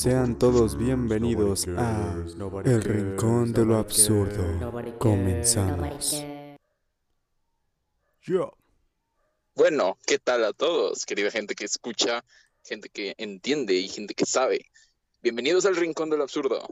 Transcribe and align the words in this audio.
Sean 0.00 0.38
todos 0.38 0.78
bienvenidos 0.78 1.66
a 1.76 2.14
El 2.64 2.82
Rincón 2.82 3.52
de 3.52 3.66
lo 3.66 3.76
Absurdo. 3.76 4.98
Comenzamos. 4.98 6.24
Yo. 8.22 8.56
Bueno, 9.54 9.98
¿qué 10.06 10.18
tal 10.18 10.46
a 10.46 10.54
todos, 10.54 11.04
querida 11.04 11.30
gente 11.30 11.54
que 11.54 11.66
escucha, 11.66 12.24
gente 12.64 12.88
que 12.88 13.14
entiende 13.18 13.74
y 13.74 13.88
gente 13.88 14.14
que 14.14 14.24
sabe? 14.24 14.70
Bienvenidos 15.20 15.66
al 15.66 15.76
Rincón 15.76 16.08
de 16.08 16.16
lo 16.16 16.22
Absurdo, 16.22 16.66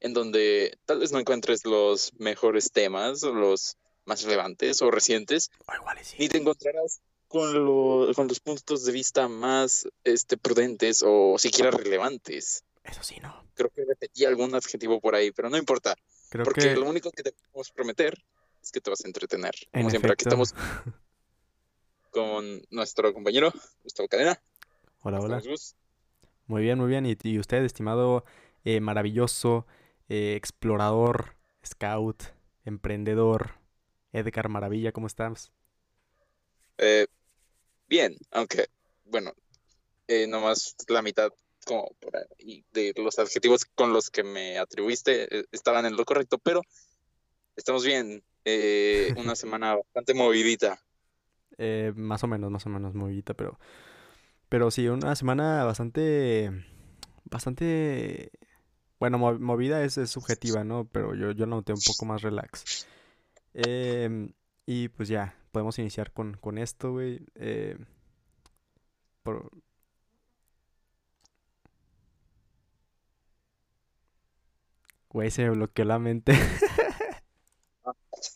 en 0.00 0.12
donde 0.12 0.76
tal 0.86 0.98
vez 0.98 1.12
no 1.12 1.20
encuentres 1.20 1.64
los 1.64 2.14
mejores 2.18 2.72
temas, 2.72 3.22
o 3.22 3.32
los 3.32 3.76
más 4.06 4.24
relevantes 4.24 4.82
o 4.82 4.90
recientes, 4.90 5.52
ni 6.18 6.28
te 6.28 6.38
encontrarás 6.38 7.00
con, 7.28 8.12
con 8.14 8.28
los 8.28 8.40
puntos 8.40 8.84
de 8.84 8.92
vista 8.92 9.28
más 9.28 9.88
este, 10.04 10.36
prudentes 10.36 11.02
o 11.06 11.36
siquiera 11.38 11.70
relevantes. 11.70 12.64
Eso 12.84 13.02
sí, 13.02 13.18
no. 13.20 13.44
Creo 13.54 13.70
que 13.70 13.84
repetí 13.84 14.24
algún 14.24 14.54
adjetivo 14.54 15.00
por 15.00 15.14
ahí, 15.14 15.32
pero 15.32 15.50
no 15.50 15.56
importa. 15.56 15.96
Creo 16.28 16.44
porque 16.44 16.60
que 16.60 16.76
lo 16.76 16.88
único 16.88 17.10
que 17.10 17.22
te 17.22 17.32
podemos 17.32 17.70
prometer 17.70 18.16
es 18.62 18.70
que 18.70 18.80
te 18.80 18.90
vas 18.90 19.04
a 19.04 19.08
entretener. 19.08 19.54
En 19.72 19.82
Como 19.82 19.90
siempre, 19.90 20.12
aquí 20.12 20.24
estamos 20.24 20.54
con 22.10 22.62
nuestro 22.70 23.12
compañero 23.12 23.52
Gustavo 23.82 24.08
Cadena. 24.08 24.40
Hola, 25.02 25.20
hola. 25.20 25.42
Muy 26.46 26.62
bien, 26.62 26.78
muy 26.78 26.88
bien. 26.88 27.06
Y, 27.06 27.16
y 27.22 27.38
usted, 27.38 27.64
estimado, 27.64 28.24
eh, 28.64 28.80
maravilloso, 28.80 29.66
eh, 30.08 30.34
explorador, 30.36 31.36
scout, 31.64 32.22
emprendedor, 32.64 33.58
Edgar 34.12 34.48
Maravilla, 34.48 34.92
¿cómo 34.92 35.06
estás? 35.06 35.52
Eh, 36.78 37.06
bien, 37.88 38.16
aunque, 38.30 38.66
bueno, 39.04 39.32
eh, 40.08 40.26
nomás 40.26 40.76
la 40.88 41.02
mitad 41.02 41.30
como 41.64 41.90
por 42.00 42.16
ahí 42.16 42.64
de 42.72 42.92
los 42.96 43.18
adjetivos 43.18 43.64
con 43.64 43.92
los 43.92 44.10
que 44.10 44.22
me 44.22 44.58
atribuiste 44.58 45.38
eh, 45.38 45.44
estaban 45.50 45.84
en 45.86 45.96
lo 45.96 46.04
correcto, 46.04 46.38
pero 46.38 46.62
estamos 47.56 47.84
bien. 47.84 48.22
Eh, 48.44 49.12
una 49.16 49.34
semana 49.36 49.74
bastante 49.74 50.14
movidita. 50.14 50.80
Eh, 51.58 51.92
más 51.96 52.22
o 52.22 52.26
menos, 52.28 52.50
más 52.50 52.66
o 52.66 52.68
menos, 52.68 52.94
movidita, 52.94 53.34
pero... 53.34 53.58
Pero 54.48 54.70
sí, 54.70 54.86
una 54.88 55.16
semana 55.16 55.64
bastante... 55.64 56.50
Bastante... 57.24 58.30
Bueno, 59.00 59.18
mo- 59.18 59.38
movida 59.38 59.82
es, 59.82 59.98
es 59.98 60.10
subjetiva, 60.10 60.62
¿no? 60.64 60.86
Pero 60.86 61.14
yo, 61.14 61.32
yo 61.32 61.46
la 61.46 61.56
noté 61.56 61.72
un 61.72 61.80
poco 61.84 62.06
más 62.06 62.22
relax. 62.22 62.86
Em, 63.54 64.32
y 64.66 64.88
pues 64.88 65.08
ya, 65.08 65.34
podemos 65.52 65.78
iniciar 65.78 66.12
con, 66.12 66.34
con 66.36 66.58
esto, 66.58 66.92
güey. 66.92 67.20
Eh, 67.36 67.76
por- 69.22 69.50
Güey, 75.10 75.30
se 75.30 75.42
me 75.44 75.50
bloqueó 75.50 75.84
la 75.84 75.98
mente. 75.98 76.32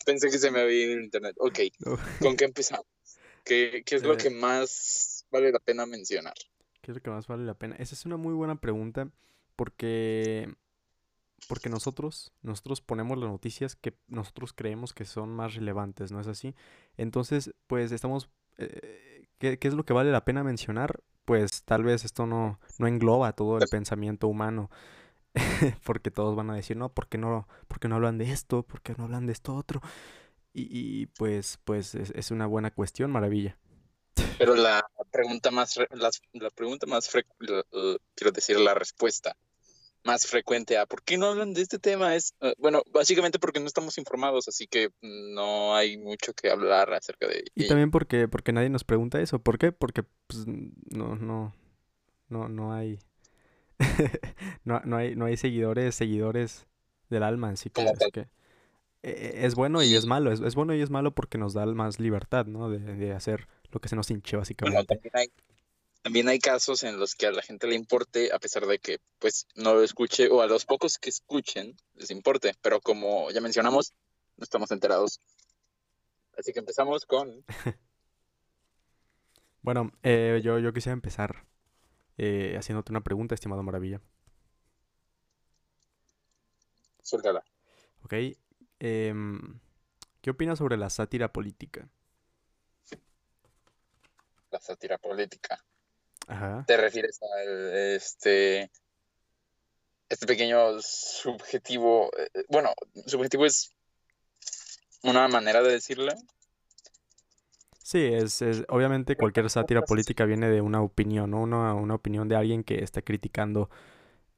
Pensé 0.05 0.29
que 0.29 0.37
se 0.37 0.51
me 0.51 0.61
había 0.61 0.83
ido 0.85 0.93
el 0.93 1.03
internet. 1.03 1.35
Ok, 1.39 1.59
No. 1.85 1.97
¿con 2.19 2.35
qué 2.35 2.45
empezamos? 2.45 2.85
¿Qué, 3.43 3.83
qué 3.85 3.95
es 3.95 4.03
lo 4.03 4.13
Eh. 4.13 4.17
que 4.17 4.29
más 4.29 5.25
vale 5.31 5.51
la 5.51 5.59
pena 5.59 5.85
mencionar? 5.85 6.33
¿Qué 6.81 6.91
es 6.91 6.95
lo 6.97 7.01
que 7.01 7.09
más 7.09 7.27
vale 7.27 7.43
la 7.43 7.53
pena? 7.53 7.75
Esa 7.77 7.93
es 7.95 8.05
una 8.05 8.17
muy 8.17 8.33
buena 8.33 8.55
pregunta 8.55 9.09
porque 9.55 10.53
porque 11.47 11.69
nosotros 11.69 12.31
nosotros 12.41 12.81
ponemos 12.81 13.17
las 13.17 13.29
noticias 13.29 13.75
que 13.75 13.95
nosotros 14.07 14.53
creemos 14.53 14.93
que 14.93 15.05
son 15.05 15.29
más 15.35 15.55
relevantes, 15.55 16.11
¿no 16.11 16.19
es 16.19 16.27
así? 16.27 16.55
Entonces, 16.97 17.53
pues 17.67 17.91
estamos 17.91 18.29
eh, 18.57 19.27
¿qué, 19.39 19.59
qué 19.59 19.67
es 19.67 19.73
lo 19.73 19.85
que 19.85 19.93
vale 19.93 20.11
la 20.11 20.25
pena 20.25 20.43
mencionar? 20.43 21.01
Pues 21.25 21.63
tal 21.63 21.83
vez 21.83 22.05
esto 22.05 22.25
no 22.25 22.59
no 22.79 22.87
engloba 22.87 23.33
todo 23.33 23.57
el 23.57 23.67
pensamiento 23.69 24.27
humano. 24.27 24.69
Porque 25.85 26.11
todos 26.11 26.35
van 26.35 26.49
a 26.49 26.55
decir, 26.55 26.75
"No, 26.77 26.93
¿por 26.93 27.07
qué 27.07 27.17
no 27.17 27.47
por 27.67 27.79
qué 27.79 27.87
no 27.87 27.95
hablan 27.95 28.17
de 28.17 28.31
esto? 28.31 28.63
¿Por 28.63 28.81
qué 28.81 28.93
no 28.97 29.05
hablan 29.05 29.27
de 29.27 29.33
esto 29.33 29.55
otro?" 29.55 29.81
Y, 30.53 30.67
y, 30.71 31.05
pues 31.07 31.59
pues 31.63 31.95
es, 31.95 32.11
es 32.11 32.31
una 32.31 32.45
buena 32.47 32.71
cuestión, 32.71 33.11
maravilla. 33.11 33.57
Pero 34.37 34.55
la 34.55 34.83
pregunta 35.11 35.51
más, 35.51 35.77
las- 35.91 36.21
la, 36.33 36.49
pregunta 36.49 36.85
más 36.87 37.09
frecuente, 37.09 37.63
quiero 38.15 38.31
decir, 38.31 38.59
la 38.59 38.73
respuesta 38.73 39.35
más 40.03 40.25
frecuente 40.27 40.77
a 40.77 40.85
¿por 40.85 41.03
qué 41.03 41.17
no 41.17 41.27
hablan 41.27 41.53
de 41.53 41.61
este 41.61 41.79
tema? 41.79 42.15
Es, 42.15 42.33
eh, 42.41 42.53
bueno, 42.57 42.81
básicamente 42.91 43.39
porque 43.39 43.59
no 43.59 43.67
estamos 43.67 43.97
informados, 43.97 44.47
así 44.47 44.67
que 44.67 44.89
no 45.01 45.75
hay 45.75 45.97
mucho 45.97 46.33
que 46.33 46.49
hablar 46.49 46.93
acerca 46.93 47.27
de 47.27 47.43
Y 47.55 47.67
también 47.67 47.91
porque, 47.91 48.27
porque 48.27 48.51
nadie 48.53 48.69
nos 48.69 48.83
pregunta 48.83 49.21
eso. 49.21 49.39
¿Por 49.39 49.57
qué? 49.57 49.71
Porque 49.71 50.03
pues, 50.27 50.45
no, 50.47 51.15
no, 51.15 51.53
no, 52.29 52.49
no 52.49 52.73
hay, 52.73 52.99
no, 54.63 54.81
no 54.85 54.97
hay, 54.97 55.15
no 55.15 55.25
hay 55.25 55.37
seguidores, 55.37 55.95
seguidores 55.95 56.67
del 57.09 57.23
alma, 57.23 57.49
así 57.49 57.69
que, 57.69 57.73
Como 57.73 57.89
así 57.89 57.99
tal. 57.99 58.11
que 58.11 58.27
eh, 59.03 59.41
es 59.45 59.55
bueno 59.55 59.81
y 59.83 59.95
es 59.95 60.05
malo. 60.05 60.31
Es, 60.31 60.39
es 60.41 60.55
bueno 60.55 60.73
y 60.75 60.81
es 60.81 60.89
malo 60.89 61.11
porque 61.13 61.37
nos 61.37 61.53
da 61.53 61.65
más 61.65 61.99
libertad, 61.99 62.45
¿no? 62.45 62.69
De, 62.69 62.79
de 62.79 63.11
hacer 63.13 63.47
lo 63.71 63.79
que 63.79 63.89
se 63.89 63.95
nos 63.95 64.09
hinche, 64.11 64.35
Bueno, 64.35 64.41
básicamente. 64.41 64.85
también 64.95 65.11
hay, 65.15 65.31
también 66.01 66.27
hay 66.27 66.39
casos 66.39 66.83
en 66.83 66.99
los 66.99 67.15
que 67.15 67.27
a 67.27 67.31
la 67.31 67.41
gente 67.41 67.67
le 67.67 67.75
importe, 67.75 68.33
a 68.33 68.39
pesar 68.39 68.65
de 68.65 68.79
que 68.79 68.99
pues 69.19 69.47
no 69.55 69.73
lo 69.73 69.83
escuche, 69.83 70.29
o 70.29 70.41
a 70.41 70.47
los 70.47 70.65
pocos 70.65 70.97
que 70.97 71.09
escuchen 71.09 71.75
les 71.95 72.11
importe, 72.11 72.53
pero 72.61 72.81
como 72.81 73.29
ya 73.31 73.41
mencionamos, 73.41 73.93
no 74.37 74.43
estamos 74.43 74.71
enterados. 74.71 75.21
Así 76.37 76.53
que 76.53 76.59
empezamos 76.59 77.05
con 77.05 77.43
Bueno, 79.61 79.91
eh, 80.01 80.41
yo, 80.43 80.57
yo 80.57 80.73
quisiera 80.73 80.93
empezar 80.93 81.45
eh, 82.17 82.55
haciéndote 82.57 82.91
una 82.91 83.01
pregunta, 83.01 83.35
estimado 83.35 83.61
Maravilla. 83.61 84.01
Suéltala. 87.03 87.43
¿Ok? 88.03 88.13
Em, 88.79 89.59
¿qué 90.21 90.31
opinas 90.31 90.57
sobre 90.57 90.77
la 90.77 90.89
sátira 90.89 91.31
política? 91.31 91.87
la 94.51 94.59
sátira 94.59 94.97
política. 94.97 95.63
Ajá. 96.27 96.65
¿Te 96.65 96.77
refieres 96.77 97.19
a 97.21 97.43
este, 97.95 98.69
este 100.09 100.27
pequeño 100.27 100.79
subjetivo? 100.81 102.11
eh, 102.17 102.29
eh, 102.33 102.43
Bueno, 102.49 102.73
subjetivo 103.07 103.45
es 103.45 103.73
una 105.03 105.27
manera 105.27 105.61
de 105.61 105.73
decirlo. 105.73 106.13
Sí, 107.83 107.99
es, 108.05 108.41
es- 108.41 108.63
obviamente 108.69 109.15
cualquier 109.17 109.49
sátira 109.49 109.81
política 109.81 110.25
viene 110.25 110.49
de 110.49 110.61
una 110.61 110.81
opinión, 110.81 111.31
¿no? 111.31 111.41
Una, 111.41 111.73
una 111.73 111.95
opinión 111.95 112.27
de 112.29 112.35
alguien 112.35 112.63
que 112.63 112.83
está 112.83 113.01
criticando 113.01 113.69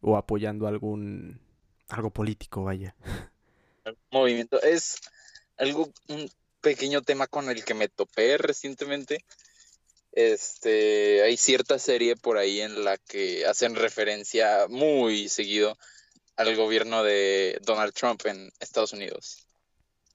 o 0.01 0.17
apoyando 0.17 0.67
algún 0.67 1.41
algo 1.89 2.11
político, 2.11 2.63
vaya. 2.63 2.95
movimiento. 4.11 4.61
Es 4.61 4.95
algo, 5.57 5.91
un 6.07 6.29
pequeño 6.61 7.01
tema 7.01 7.27
con 7.27 7.49
el 7.49 7.63
que 7.65 7.73
me 7.73 7.89
topé 7.89 8.37
recientemente. 8.37 9.25
Este, 10.15 11.23
hay 11.23 11.37
cierta 11.37 11.79
serie 11.79 12.15
por 12.15 12.37
ahí 12.37 12.61
en 12.61 12.85
la 12.85 12.97
que 12.97 13.47
hacen 13.47 13.75
referencia 13.75 14.67
muy 14.69 15.27
seguido 15.27 15.75
al 16.35 16.55
gobierno 16.55 17.03
de 17.03 17.59
Donald 17.63 17.93
Trump 17.93 18.21
en 18.25 18.51
Estados 18.59 18.93
Unidos. 18.93 19.47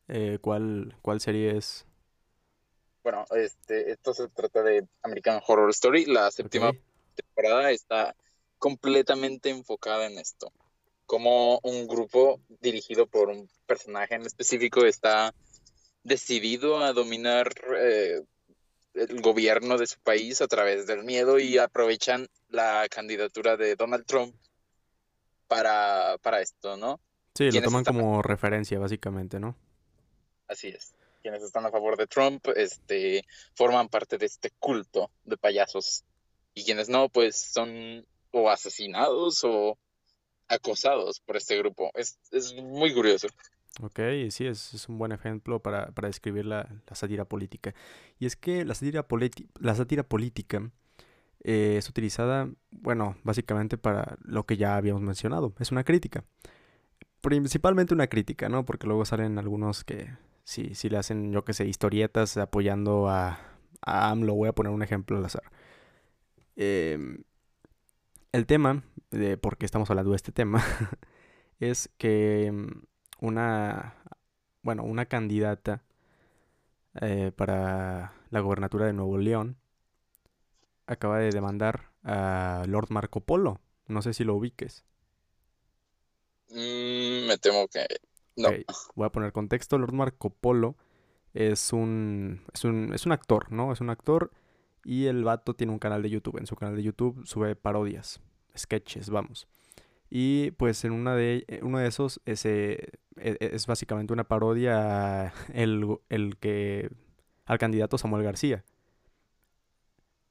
Eh, 0.07 0.39
¿cuál, 0.41 0.97
cuál 1.03 1.21
serie 1.21 1.57
es? 1.57 1.85
Bueno, 3.03 3.25
este, 3.31 3.91
esto 3.91 4.15
se 4.15 4.29
trata 4.29 4.63
de 4.63 4.87
American 5.03 5.41
Horror 5.47 5.71
Story. 5.71 6.07
La 6.07 6.31
séptima 6.31 6.73
temporada 7.15 7.71
está 7.73 8.15
completamente 8.59 9.51
enfocada 9.51 10.07
en 10.07 10.19
esto. 10.19 10.53
Como 11.07 11.59
un 11.63 11.89
grupo 11.89 12.41
dirigido 12.61 13.07
por 13.07 13.31
un 13.31 13.49
personaje 13.67 14.15
en 14.15 14.23
específico 14.23 14.85
está 14.85 15.35
decidido 16.03 16.79
a 16.79 16.93
dominar 16.93 17.53
eh, 17.77 18.23
el 18.99 19.21
gobierno 19.21 19.79
de 19.79 19.87
su 19.87 19.99
país 20.01 20.41
a 20.41 20.49
través 20.49 20.87
del 20.87 21.05
miedo 21.05 21.39
y 21.39 21.59
aprovechan 21.59 22.29
la 22.49 22.87
candidatura 22.91 23.57
de 23.57 23.77
Donald 23.77 24.07
Trump 24.07 24.35
para, 25.47 26.19
para 26.23 26.41
esto, 26.41 26.77
¿no? 26.77 27.01
Sí, 27.35 27.45
lo 27.45 27.51
¿Quiénes 27.51 27.69
toman 27.69 27.85
como 27.85 28.23
referencia, 28.23 28.79
básicamente, 28.79 29.39
¿no? 29.39 29.57
Así 30.47 30.69
es. 30.69 30.95
Quienes 31.23 31.43
están 31.43 31.67
a 31.67 31.71
favor 31.71 31.97
de 31.97 32.07
Trump, 32.07 32.47
este, 32.57 33.25
forman 33.55 33.89
parte 33.89 34.19
de 34.19 34.27
este 34.27 34.51
culto 34.59 35.11
de 35.25 35.37
payasos. 35.37 36.05
Y 36.55 36.65
quienes 36.65 36.89
no, 36.89 37.09
pues 37.09 37.37
son 37.37 38.07
o 38.31 38.51
asesinados 38.51 39.43
o 39.45 39.79
acosados 40.49 41.21
por 41.21 41.37
este 41.37 41.57
grupo. 41.59 41.91
Es, 41.95 42.19
es 42.31 42.55
muy 42.55 42.93
curioso. 42.95 43.29
Ok, 43.81 44.01
sí, 44.31 44.47
es, 44.47 44.89
un 44.89 44.99
buen 44.99 45.13
ejemplo 45.13 45.61
para, 45.63 45.93
para 45.93 46.09
describir 46.09 46.47
la, 46.47 46.69
la 46.89 46.97
sátira 46.97 47.25
política. 47.25 47.75
Y 48.19 48.27
es 48.27 48.37
que 48.37 48.65
la 48.65 48.75
sátira, 48.75 49.07
la 49.61 49.75
sátira 49.75 50.03
política 50.03 50.71
eh, 51.45 51.77
es 51.79 51.89
utilizada, 51.89 52.51
bueno, 52.71 53.17
básicamente 53.23 53.79
para 53.79 54.17
lo 54.23 54.45
que 54.47 54.57
ya 54.57 54.77
habíamos 54.77 55.03
mencionado. 55.03 55.55
Es 55.59 55.71
una 55.73 55.85
crítica. 55.85 56.25
Principalmente 57.21 57.95
una 57.95 58.09
crítica, 58.09 58.49
¿no? 58.49 58.65
Porque 58.65 58.87
luego 58.87 59.05
salen 59.05 59.39
algunos 59.39 59.85
que 59.85 60.11
sí, 60.45 60.75
sí 60.75 60.89
le 60.89 60.99
hacen, 60.99 61.33
yo 61.33 61.45
qué 61.45 61.53
sé, 61.53 61.67
historietas 61.67 62.37
apoyando 62.37 63.09
a, 63.09 63.39
a 63.83 64.11
AMLO. 64.11 64.35
Voy 64.35 64.49
a 64.49 64.55
poner 64.55 64.73
un 64.73 64.83
ejemplo 64.83 65.17
al 65.17 65.25
azar. 65.25 65.45
Em, 66.57 67.23
el 68.33 68.47
tema 68.47 68.83
de 69.11 69.37
por 69.39 69.59
qué 69.59 69.67
estamos 69.67 69.91
hablando 69.91 70.11
de 70.11 70.17
este 70.17 70.33
tema, 70.33 70.63
es 71.61 71.91
que 71.99 72.51
mm, 72.53 72.83
una, 73.21 73.95
bueno, 74.63 74.85
una 74.85 75.07
candidata 75.07 75.83
eh, 77.01 77.33
para 77.35 78.13
la 78.31 78.41
gobernatura 78.41 78.87
de 78.87 78.93
Nuevo 78.93 79.19
León 79.19 79.57
acaba 80.87 81.19
de 81.19 81.31
demandar 81.31 81.91
a 82.03 82.65
Lord 82.67 82.91
Marco 82.91 83.21
Polo. 83.21 83.61
No 83.87 84.03
sé 84.03 84.15
si 84.15 84.25
lo 84.25 84.35
ubiques. 84.35 84.85
Mm, 86.51 87.27
me 87.27 87.39
temo 87.39 87.69
que 87.69 87.87
no. 88.37 88.51
Voy 88.95 89.07
a 89.07 89.13
poner 89.13 89.33
contexto. 89.33 89.79
Lord 89.79 89.93
Marco 89.93 90.31
Polo 90.31 90.77
es 91.35 91.73
un, 91.73 92.43
es 92.53 92.65
un, 92.65 92.93
es 92.95 93.07
un 93.07 93.13
actor, 93.13 93.53
¿no? 93.53 93.73
Es 93.73 93.81
un 93.81 93.91
actor 93.91 94.31
y 94.85 95.07
el 95.07 95.25
vato 95.25 95.55
tiene 95.55 95.73
un 95.73 95.79
canal 95.79 96.03
de 96.03 96.11
YouTube. 96.11 96.39
En 96.39 96.47
su 96.47 96.57
canal 96.57 96.77
de 96.77 96.83
YouTube 96.83 97.27
sube 97.27 97.55
parodias, 97.57 98.21
sketches, 98.57 99.11
vamos. 99.11 99.47
Y 100.11 100.53
pues 100.53 100.85
en 100.85 100.93
una 100.93 101.15
de, 101.15 101.61
uno 101.63 101.79
de 101.79 101.87
esos 101.87 102.21
ese, 102.25 102.91
e, 103.17 103.37
e, 103.41 103.51
es 103.55 103.67
básicamente 103.67 104.13
una 104.13 104.25
parodia 104.25 105.33
el, 105.53 105.99
el 106.09 106.37
que 106.39 106.91
al 107.47 107.59
candidato 107.59 107.99
Samuel 107.99 108.25
García. 108.25 108.65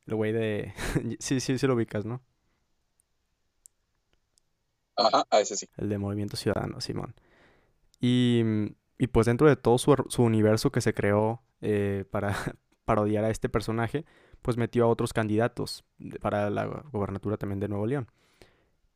El 0.06 0.16
güey 0.16 0.32
de... 0.32 0.74
sí, 1.20 1.40
sí, 1.40 1.58
sí 1.58 1.68
lo 1.68 1.76
ubicas, 1.76 2.06
¿no? 2.06 2.22
Ajá, 4.96 5.26
a 5.30 5.40
ese 5.40 5.56
sí. 5.58 5.68
El 5.78 5.90
de 5.90 5.98
Movimiento 5.98 6.38
Ciudadano, 6.38 6.82
Simón. 6.82 7.14
Y, 8.00 8.42
y 8.98 9.08
pues 9.08 9.26
dentro 9.28 9.48
de 9.48 9.56
todo 9.56 9.78
su, 9.78 9.96
su 10.10 10.24
universo 10.24 10.72
que 10.72 10.82
se 10.82 10.94
creó 10.94 11.42
eh, 11.62 12.06
para 12.10 12.36
parodiar 12.86 13.24
a 13.26 13.30
este 13.30 13.50
personaje, 13.50 14.06
pues 14.42 14.58
metió 14.58 14.86
a 14.86 14.88
otros 14.88 15.14
candidatos 15.14 15.84
para 16.22 16.50
la 16.50 16.66
gobernatura 16.66 17.38
también 17.38 17.60
de 17.60 17.68
Nuevo 17.68 17.86
León. 17.86 18.08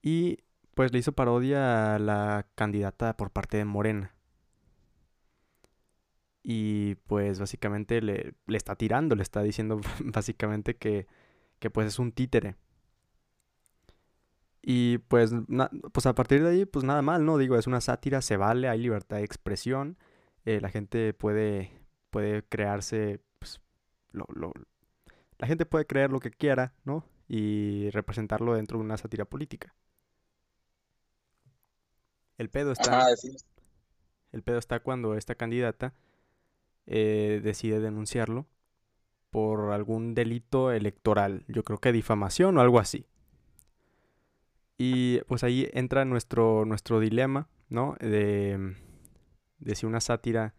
Y 0.01 0.39
pues 0.73 0.91
le 0.93 0.99
hizo 0.99 1.13
parodia 1.13 1.95
a 1.95 1.99
la 1.99 2.47
candidata 2.55 3.17
por 3.17 3.31
parte 3.31 3.57
de 3.57 3.65
Morena. 3.65 4.15
Y 6.43 6.95
pues 7.07 7.39
básicamente 7.39 8.01
le, 8.01 8.33
le 8.47 8.57
está 8.57 8.75
tirando, 8.75 9.15
le 9.15 9.23
está 9.23 9.43
diciendo 9.43 9.79
básicamente 10.03 10.75
que, 10.75 11.07
que 11.59 11.69
pues 11.69 11.87
es 11.87 11.99
un 11.99 12.11
títere. 12.11 12.55
Y 14.61 14.99
pues, 14.99 15.31
pues 15.91 16.05
a 16.05 16.13
partir 16.15 16.43
de 16.43 16.49
ahí, 16.49 16.65
pues 16.65 16.85
nada 16.85 17.01
mal, 17.01 17.25
¿no? 17.25 17.37
Digo, 17.37 17.57
es 17.57 17.67
una 17.67 17.81
sátira, 17.81 18.21
se 18.21 18.37
vale, 18.37 18.69
hay 18.69 18.79
libertad 18.79 19.17
de 19.17 19.23
expresión, 19.23 19.97
eh, 20.45 20.61
la 20.61 20.69
gente 20.69 21.13
puede, 21.13 21.71
puede 22.11 22.43
crearse, 22.43 23.21
pues, 23.39 23.59
lo, 24.11 24.25
lo, 24.33 24.53
la 25.39 25.47
gente 25.47 25.65
puede 25.65 25.85
creer 25.87 26.11
lo 26.11 26.19
que 26.19 26.31
quiera, 26.31 26.75
¿no? 26.85 27.05
Y 27.27 27.89
representarlo 27.91 28.53
dentro 28.55 28.77
de 28.77 28.85
una 28.85 28.97
sátira 28.97 29.25
política. 29.25 29.73
El 32.41 32.49
pedo 32.49 32.71
está. 32.71 33.07
El 34.31 34.41
pedo 34.41 34.57
está 34.57 34.79
cuando 34.79 35.13
esta 35.13 35.35
candidata 35.35 35.93
eh, 36.87 37.39
decide 37.43 37.79
denunciarlo 37.79 38.47
por 39.29 39.71
algún 39.71 40.15
delito 40.15 40.71
electoral. 40.71 41.45
Yo 41.47 41.63
creo 41.63 41.77
que 41.77 41.91
difamación 41.91 42.57
o 42.57 42.61
algo 42.61 42.79
así. 42.79 43.05
Y 44.79 45.19
pues 45.27 45.43
ahí 45.43 45.69
entra 45.73 46.03
nuestro, 46.03 46.65
nuestro 46.65 46.99
dilema, 46.99 47.47
¿no? 47.69 47.95
De, 47.99 48.75
de 49.59 49.75
si 49.75 49.85
una 49.85 50.01
sátira. 50.01 50.55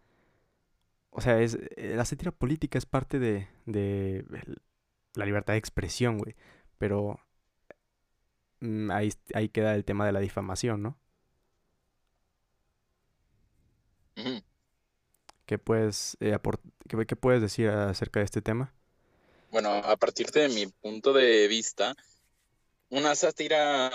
O 1.09 1.19
sea, 1.19 1.41
es, 1.41 1.57
eh, 1.75 1.95
la 1.97 2.05
sátira 2.05 2.31
política 2.31 2.77
es 2.77 2.85
parte 2.85 3.19
de, 3.19 3.49
de 3.65 4.23
la 5.15 5.25
libertad 5.25 5.51
de 5.51 5.59
expresión, 5.59 6.17
güey. 6.17 6.33
Pero 6.77 7.19
mm, 8.61 8.89
ahí, 8.89 9.11
ahí 9.33 9.49
queda 9.49 9.75
el 9.75 9.83
tema 9.83 10.05
de 10.05 10.13
la 10.13 10.21
difamación, 10.21 10.81
¿no? 10.81 11.02
¿Qué 15.45 15.57
puedes, 15.57 16.17
eh, 16.19 16.37
qué, 16.87 17.15
puedes 17.15 17.41
decir 17.41 17.69
acerca 17.69 18.19
de 18.19 18.25
este 18.25 18.41
tema? 18.41 18.73
Bueno, 19.51 19.69
a 19.69 19.97
partir 19.97 20.31
de 20.31 20.49
mi 20.49 20.67
punto 20.67 21.13
de 21.13 21.47
vista, 21.47 21.95
una 22.89 23.13
sátira 23.15 23.91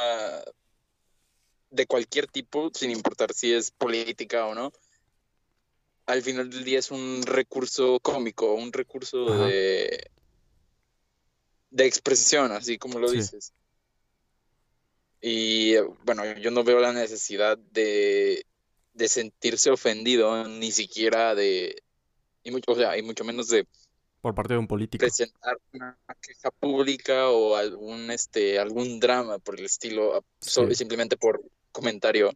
de 1.70 1.86
cualquier 1.86 2.26
tipo, 2.26 2.70
sin 2.74 2.90
importar 2.90 3.32
si 3.32 3.52
es 3.52 3.70
política 3.70 4.46
o 4.46 4.54
no, 4.54 4.72
al 6.06 6.22
final 6.22 6.48
del 6.48 6.64
día 6.64 6.78
es 6.78 6.90
un 6.90 7.22
recurso 7.24 7.98
cómico, 8.00 8.54
un 8.54 8.72
recurso 8.72 9.46
de, 9.46 10.10
de 11.70 11.86
expresión, 11.86 12.52
así 12.52 12.78
como 12.78 12.98
lo 12.98 13.10
dices. 13.10 13.52
Y 15.20 15.76
bueno, 16.04 16.24
yo 16.38 16.50
no 16.50 16.62
veo 16.62 16.78
la 16.78 16.92
necesidad 16.92 17.58
de 17.58 18.46
de 18.98 19.08
sentirse 19.08 19.70
ofendido, 19.70 20.46
ni 20.48 20.72
siquiera 20.72 21.34
de, 21.34 21.82
y 22.42 22.50
mucho, 22.50 22.72
o 22.72 22.74
sea, 22.74 22.98
y 22.98 23.02
mucho 23.02 23.24
menos 23.24 23.48
de 23.48 23.66
por 24.20 24.34
parte 24.34 24.54
de 24.54 24.58
un 24.58 24.66
político 24.66 25.02
presentar 25.02 25.56
una 25.72 25.96
queja 26.20 26.50
pública 26.50 27.28
o 27.28 27.54
algún 27.54 28.10
este 28.10 28.58
algún 28.58 28.98
drama 28.98 29.38
por 29.38 29.56
el 29.56 29.64
estilo 29.64 30.24
simplemente 30.40 31.16
por 31.16 31.40
comentario 31.70 32.32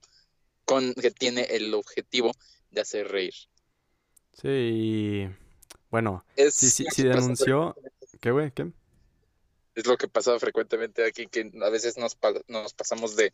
con 0.64 0.94
que 0.94 1.11
tiene 1.11 1.43
el 1.50 1.75
objetivo 1.75 2.31
de 2.70 2.81
hacer 2.81 3.09
reír. 3.09 3.35
Sí, 4.41 5.29
bueno, 5.91 6.25
sí, 6.37 6.70
sí, 6.70 6.87
sí 6.88 7.03
denunció, 7.03 7.76
¿qué 8.20 8.31
güey? 8.31 8.53
¿Qué? 8.53 8.70
Es 9.75 9.87
lo 9.87 9.97
que 9.97 10.06
pasa 10.06 10.38
frecuentemente 10.38 11.05
aquí, 11.05 11.26
que 11.26 11.50
a 11.62 11.69
veces 11.69 11.99
nos, 11.99 12.17
nos 12.47 12.75
pasamos 12.75 13.17
de 13.17 13.32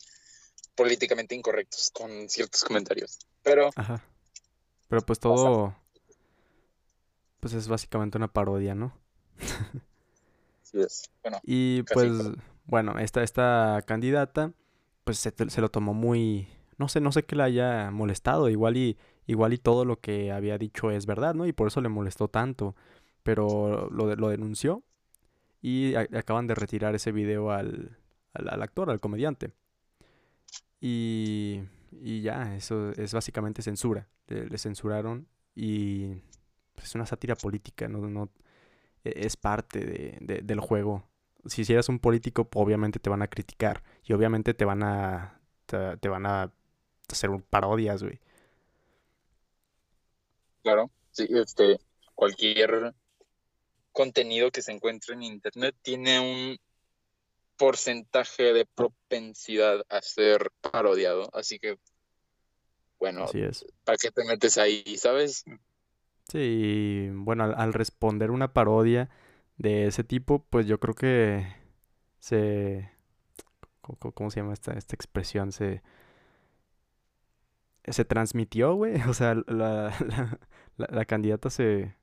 políticamente 0.75 1.34
incorrectos 1.34 1.90
con 1.93 2.28
ciertos 2.28 2.64
comentarios. 2.64 3.19
Pero. 3.43 3.70
Ajá. 3.76 4.02
Pero 4.88 5.02
pues 5.02 5.19
todo. 5.20 5.76
Pues 7.40 7.52
es 7.52 7.69
básicamente 7.69 8.19
una 8.19 8.32
parodia, 8.32 8.75
¿no? 8.75 8.96
sí 10.62 10.81
es. 10.81 11.10
Bueno, 11.22 11.40
y 11.44 11.82
pues, 11.82 12.10
bueno, 12.64 12.99
esta, 12.99 13.22
esta 13.22 13.82
candidata, 13.87 14.52
pues 15.05 15.19
se, 15.19 15.32
se, 15.49 15.60
lo 15.60 15.70
tomó 15.70 15.94
muy. 15.94 16.49
No 16.78 16.88
sé, 16.88 17.00
no 17.00 17.12
sé 17.12 17.25
qué 17.25 17.37
le 17.37 17.43
haya 17.44 17.90
molestado. 17.90 18.49
Igual 18.49 18.76
y, 18.76 18.99
igual 19.26 19.52
y 19.52 19.58
todo 19.58 19.84
lo 19.84 20.00
que 20.00 20.32
había 20.32 20.58
dicho 20.58 20.90
es 20.90 21.06
verdad, 21.06 21.34
¿no? 21.34 21.46
Y 21.46 21.52
por 21.52 21.69
eso 21.69 21.81
le 21.81 21.88
molestó 21.88 22.28
tanto. 22.28 22.75
Pero 23.22 23.88
lo, 23.90 24.14
lo 24.16 24.28
denunció. 24.28 24.82
Y 25.61 25.96
acaban 25.96 26.46
de 26.46 26.54
retirar 26.54 26.94
ese 26.94 27.11
video 27.11 27.50
al, 27.50 27.99
al 28.32 28.62
actor, 28.62 28.90
al 28.90 29.00
comediante. 29.00 29.52
Y, 30.80 31.62
y 31.92 32.23
ya, 32.23 32.54
eso 32.56 32.92
es 32.92 33.12
básicamente 33.12 33.62
censura. 33.62 34.08
Le, 34.28 34.58
censuraron 34.58 35.26
y 35.54 36.23
es 36.82 36.94
una 36.94 37.06
sátira 37.06 37.35
política, 37.35 37.88
no, 37.88 38.06
no 38.08 38.30
e, 39.04 39.26
es 39.26 39.37
parte 39.37 39.80
de, 39.80 40.40
del 40.42 40.61
juego. 40.61 41.08
Si 41.47 41.62
eres 41.73 41.88
un 41.88 41.99
político, 41.99 42.49
obviamente 42.54 42.99
te 42.99 43.11
van 43.11 43.23
a 43.23 43.28
criticar 43.28 43.82
y 44.04 44.12
obviamente 44.12 44.54
te 44.54 44.64
van 44.64 44.82
a 44.82 45.40
te, 45.66 46.08
van 46.08 46.26
a 46.26 46.52
hacer 47.08 47.30
parodias, 47.49 48.02
güey. 48.02 48.20
Claro, 50.62 50.90
sí, 51.11 51.26
este 51.30 51.78
cualquier 52.14 52.94
contenido 53.92 54.50
que 54.50 54.62
se 54.62 54.73
encuentre 54.73 55.14
en 55.14 55.23
internet 55.23 55.76
tiene 55.82 56.20
un 56.20 56.58
porcentaje 57.58 58.54
de 58.54 58.64
propensidad 58.64 59.84
a 59.90 60.00
ser 60.00 60.50
parodiado. 60.62 61.28
Así 61.34 61.58
que, 61.58 61.78
bueno, 62.98 63.26
¿para 63.84 63.98
qué 63.98 64.10
te 64.10 64.24
metes 64.24 64.56
ahí, 64.56 64.96
sabes? 64.96 65.44
Sí, 66.28 67.10
bueno, 67.12 67.44
al, 67.44 67.72
responder 67.72 68.30
una 68.30 68.54
parodia 68.54 69.10
de 69.56 69.86
ese 69.86 70.04
tipo, 70.04 70.44
pues 70.48 70.66
yo 70.66 70.80
creo 70.80 70.94
que 70.94 71.46
se... 72.20 72.90
¿Cómo, 73.80 74.30
se 74.30 74.40
llama 74.40 74.52
esta, 74.52 74.72
esta 74.74 74.94
expresión? 74.94 75.52
Se... 75.52 75.82
Se 77.86 78.04
transmitió, 78.04 78.74
güey. 78.74 79.00
O 79.08 79.14
sea, 79.14 79.34
la, 79.34 79.92
la, 80.76 80.86
la 80.90 81.04
candidata 81.06 81.50
se... 81.50 81.96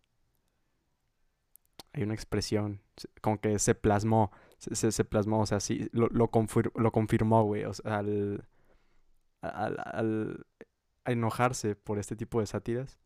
Hay 1.94 2.04
una 2.04 2.14
expresión, 2.14 2.82
como 3.22 3.40
que 3.40 3.58
se 3.58 3.74
plasmó 3.74 4.32
se, 4.58 4.92
se, 4.92 5.06
plasmó, 5.06 5.42
o 5.42 5.46
sea, 5.46 5.60
sí, 5.60 5.90
lo, 5.92 6.08
lo, 6.08 6.30
lo 6.76 6.92
confirmó, 6.92 7.44
güey, 7.44 7.66
o 7.66 7.74
sea, 7.74 7.98
al, 7.98 8.48
al, 9.42 9.78
al, 9.86 10.46
enojarse 11.06 11.76
por 11.76 12.00
este 12.00 12.16
tipo 12.16 12.40
de 12.40 12.48
sátiras, 12.48 13.00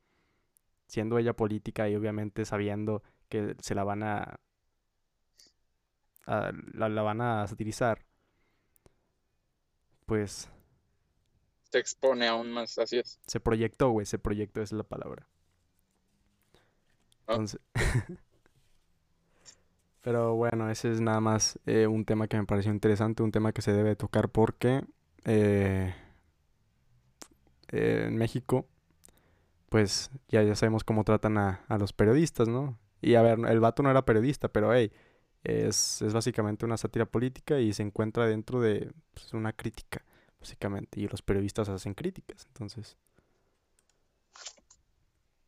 siendo 0.88 1.18
ella 1.18 1.36
política 1.36 1.90
y 1.90 1.96
obviamente 1.96 2.46
sabiendo 2.46 3.04
que 3.28 3.56
se 3.62 3.76
la 3.76 3.84
van 3.84 4.04
a, 4.04 4.40
la, 6.26 6.90
la, 6.90 7.02
van 7.02 7.22
a 7.22 7.48
satirizar, 7.48 8.06
pues... 10.06 10.50
Se 11.72 11.78
expone 11.78 12.28
aún 12.28 12.52
más, 12.52 12.78
así 12.80 12.98
es. 12.98 13.20
Se 13.28 13.40
proyectó, 13.40 13.90
güey, 13.90 14.06
se 14.06 14.18
proyectó, 14.18 14.62
esa 14.62 14.76
es 14.76 14.78
la 14.78 14.84
palabra. 14.84 15.28
Ah. 17.28 17.34
Entonces... 17.34 17.60
Pero 20.10 20.34
bueno, 20.34 20.72
ese 20.72 20.92
es 20.92 21.02
nada 21.02 21.20
más 21.20 21.60
eh, 21.68 21.86
un 21.86 22.04
tema 22.04 22.28
que 22.28 22.36
me 22.36 22.44
pareció 22.44 22.72
interesante, 22.72 23.22
un 23.22 23.32
tema 23.32 23.52
que 23.52 23.62
se 23.62 23.74
debe 23.74 23.96
tocar 23.96 24.30
porque 24.30 24.84
eh, 25.24 25.94
en 27.68 28.18
México, 28.18 28.68
pues 29.70 30.10
ya, 30.28 30.42
ya 30.42 30.56
sabemos 30.56 30.84
cómo 30.84 31.04
tratan 31.04 31.38
a, 31.38 31.64
a 31.68 31.78
los 31.78 31.94
periodistas, 31.94 32.48
¿no? 32.48 32.80
Y 33.04 33.14
a 33.14 33.22
ver, 33.22 33.38
el 33.38 33.60
vato 33.60 33.84
no 33.84 33.92
era 33.92 34.04
periodista, 34.04 34.48
pero 34.48 34.74
hey, 34.74 34.92
es, 35.44 36.02
es 36.02 36.12
básicamente 36.12 36.66
una 36.66 36.78
sátira 36.78 37.06
política 37.06 37.60
y 37.60 37.72
se 37.74 37.84
encuentra 37.84 38.26
dentro 38.26 38.62
de 38.62 38.92
pues, 39.14 39.32
una 39.36 39.54
crítica, 39.54 40.04
básicamente. 40.40 41.00
Y 41.00 41.08
los 41.08 41.22
periodistas 41.22 41.70
hacen 41.70 41.94
críticas, 41.94 42.48
entonces. 42.48 42.98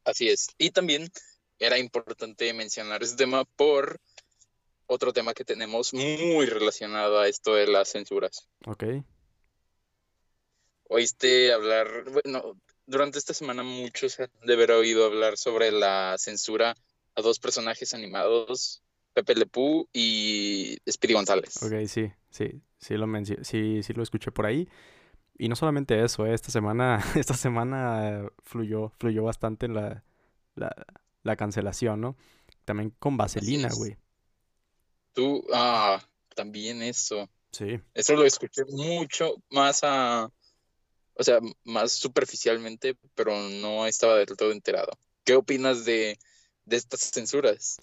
Así 0.04 0.30
es. 0.30 0.50
Y 0.60 0.70
también 0.70 1.10
era 1.58 1.80
importante 1.80 2.54
mencionar 2.54 3.02
este 3.02 3.18
tema 3.18 3.44
por 3.44 4.00
otro 4.92 5.14
tema 5.14 5.34
que 5.34 5.46
tenemos 5.46 5.94
muy 5.94 6.46
relacionado 6.46 7.20
a 7.20 7.28
esto 7.30 7.56
de 7.56 7.66
las 7.66 7.90
censuras. 7.90 8.50
Ok. 8.66 8.84
Oíste 10.90 11.54
hablar, 11.54 11.88
bueno, 12.12 12.58
durante 12.86 13.18
esta 13.18 13.34
semana 13.34 13.64
muchos 13.64 14.20
han 14.20 14.30
de 14.46 14.54
haber 14.54 14.72
oído 14.72 15.06
hablar 15.06 15.38
sobre 15.38 15.72
la 15.72 16.18
censura 16.18 16.76
a 17.16 17.22
dos 17.22 17.40
personajes 17.40 17.94
animados, 17.94 18.84
Pepe 19.14 19.36
Le 19.36 19.48
y 19.94 20.78
Speedy 20.90 21.14
González. 21.14 21.64
Ok, 21.64 21.88
sí, 21.88 22.12
sí, 22.30 22.62
sí 22.78 22.98
lo 22.98 23.08
sí, 23.44 23.84
sí 23.84 23.94
lo 23.94 24.04
escuché 24.04 24.32
por 24.32 24.46
ahí. 24.46 24.68
Y 25.38 25.48
no 25.48 25.56
solamente 25.56 26.04
eso, 26.04 26.26
eh, 26.26 26.34
esta 26.34 26.52
semana, 26.52 27.02
esta 27.16 27.34
semana 27.36 28.28
fluyó, 28.44 28.92
fluyó 29.00 29.24
bastante 29.24 29.70
la, 29.70 30.04
la, 30.56 30.76
la 31.24 31.36
cancelación, 31.38 32.02
¿no? 32.02 32.18
También 32.66 32.94
con 33.00 33.16
Vaselina, 33.16 33.70
güey. 33.74 33.96
Tú, 35.14 35.46
ah, 35.54 36.02
también 36.36 36.82
eso. 36.82 37.30
Sí. 37.52 37.80
Eso 37.94 38.16
lo 38.16 38.26
escuché 38.26 38.64
mucho 38.66 39.36
más 39.50 39.82
a, 39.84 40.32
o 41.16 41.24
sea, 41.24 41.40
más 41.64 41.92
superficialmente, 41.92 42.98
pero 43.16 43.38
no 43.62 43.86
estaba 43.86 44.18
del 44.18 44.38
todo 44.38 44.52
enterado. 44.52 44.92
¿Qué 45.24 45.36
opinas 45.36 45.86
de, 45.86 46.18
de 46.66 46.76
estas 46.78 47.12
censuras? 47.12 47.78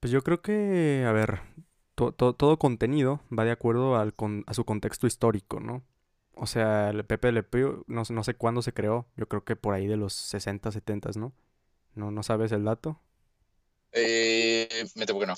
Pues 0.00 0.12
yo 0.12 0.22
creo 0.22 0.40
que, 0.40 1.04
a 1.06 1.12
ver, 1.12 1.40
todo 1.94 2.58
contenido 2.58 3.20
va 3.36 3.44
de 3.44 3.50
acuerdo 3.50 3.96
al 3.96 4.14
a 4.46 4.54
su 4.54 4.64
contexto 4.64 5.06
histórico, 5.06 5.58
¿no? 5.58 5.82
O 6.34 6.46
sea, 6.46 6.90
el 6.90 7.04
Pepe 7.04 7.32
Le 7.32 7.42
Pew, 7.42 7.82
no, 7.88 8.02
no 8.08 8.22
sé 8.22 8.34
cuándo 8.34 8.62
se 8.62 8.72
creó, 8.72 9.06
yo 9.16 9.26
creo 9.26 9.44
que 9.44 9.56
por 9.56 9.74
ahí 9.74 9.88
de 9.88 9.96
los 9.96 10.12
60, 10.12 10.70
70, 10.70 11.10
¿no? 11.16 11.32
¿No, 11.96 12.12
no 12.12 12.22
sabes 12.22 12.52
el 12.52 12.64
dato? 12.64 13.00
Eh, 13.90 14.86
me 14.94 15.04
temo 15.04 15.18
que 15.18 15.26
no. 15.26 15.34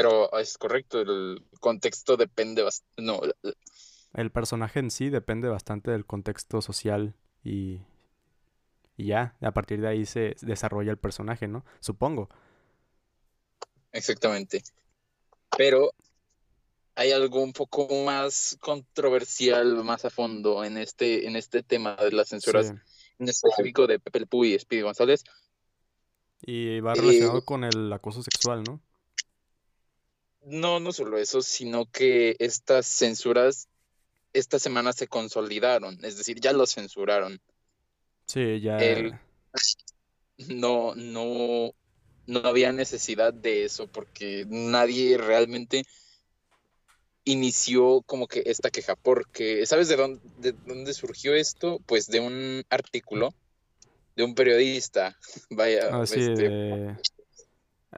Pero 0.00 0.38
es 0.38 0.56
correcto, 0.56 1.00
el 1.00 1.44
contexto 1.60 2.16
depende 2.16 2.62
bastante. 2.62 3.02
No. 3.02 3.20
El 4.14 4.30
personaje 4.30 4.78
en 4.78 4.90
sí 4.90 5.10
depende 5.10 5.48
bastante 5.48 5.90
del 5.90 6.06
contexto 6.06 6.62
social 6.62 7.14
y, 7.44 7.80
y 8.96 9.06
ya, 9.06 9.36
a 9.42 9.52
partir 9.52 9.82
de 9.82 9.88
ahí 9.88 10.06
se 10.06 10.36
desarrolla 10.40 10.90
el 10.90 10.96
personaje, 10.96 11.48
¿no? 11.48 11.66
Supongo. 11.80 12.30
Exactamente. 13.92 14.62
Pero 15.54 15.92
hay 16.94 17.12
algo 17.12 17.42
un 17.42 17.52
poco 17.52 17.86
más 18.06 18.56
controversial, 18.58 19.84
más 19.84 20.06
a 20.06 20.10
fondo 20.10 20.64
en 20.64 20.78
este, 20.78 21.26
en 21.26 21.36
este 21.36 21.62
tema 21.62 21.94
de 21.96 22.12
las 22.12 22.30
censuras, 22.30 22.72
en 23.18 23.28
específico 23.28 23.86
de 23.86 23.98
Pepe 23.98 24.20
Le 24.20 24.48
y 24.48 24.58
Speedy 24.58 24.80
González. 24.80 25.24
Y 26.40 26.80
va 26.80 26.94
relacionado 26.94 27.40
eh, 27.40 27.44
con 27.44 27.64
el 27.64 27.92
acoso 27.92 28.22
sexual, 28.22 28.62
¿no? 28.62 28.80
No, 30.42 30.80
no 30.80 30.92
solo 30.92 31.18
eso, 31.18 31.42
sino 31.42 31.86
que 31.86 32.36
estas 32.38 32.86
censuras 32.86 33.68
esta 34.32 34.58
semana 34.58 34.92
se 34.92 35.08
consolidaron, 35.08 35.98
es 36.04 36.16
decir, 36.16 36.40
ya 36.40 36.52
los 36.52 36.74
censuraron. 36.74 37.40
Sí, 38.26 38.60
ya. 38.60 38.78
no, 40.48 40.94
no, 40.94 41.72
no 42.26 42.40
había 42.44 42.72
necesidad 42.72 43.34
de 43.34 43.64
eso 43.64 43.88
porque 43.88 44.46
nadie 44.48 45.18
realmente 45.18 45.84
inició 47.24 48.02
como 48.02 48.26
que 48.28 48.42
esta 48.46 48.70
queja, 48.70 48.96
porque 48.96 49.66
¿sabes 49.66 49.88
de 49.88 49.96
dónde, 49.96 50.20
de 50.38 50.52
dónde 50.52 50.94
surgió 50.94 51.34
esto? 51.34 51.80
Pues 51.86 52.06
de 52.06 52.20
un 52.20 52.64
artículo 52.70 53.34
de 54.16 54.24
un 54.24 54.34
periodista, 54.34 55.16
vaya. 55.50 55.88
Ah, 55.92 56.02
este, 56.04 56.96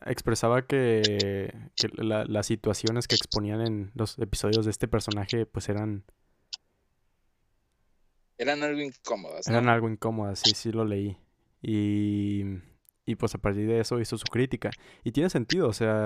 Expresaba 0.06 0.66
que, 0.66 1.52
las 1.96 2.46
situaciones 2.46 3.06
que 3.06 3.14
exponían 3.14 3.60
en 3.60 3.92
los 3.94 4.18
episodios 4.18 4.64
de 4.64 4.70
este 4.70 4.88
personaje 4.88 5.46
pues 5.46 5.68
eran... 5.68 6.04
Eran 8.38 8.62
algo 8.62 8.80
incómodas. 8.80 9.46
Eran 9.46 9.68
algo 9.68 9.88
incómodas, 9.88 10.40
sí, 10.40 10.52
sí 10.54 10.72
lo 10.72 10.84
leí. 10.84 11.16
Y, 11.60 12.42
y 13.04 13.14
pues 13.16 13.34
a 13.34 13.38
partir 13.38 13.68
de 13.68 13.80
eso 13.80 14.00
hizo 14.00 14.16
su 14.16 14.24
crítica. 14.24 14.70
Y 15.04 15.12
tiene 15.12 15.30
sentido, 15.30 15.68
o 15.68 15.72
sea, 15.72 16.02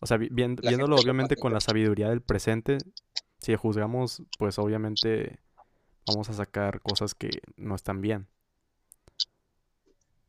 o 0.00 0.06
sea, 0.06 0.16
viéndolo 0.16 0.96
obviamente 0.96 1.36
con 1.36 1.52
la 1.52 1.60
sabiduría 1.60 2.08
del 2.08 2.22
presente, 2.22 2.78
si 3.38 3.54
juzgamos, 3.54 4.22
pues 4.38 4.58
obviamente 4.58 5.38
vamos 6.06 6.28
a 6.30 6.34
sacar 6.34 6.80
cosas 6.80 7.14
que 7.14 7.30
no 7.56 7.74
están 7.74 8.00
bien. 8.00 8.26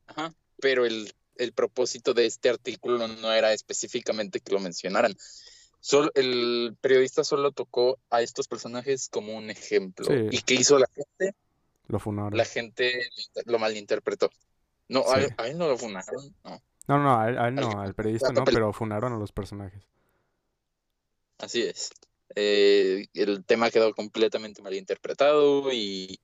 Ajá, 0.07 0.33
pero 0.59 0.85
el, 0.85 1.13
propósito 1.53 2.13
de 2.13 2.25
este 2.25 2.49
artículo 2.49 3.07
no 3.07 3.33
era 3.33 3.53
específicamente 3.53 4.39
que 4.39 4.53
lo 4.53 4.59
mencionaran. 4.59 5.15
Solo, 5.79 6.11
el 6.15 6.75
periodista 6.81 7.23
solo 7.23 7.51
tocó 7.51 7.99
a 8.09 8.21
estos 8.21 8.47
personajes 8.47 9.07
como 9.09 9.35
un 9.35 9.49
ejemplo. 9.49 10.07
¿Y 10.29 10.41
qué 10.41 10.55
hizo 10.55 10.77
la 10.77 10.87
gente? 10.93 11.35
Lo 11.87 11.99
funaron. 11.99 12.37
La 12.37 12.45
gente 12.45 13.09
lo 13.45 13.59
malinterpretó. 13.59 14.29
No, 14.89 15.05
a, 15.07 15.47
él 15.47 15.57
no 15.57 15.67
lo 15.67 15.77
funaron, 15.77 16.35
no. 16.43 16.61
No, 16.87 16.97
no, 16.97 17.19
a 17.19 17.47
él, 17.47 17.55
no, 17.55 17.81
al 17.81 17.93
periodista 17.93 18.31
no, 18.31 18.43
pero 18.43 18.73
funaron 18.73 19.13
a 19.13 19.17
los 19.17 19.31
personajes. 19.31 19.83
Así 21.37 21.61
es. 21.61 21.91
Eh, 22.35 23.07
el 23.13 23.45
tema 23.45 23.71
quedó 23.71 23.93
completamente 23.93 24.61
malinterpretado 24.61 25.71
y 25.71 26.19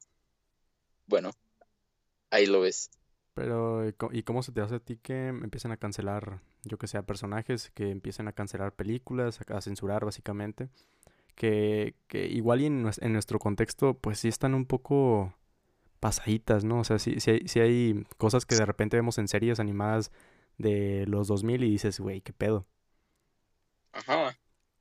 bueno, 1.07 1.31
ahí 2.29 2.45
lo 2.47 2.61
ves. 2.61 2.89
Pero, 3.35 3.83
¿y 4.11 4.23
cómo 4.23 4.43
se 4.43 4.53
te 4.53 4.61
hace 4.61 4.75
a 4.75 4.79
ti 4.79 4.97
que 4.97 5.27
empiecen 5.27 5.73
a 5.73 5.77
cancelar, 5.77 6.39
yo 6.63 6.77
que 6.77 6.87
sé, 6.87 7.03
personajes, 7.03 7.69
que 7.71 7.91
empiecen 7.91 8.29
a 8.29 8.31
cancelar 8.31 8.73
películas, 8.73 9.39
a 9.49 9.61
censurar 9.61 10.05
básicamente? 10.05 10.69
Que, 11.35 11.95
que 12.07 12.27
igual 12.27 12.61
y 12.61 12.67
en, 12.67 12.89
en 13.01 13.13
nuestro 13.13 13.37
contexto, 13.39 13.93
pues 13.95 14.19
sí 14.19 14.29
están 14.29 14.55
un 14.55 14.65
poco 14.65 15.35
pasaditas, 15.99 16.63
¿no? 16.63 16.79
O 16.79 16.83
sea, 16.85 16.97
sí, 16.97 17.19
sí, 17.19 17.31
hay, 17.31 17.47
sí 17.47 17.59
hay 17.59 18.05
cosas 18.17 18.45
que 18.45 18.55
de 18.55 18.65
repente 18.65 18.95
vemos 18.95 19.17
en 19.17 19.27
series 19.27 19.59
animadas 19.59 20.11
de 20.57 21.05
los 21.07 21.27
2000 21.27 21.63
y 21.65 21.71
dices, 21.71 21.99
güey, 21.99 22.21
¿qué 22.21 22.31
pedo? 22.31 22.65
Ajá, 23.91 24.37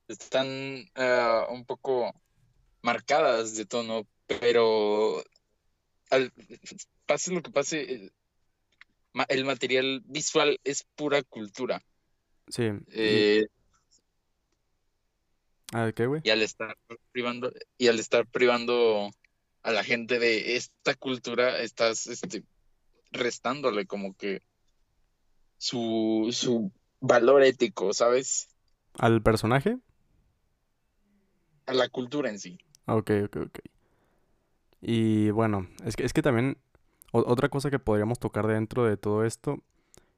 están 0.07 0.47
eh, 0.47 1.41
un 1.49 1.65
poco 1.65 2.13
marcadas 2.81 3.57
de 3.57 3.65
tono, 3.65 4.07
pero 4.27 5.21
al, 6.09 6.31
pase 7.05 7.33
lo 7.33 7.41
que 7.41 7.51
pase, 7.51 8.11
el, 9.27 9.45
material 9.45 10.01
visual 10.05 10.59
es 10.63 10.85
pura 10.95 11.23
cultura. 11.23 11.81
Sí. 12.47 12.69
Eh, 12.91 13.47
¿A 15.73 15.91
qué, 15.91 16.05
güey? 16.05 16.21
Y 16.23 16.29
al 16.29 16.41
estar 16.41 16.77
privando, 17.11 17.51
y 17.77 17.87
al 17.87 17.99
estar 17.99 18.27
privando 18.27 19.11
a 19.63 19.71
la 19.71 19.83
gente 19.83 20.19
de 20.19 20.55
esta 20.55 20.93
cultura, 20.93 21.59
estás 21.59 22.07
este, 22.07 22.43
restándole 23.11 23.85
como 23.85 24.15
que 24.15 24.41
su, 25.57 26.29
su 26.31 26.71
valor 26.99 27.43
ético, 27.43 27.93
¿sabes? 27.93 28.49
¿Al 28.93 29.21
personaje? 29.21 29.77
A 31.65 31.73
la 31.73 31.89
cultura 31.89 32.29
en 32.29 32.39
sí. 32.39 32.59
Ok, 32.85 33.11
ok, 33.25 33.37
ok. 33.47 33.59
Y 34.81 35.31
bueno, 35.31 35.67
es 35.83 35.95
que, 35.95 36.05
es 36.05 36.13
que 36.13 36.21
también 36.21 36.57
otra 37.11 37.49
cosa 37.49 37.71
que 37.71 37.79
podríamos 37.79 38.19
tocar 38.19 38.47
dentro 38.47 38.85
de 38.85 38.97
todo 38.97 39.25
esto 39.25 39.63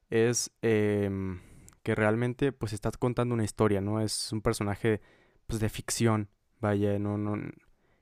es 0.10 0.52
em, 0.62 1.42
que 1.84 1.96
realmente 1.96 2.52
pues 2.52 2.74
estás 2.74 2.98
contando 2.98 3.36
una 3.36 3.44
historia, 3.44 3.82
¿no? 3.82 4.02
Es 4.02 4.32
un 4.34 4.42
personaje 4.42 5.02
pues 5.48 5.60
de 5.60 5.70
ficción, 5.70 6.30
vaya, 6.60 7.00
no, 7.00 7.18
no, 7.18 7.36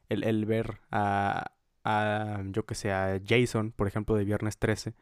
el, 0.10 0.24
el 0.24 0.46
ver 0.46 0.80
a, 0.92 1.52
a, 1.84 2.44
yo 2.48 2.66
que 2.66 2.76
sé, 2.76 2.92
a 2.92 3.20
Jason, 3.26 3.72
por 3.72 3.88
ejemplo, 3.88 4.16
de 4.16 4.26
Viernes 4.26 4.58
13, 4.58 4.96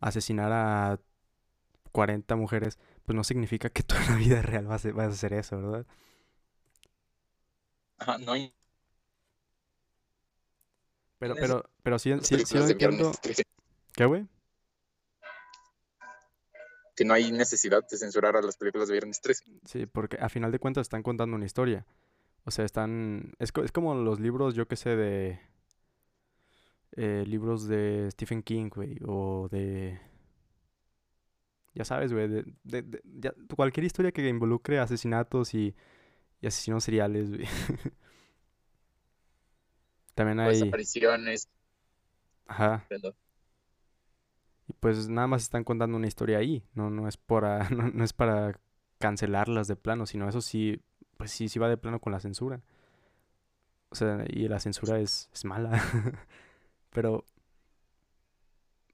asesinar 0.00 0.52
a 0.52 1.00
40 1.92 2.36
mujeres, 2.36 2.78
pues 3.04 3.16
no 3.16 3.24
significa 3.24 3.70
que 3.70 3.82
toda 3.84 4.02
la 4.10 4.16
vida 4.16 4.42
real 4.42 4.66
vas 4.66 4.86
a, 4.86 4.92
vas 4.92 5.08
a 5.08 5.10
hacer 5.10 5.34
eso, 5.34 5.60
¿verdad? 5.60 5.86
Ajá, 7.98 8.18
no 8.18 8.32
hay... 8.32 8.52
Pero, 11.22 11.36
pero, 11.36 11.70
pero 11.84 11.98
sí, 12.00 12.12
sí, 12.22 12.36
sí 12.44 12.58
lo 12.58 12.66
entiendo. 12.66 13.12
¿Qué, 13.94 14.04
güey? 14.06 14.26
que 16.96 17.04
no 17.04 17.14
hay 17.14 17.30
necesidad 17.30 17.86
de 17.88 17.96
censurar 17.96 18.36
a 18.36 18.42
las 18.42 18.56
películas 18.56 18.88
de 18.88 18.94
Viernes 18.94 19.20
13. 19.20 19.44
Sí, 19.64 19.86
porque 19.86 20.18
a 20.20 20.28
final 20.28 20.50
de 20.50 20.58
cuentas 20.58 20.82
están 20.82 21.04
contando 21.04 21.36
una 21.36 21.46
historia. 21.46 21.86
O 22.44 22.50
sea, 22.50 22.64
están... 22.64 23.34
Es, 23.38 23.52
es 23.62 23.70
como 23.72 23.94
los 23.94 24.18
libros, 24.18 24.56
yo 24.56 24.66
que 24.66 24.74
sé, 24.74 24.96
de... 24.96 25.40
Eh, 26.96 27.24
libros 27.26 27.68
de 27.68 28.08
Stephen 28.10 28.42
King, 28.42 28.68
güey, 28.74 28.98
o 29.06 29.48
de... 29.48 30.00
Ya 31.72 31.84
sabes, 31.84 32.12
güey, 32.12 32.28
de, 32.28 32.44
de, 32.64 33.32
cualquier 33.56 33.84
historia 33.84 34.10
que 34.10 34.28
involucre 34.28 34.80
asesinatos 34.80 35.54
y, 35.54 35.74
y 36.40 36.46
asesinos 36.48 36.82
seriales, 36.82 37.30
güey. 37.30 37.46
También 40.14 40.40
hay... 40.40 40.50
Desapariciones. 40.50 41.48
Ajá. 42.46 42.86
Y 44.68 44.72
pues 44.74 45.08
nada 45.08 45.26
más 45.26 45.42
están 45.42 45.64
contando 45.64 45.96
una 45.96 46.06
historia 46.06 46.38
ahí, 46.38 46.62
no, 46.74 46.90
no 46.90 47.08
es 47.08 47.16
para, 47.16 47.68
no, 47.70 48.04
es 48.04 48.12
para 48.12 48.58
cancelarlas 48.98 49.68
de 49.68 49.76
plano, 49.76 50.06
sino 50.06 50.28
eso 50.28 50.40
sí, 50.40 50.80
pues 51.16 51.30
sí, 51.30 51.48
sí 51.48 51.58
va 51.58 51.68
de 51.68 51.76
plano 51.76 52.00
con 52.00 52.12
la 52.12 52.20
censura. 52.20 52.60
O 53.90 53.94
sea, 53.94 54.24
y 54.28 54.48
la 54.48 54.58
censura 54.58 54.98
es, 55.00 55.28
es 55.34 55.44
mala. 55.44 55.82
pero, 56.90 57.24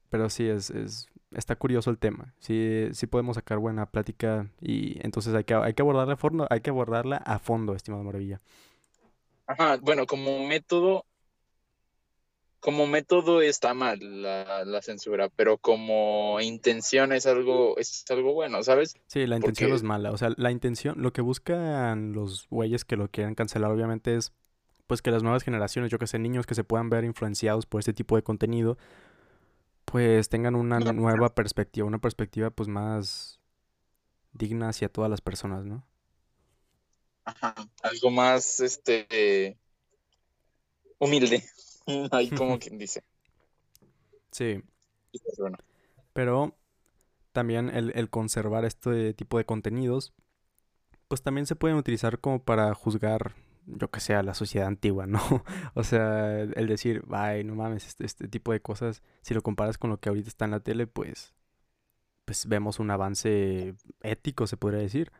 pero 0.09 0.29
sí, 0.29 0.47
es, 0.47 0.69
es, 0.71 1.07
está 1.31 1.55
curioso 1.55 1.89
el 1.89 1.97
tema. 1.97 2.33
Sí, 2.39 2.89
sí 2.91 3.07
podemos 3.07 3.35
sacar 3.35 3.59
buena 3.59 3.85
plática 3.85 4.49
y 4.59 4.97
entonces 5.05 5.33
hay 5.35 5.43
que, 5.43 5.53
hay 5.53 5.73
que 5.73 5.81
abordarla 5.81 6.13
a 6.13 6.17
fondo, 6.17 6.47
hay 6.49 6.61
que 6.61 6.69
abordarla 6.69 7.17
a 7.17 7.39
fondo, 7.39 7.75
estimado 7.75 8.03
Maravilla. 8.03 8.41
Ajá, 9.47 9.77
bueno, 9.77 10.05
como 10.05 10.47
método, 10.47 11.05
como 12.59 12.87
método 12.87 13.41
está 13.41 13.73
mal 13.73 13.99
la, 14.21 14.81
censura, 14.81 15.29
pero 15.29 15.57
como 15.57 16.39
intención 16.41 17.11
es 17.13 17.25
algo, 17.25 17.77
es 17.77 18.05
algo 18.09 18.33
bueno, 18.33 18.63
¿sabes? 18.63 18.95
Sí, 19.07 19.25
la 19.27 19.37
intención 19.37 19.71
es 19.71 19.83
mala. 19.83 20.11
O 20.11 20.17
sea, 20.17 20.29
la 20.37 20.51
intención, 20.51 21.01
lo 21.01 21.13
que 21.13 21.21
buscan 21.21 22.13
los 22.13 22.47
güeyes 22.49 22.85
que 22.85 22.97
lo 22.97 23.09
quieren 23.09 23.35
cancelar, 23.35 23.71
obviamente, 23.71 24.15
es 24.15 24.33
pues 24.87 25.01
que 25.01 25.11
las 25.11 25.21
nuevas 25.21 25.43
generaciones, 25.43 25.91
yo 25.91 25.99
que 25.99 26.07
sé, 26.07 26.17
niños 26.17 26.47
que 26.47 26.55
se 26.55 26.63
puedan 26.63 26.89
ver 26.89 27.03
influenciados 27.03 27.65
por 27.65 27.79
este 27.79 27.93
tipo 27.93 28.15
de 28.15 28.23
contenido, 28.23 28.77
pues 29.85 30.29
tengan 30.29 30.55
una 30.55 30.79
nueva 30.79 31.35
perspectiva, 31.35 31.85
una 31.87 31.99
perspectiva 31.99 32.49
pues 32.49 32.67
más 32.67 33.39
digna 34.33 34.69
hacia 34.69 34.89
todas 34.89 35.09
las 35.09 35.21
personas, 35.21 35.65
¿no? 35.65 35.85
Ajá, 37.23 37.53
algo 37.83 38.09
más, 38.09 38.59
este, 38.59 39.57
humilde. 40.97 41.43
Ahí 42.11 42.29
como 42.29 42.59
quien 42.59 42.77
dice. 42.77 43.03
Sí. 44.31 44.61
Pues, 45.11 45.51
Pero 46.13 46.55
también 47.31 47.69
el, 47.69 48.09
conservar 48.09 48.65
este 48.65 49.13
tipo 49.13 49.37
de 49.37 49.45
contenidos, 49.45 50.13
pues 51.07 51.21
también 51.21 51.45
se 51.45 51.55
pueden 51.55 51.77
utilizar 51.77 52.19
como 52.19 52.43
para 52.43 52.73
juzgar, 52.73 53.35
yo 53.65 53.89
que 53.89 53.99
sé, 53.99 54.13
a 54.15 54.23
la 54.23 54.33
sociedad 54.33 54.67
antigua, 54.67 55.07
¿no? 55.07 55.19
o 55.73 55.83
sea, 55.83 56.41
el 56.41 56.67
decir, 56.67 57.03
ay, 57.11 57.43
no 57.43 57.55
mames, 57.55 57.87
este, 57.87 58.05
este, 58.05 58.27
tipo 58.27 58.51
de 58.51 58.61
cosas, 58.61 59.01
si 59.21 59.33
lo 59.33 59.41
comparas 59.41 59.77
con 59.77 59.89
lo 59.89 59.99
que 59.99 60.09
ahorita 60.09 60.27
está 60.27 60.45
en 60.45 60.51
la 60.51 60.59
tele, 60.59 60.87
pues, 60.87 61.33
pues 62.25 62.47
vemos 62.47 62.79
un 62.79 62.91
avance 62.91 63.73
ético, 64.01 64.45
se 64.45 64.57
podría 64.57 64.81
decir. 64.81 65.11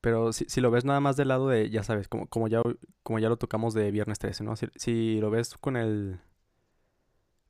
Pero 0.00 0.32
si, 0.32 0.44
si, 0.46 0.60
lo 0.60 0.70
ves 0.70 0.84
nada 0.84 1.00
más 1.00 1.16
del 1.16 1.28
lado 1.28 1.48
de, 1.48 1.70
ya 1.70 1.82
sabes, 1.82 2.08
como, 2.08 2.28
como, 2.28 2.48
ya, 2.48 2.62
como 3.02 3.18
ya 3.18 3.28
lo 3.28 3.36
tocamos 3.36 3.74
de 3.74 3.90
Viernes 3.90 4.18
13, 4.18 4.44
¿no? 4.44 4.54
Si, 4.56 5.18
lo 5.18 5.30
ves 5.30 5.54
con 5.54 5.76
el, 5.76 6.20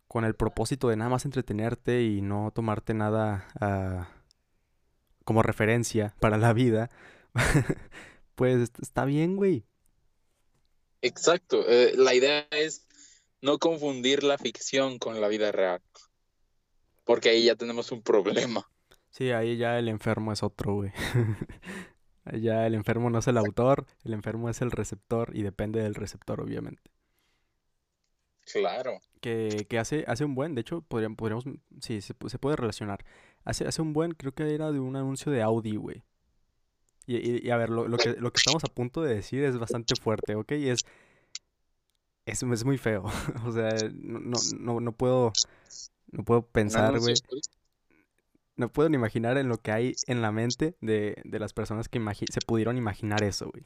con 0.06 0.24
el 0.24 0.34
propósito 0.34 0.88
de 0.88 0.96
nada 0.96 1.10
más 1.10 1.24
entretenerte 1.24 2.02
y 2.02 2.22
no 2.22 2.50
tomarte 2.54 2.94
nada 2.94 3.48
ah, 3.60 4.08
como 5.24 5.42
referencia 5.42 6.14
para 6.20 6.38
la 6.38 6.54
vida, 6.54 6.88
pues 8.34 8.70
está 8.80 9.04
bien, 9.04 9.36
güey. 9.36 9.64
Exacto. 11.02 11.64
Eh, 11.68 11.92
la 11.96 12.14
idea 12.14 12.46
es 12.50 12.86
no 13.42 13.58
confundir 13.58 14.24
la 14.24 14.38
ficción 14.38 14.98
con 14.98 15.20
la 15.20 15.28
vida 15.28 15.52
real. 15.52 15.82
Porque 17.04 17.30
ahí 17.30 17.44
ya 17.44 17.56
tenemos 17.56 17.92
un 17.92 18.02
problema. 18.02 18.68
Sí, 19.11 19.30
ahí 19.30 19.56
ya 19.56 19.78
el 19.78 19.88
enfermo 19.88 20.32
es 20.32 20.42
otro, 20.42 20.74
güey. 20.74 20.92
Ya 22.36 22.66
el 22.66 22.74
enfermo 22.74 23.10
no 23.10 23.18
es 23.18 23.28
el 23.28 23.38
autor, 23.38 23.86
el 24.04 24.14
enfermo 24.14 24.48
es 24.48 24.60
el 24.60 24.70
receptor 24.70 25.30
y 25.34 25.42
depende 25.42 25.82
del 25.82 25.94
receptor, 25.94 26.40
obviamente. 26.40 26.90
Claro. 28.52 29.00
Que, 29.20 29.66
que 29.68 29.78
hace, 29.78 30.04
hace 30.06 30.24
un 30.24 30.34
buen, 30.34 30.54
de 30.54 30.62
hecho, 30.62 30.80
podríamos, 30.82 31.16
podríamos 31.16 31.44
sí, 31.80 32.00
se, 32.00 32.14
puede 32.14 32.56
relacionar. 32.56 33.04
Hace, 33.44 33.66
hace 33.66 33.82
un 33.82 33.92
buen, 33.92 34.12
creo 34.12 34.32
que 34.32 34.54
era 34.54 34.72
de 34.72 34.80
un 34.80 34.96
anuncio 34.96 35.30
de 35.32 35.42
Audi, 35.42 35.76
güey. 35.76 36.04
Y, 37.06 37.46
y, 37.46 37.50
a 37.50 37.56
ver, 37.56 37.70
lo, 37.70 37.88
lo, 37.88 37.96
que, 37.96 38.12
lo 38.12 38.30
que 38.32 38.38
estamos 38.38 38.62
a 38.64 38.68
punto 38.68 39.02
de 39.02 39.14
decir 39.14 39.42
es 39.42 39.58
bastante 39.58 39.94
fuerte, 39.96 40.34
¿ok? 40.34 40.52
Y 40.52 40.68
es, 40.68 40.84
es, 42.26 42.42
es 42.42 42.64
muy 42.64 42.78
feo. 42.78 43.04
o 43.46 43.52
sea, 43.52 43.70
no, 43.94 44.20
no, 44.20 44.38
no, 44.58 44.80
no 44.80 44.92
puedo, 44.92 45.32
no 46.12 46.24
puedo 46.24 46.42
pensar, 46.42 46.98
güey 46.98 47.14
no 47.14 47.58
puedo 48.66 48.88
ni 48.88 48.97
imaginar 48.97 49.38
en 49.38 49.49
lo 49.49 49.59
que 49.59 49.71
hay 49.71 49.94
en 50.09 50.21
la 50.21 50.33
mente 50.33 50.75
de, 50.81 51.23
las 51.25 51.53
personas 51.53 51.88
que 51.88 52.01
se 52.31 52.40
pudieron 52.47 52.77
imaginar 52.77 53.23
eso, 53.23 53.51
güey. 53.51 53.64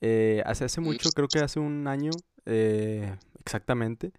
Eh, 0.00 0.42
hace, 0.46 0.64
hace 0.64 0.80
mucho, 0.80 1.10
creo 1.10 1.28
que 1.28 1.40
hace 1.40 1.60
un 1.60 1.86
año 1.86 2.12
eh, 2.46 3.14
exactamente, 3.40 4.12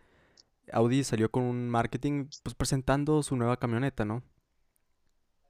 Audi 0.71 1.03
salió 1.03 1.31
con 1.31 1.43
un 1.43 1.67
marketing 1.67 2.27
pues 2.43 2.53
presentando 2.53 3.23
su 3.23 3.35
nueva 3.35 3.57
camioneta, 3.57 4.05
¿no? 4.05 4.21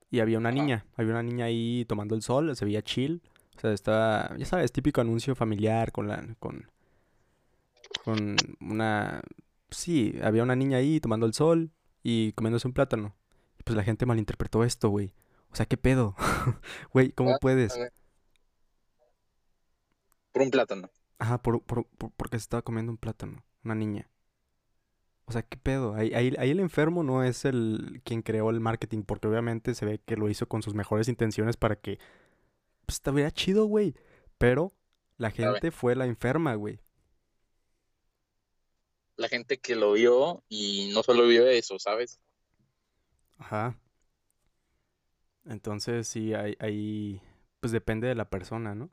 Y 0.10 0.22
había 0.22 0.38
una 0.38 0.52
niña, 0.52 0.86
había 0.96 1.12
una 1.12 1.24
niña 1.24 1.46
ahí 1.46 1.86
tomando 1.86 2.16
el 2.16 2.22
sol, 2.22 2.56
se 2.56 2.66
veía 2.66 2.82
chill. 2.82 3.22
O 3.58 3.60
sea, 3.60 3.74
estaba, 3.74 4.36
ya 4.38 4.46
sabes, 4.46 4.72
típico 4.72 5.02
anuncio 5.02 5.36
familiar 5.36 5.92
con 5.92 6.08
la, 6.08 6.26
con, 6.40 6.72
con 8.06 8.38
una, 8.62 9.22
sí, 9.70 10.18
había 10.24 10.44
una 10.44 10.56
niña 10.56 10.78
ahí 10.78 11.00
tomando 11.02 11.26
el 11.26 11.34
sol 11.34 11.72
y 12.02 12.32
comiéndose 12.32 12.68
un 12.68 12.74
plátano 12.74 13.14
pues 13.70 13.78
la 13.78 13.84
gente 13.84 14.08
malinterpretó 14.08 14.64
esto, 14.64 14.90
güey. 14.90 15.14
O 15.52 15.56
sea, 15.56 15.68
¿qué 15.68 15.78
pedo? 15.78 16.16
Güey, 16.92 17.12
¿cómo 17.12 17.38
puedes? 17.40 17.78
Por 20.32 20.42
un 20.42 20.50
plátano. 20.50 20.90
Ajá, 21.20 21.40
por, 21.40 21.62
por, 21.62 21.86
porque 22.18 22.40
se 22.40 22.42
estaba 22.42 22.64
comiendo 22.64 22.92
un 22.92 22.98
plátano, 22.98 23.46
una 23.64 23.76
niña. 23.76 24.10
O 25.26 25.32
sea, 25.32 25.44
¿qué 25.44 25.56
pedo? 25.56 25.94
Ahí, 25.94 26.16
ahí, 26.16 26.50
el 26.50 26.60
enfermo 26.60 27.04
no 27.04 27.24
es 27.24 27.46
el 27.46 28.02
quien 28.04 28.24
creó 28.24 28.50
el 28.50 28.60
marketing, 28.60 29.04
porque 29.04 29.28
obviamente 29.28 29.76
se 29.76 29.86
ve 29.86 30.02
que 30.04 30.18
lo 30.18 30.30
hizo 30.30 30.48
con 30.48 30.64
sus 30.64 30.74
mejores 30.74 31.08
intenciones 31.08 31.56
para 31.56 31.76
que 31.76 32.00
pues 32.88 32.96
estuviera 32.96 33.30
chido, 33.30 33.66
güey. 33.66 33.94
Pero 34.40 34.74
la 35.18 35.30
gente 35.30 35.70
fue 35.70 35.96
la 35.96 36.08
enferma, 36.08 36.56
güey. 36.56 36.80
La 39.16 39.30
gente 39.30 39.60
que 39.60 39.76
lo 39.76 39.94
vio 39.94 40.44
y 40.50 40.90
no 40.92 41.04
solo 41.04 41.28
vio 41.28 41.46
eso, 41.46 41.78
¿sabes? 41.78 42.20
Ajá. 43.40 43.76
Entonces, 45.46 46.08
sí, 46.08 46.34
ahí, 46.34 47.22
pues 47.60 47.72
depende 47.72 48.08
de 48.08 48.16
la 48.16 48.30
persona, 48.30 48.76
¿no? 48.76 48.92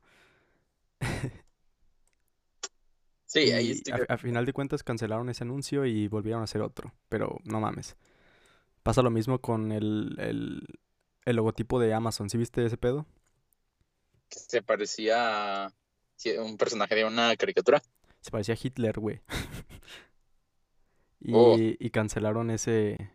sí, 3.26 3.52
ahí 3.52 3.72
estoy... 3.72 4.00
a, 4.08 4.16
final 4.16 4.46
de 4.46 4.54
cuentas 4.54 4.82
cancelaron 4.82 5.28
ese 5.28 5.44
anuncio 5.44 5.84
y 5.84 6.08
volvieron 6.08 6.40
a 6.40 6.44
hacer 6.44 6.62
otro, 6.62 6.94
pero 7.08 7.38
no 7.44 7.60
mames. 7.60 7.96
Pasa 8.82 9.02
lo 9.02 9.10
mismo 9.10 9.40
con 9.40 9.72
el, 9.72 10.16
el, 10.18 10.62
el 11.24 11.36
logotipo 11.36 11.78
de 11.78 11.92
Amazon, 11.92 12.30
¿sí 12.30 12.38
viste 12.38 12.64
ese 12.64 12.78
pedo? 12.78 13.04
Se 14.30 14.62
parecía 14.62 15.66
a 15.66 15.72
un 16.38 16.56
personaje 16.56 16.94
de 16.94 17.04
una 17.04 17.36
caricatura. 17.36 17.82
Se 18.20 18.30
parecía 18.30 18.54
a 18.54 18.58
Hitler, 18.60 18.98
güey. 18.98 19.20
Oh. 21.32 21.56
y, 21.58 21.76
y 21.80 21.90
cancelaron 21.90 22.50
ese, 22.50 23.10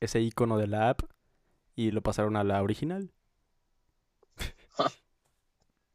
ese 0.00 0.20
icono 0.20 0.58
de 0.58 0.66
la 0.66 0.90
app 0.90 1.02
y 1.74 1.90
lo 1.90 2.02
pasaron 2.02 2.36
a 2.36 2.44
la 2.44 2.62
original. 2.62 3.12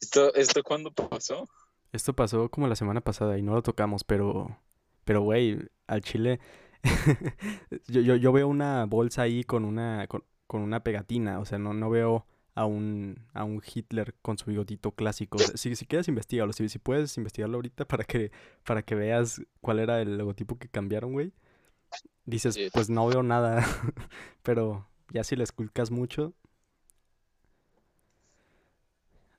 ¿Esto, 0.01 0.33
¿Esto 0.35 0.63
cuándo 0.63 0.91
pasó? 0.91 1.47
Esto 1.91 2.13
pasó 2.13 2.49
como 2.49 2.67
la 2.67 2.75
semana 2.75 3.01
pasada 3.01 3.37
y 3.37 3.41
no 3.41 3.53
lo 3.53 3.63
tocamos, 3.63 4.03
pero, 4.03 4.57
pero 5.03 5.21
güey, 5.21 5.59
al 5.87 6.01
chile, 6.01 6.39
yo, 7.87 8.01
yo, 8.01 8.15
yo, 8.15 8.31
veo 8.31 8.47
una 8.47 8.85
bolsa 8.85 9.23
ahí 9.23 9.43
con 9.43 9.65
una, 9.65 10.07
con, 10.07 10.23
una 10.61 10.83
pegatina, 10.83 11.39
o 11.39 11.45
sea, 11.45 11.59
no, 11.59 11.73
no 11.73 11.89
veo 11.89 12.25
a 12.55 12.65
un, 12.65 13.27
a 13.33 13.43
un 13.43 13.61
Hitler 13.61 14.15
con 14.21 14.37
su 14.37 14.49
bigotito 14.49 14.91
clásico. 14.91 15.37
si, 15.55 15.75
si 15.75 15.85
quieres 15.85 16.07
investigarlo, 16.07 16.53
si, 16.53 16.69
si 16.69 16.79
puedes 16.79 17.17
investigarlo 17.17 17.57
ahorita 17.57 17.85
para 17.85 18.03
que, 18.05 18.31
para 18.63 18.83
que 18.83 18.95
veas 18.95 19.41
cuál 19.59 19.79
era 19.79 20.01
el 20.01 20.17
logotipo 20.17 20.57
que 20.57 20.69
cambiaron, 20.69 21.11
güey 21.11 21.33
dices, 22.25 22.57
pues 22.73 22.89
no 22.89 23.07
veo 23.07 23.23
nada, 23.23 23.65
pero 24.43 24.87
ya 25.11 25.23
si 25.23 25.35
le 25.35 25.43
esculcas 25.43 25.91
mucho, 25.91 26.33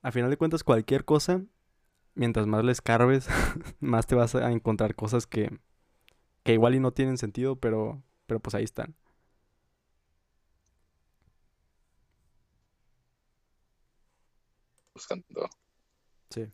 a 0.03 0.13
final 0.13 0.31
de 0.31 0.37
cuentas 0.37 0.65
cualquier 0.65 1.05
cosa, 1.05 1.43
mientras 2.15 2.47
más 2.47 2.65
le 2.65 2.73
escarbes, 2.73 3.29
más 3.81 4.07
te 4.07 4.15
vas 4.15 4.35
a 4.35 4.51
encontrar 4.51 4.95
cosas 4.95 5.27
que, 5.27 5.59
que 6.43 6.53
igual 6.53 6.75
y 6.75 6.81
no 6.81 6.93
tienen 6.93 7.19
sentido, 7.19 7.57
pero, 7.57 8.03
pero 8.27 8.41
pues 8.41 8.55
ahí 8.55 8.65
están. 8.65 8.97
Buscando. 14.95 15.49
Sí. 16.31 16.51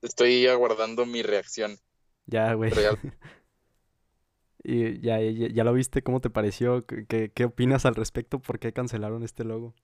Estoy 0.00 0.46
aguardando 0.46 1.04
mi 1.06 1.22
reacción. 1.22 1.78
Ya, 2.26 2.54
güey. 2.54 2.72
¿Y 4.64 5.00
ya, 5.00 5.20
ya, 5.20 5.48
ya 5.48 5.64
lo 5.64 5.74
viste? 5.74 6.02
¿Cómo 6.02 6.20
te 6.20 6.30
pareció? 6.30 6.84
¿Qué, 6.86 7.30
qué, 7.32 7.44
opinas 7.44 7.84
al 7.84 7.94
respecto? 7.94 8.38
¿Por 8.40 8.58
qué 8.58 8.72
cancelaron 8.72 9.22
este 9.22 9.44
logo? 9.44 9.74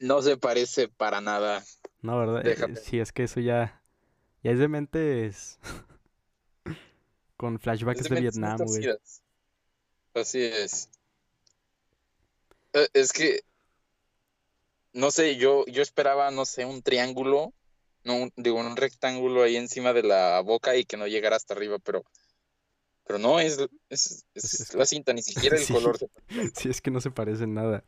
No 0.00 0.20
se 0.20 0.36
parece 0.36 0.88
para 0.88 1.20
nada. 1.20 1.62
No, 2.02 2.18
¿verdad? 2.18 2.44
Eh, 2.44 2.50
Déjame. 2.50 2.76
Sí, 2.76 2.98
es 2.98 3.12
que 3.12 3.22
eso 3.24 3.40
ya... 3.40 3.80
Ya 4.42 4.50
es 4.50 4.58
de 4.58 4.68
mentes... 4.68 5.58
Con 7.36 7.58
flashbacks 7.58 8.00
Es 8.02 8.08
de 8.08 8.20
Vietnam, 8.20 8.58
güey. 8.58 8.88
Así 10.14 10.42
es. 10.42 10.88
Eh, 12.72 12.88
Es 12.92 13.12
que, 13.12 13.40
no 14.92 15.10
sé, 15.10 15.36
yo, 15.36 15.64
yo 15.66 15.82
esperaba, 15.82 16.30
no 16.30 16.44
sé, 16.44 16.64
un 16.64 16.82
triángulo, 16.82 17.52
no, 18.04 18.16
un- 18.16 18.32
digo, 18.36 18.58
un 18.60 18.76
rectángulo 18.76 19.42
ahí 19.42 19.56
encima 19.56 19.92
de 19.92 20.02
la 20.02 20.40
boca 20.40 20.76
y 20.76 20.84
que 20.84 20.96
no 20.96 21.06
llegara 21.06 21.36
hasta 21.36 21.54
arriba, 21.54 21.78
pero, 21.78 22.04
pero 23.06 23.18
no, 23.18 23.38
es, 23.38 23.58
es, 23.90 24.24
es 24.34 24.44
Es- 24.54 24.60
es 24.60 24.74
la 24.74 24.86
cinta, 24.86 25.12
ni 25.12 25.22
siquiera 25.22 25.56
el 25.56 25.62
Sí. 25.62 25.72
color. 25.72 25.98
se- 25.98 26.08
Sí, 26.54 26.68
es 26.68 26.80
que 26.80 26.90
no 26.90 27.00
se 27.00 27.10
parecen 27.10 27.54
nada. 27.54 27.84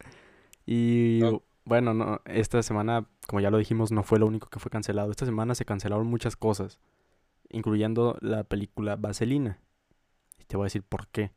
Y 0.66 1.18
No. 1.22 1.42
bueno, 1.64 1.94
no, 1.94 2.20
esta 2.26 2.62
semana, 2.62 3.08
como 3.26 3.40
ya 3.40 3.50
lo 3.50 3.58
dijimos, 3.58 3.92
no 3.92 4.02
fue 4.02 4.18
lo 4.18 4.26
único 4.26 4.48
que 4.48 4.58
fue 4.58 4.70
cancelado. 4.70 5.10
Esta 5.10 5.26
semana 5.26 5.54
se 5.54 5.64
cancelaron 5.64 6.06
muchas 6.06 6.36
cosas, 6.36 6.78
incluyendo 7.50 8.16
la 8.20 8.44
película 8.44 8.96
Vaselina. 8.96 9.60
Y 10.38 10.44
te 10.44 10.56
voy 10.56 10.64
a 10.64 10.66
decir 10.66 10.82
por 10.82 11.06
qué. 11.08 11.32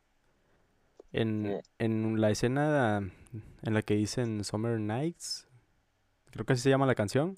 En, 1.12 1.60
en 1.78 2.20
la 2.20 2.30
escena 2.30 2.98
en 3.62 3.74
la 3.74 3.82
que 3.82 3.94
dicen 3.94 4.44
Summer 4.44 4.78
Nights, 4.78 5.48
creo 6.30 6.46
que 6.46 6.52
así 6.52 6.62
se 6.62 6.70
llama 6.70 6.86
la 6.86 6.94
canción. 6.94 7.36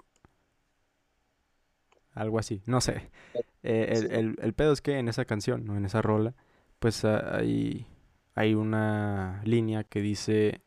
Algo 2.14 2.38
así, 2.38 2.62
no 2.66 2.80
sé. 2.80 3.10
Eh, 3.64 3.88
el, 3.98 4.12
el- 4.12 4.36
el 4.42 4.54
pedo 4.54 4.72
es 4.72 4.82
que 4.82 4.98
en 4.98 5.08
esa 5.08 5.24
canción, 5.24 5.64
¿no? 5.66 5.76
En 5.76 5.84
esa 5.86 6.02
rola, 6.02 6.34
pues 6.80 7.04
ah, 7.04 7.36
hay, 7.38 7.86
hay 8.34 8.54
una 8.54 9.42
línea 9.44 9.84
que 9.84 10.00
dice 10.02 10.62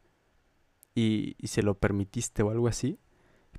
y, 0.95 1.35
y 1.39 1.47
se 1.47 1.63
lo 1.63 1.75
permitiste 1.77 2.43
o 2.43 2.51
algo 2.51 2.67
así. 2.67 2.99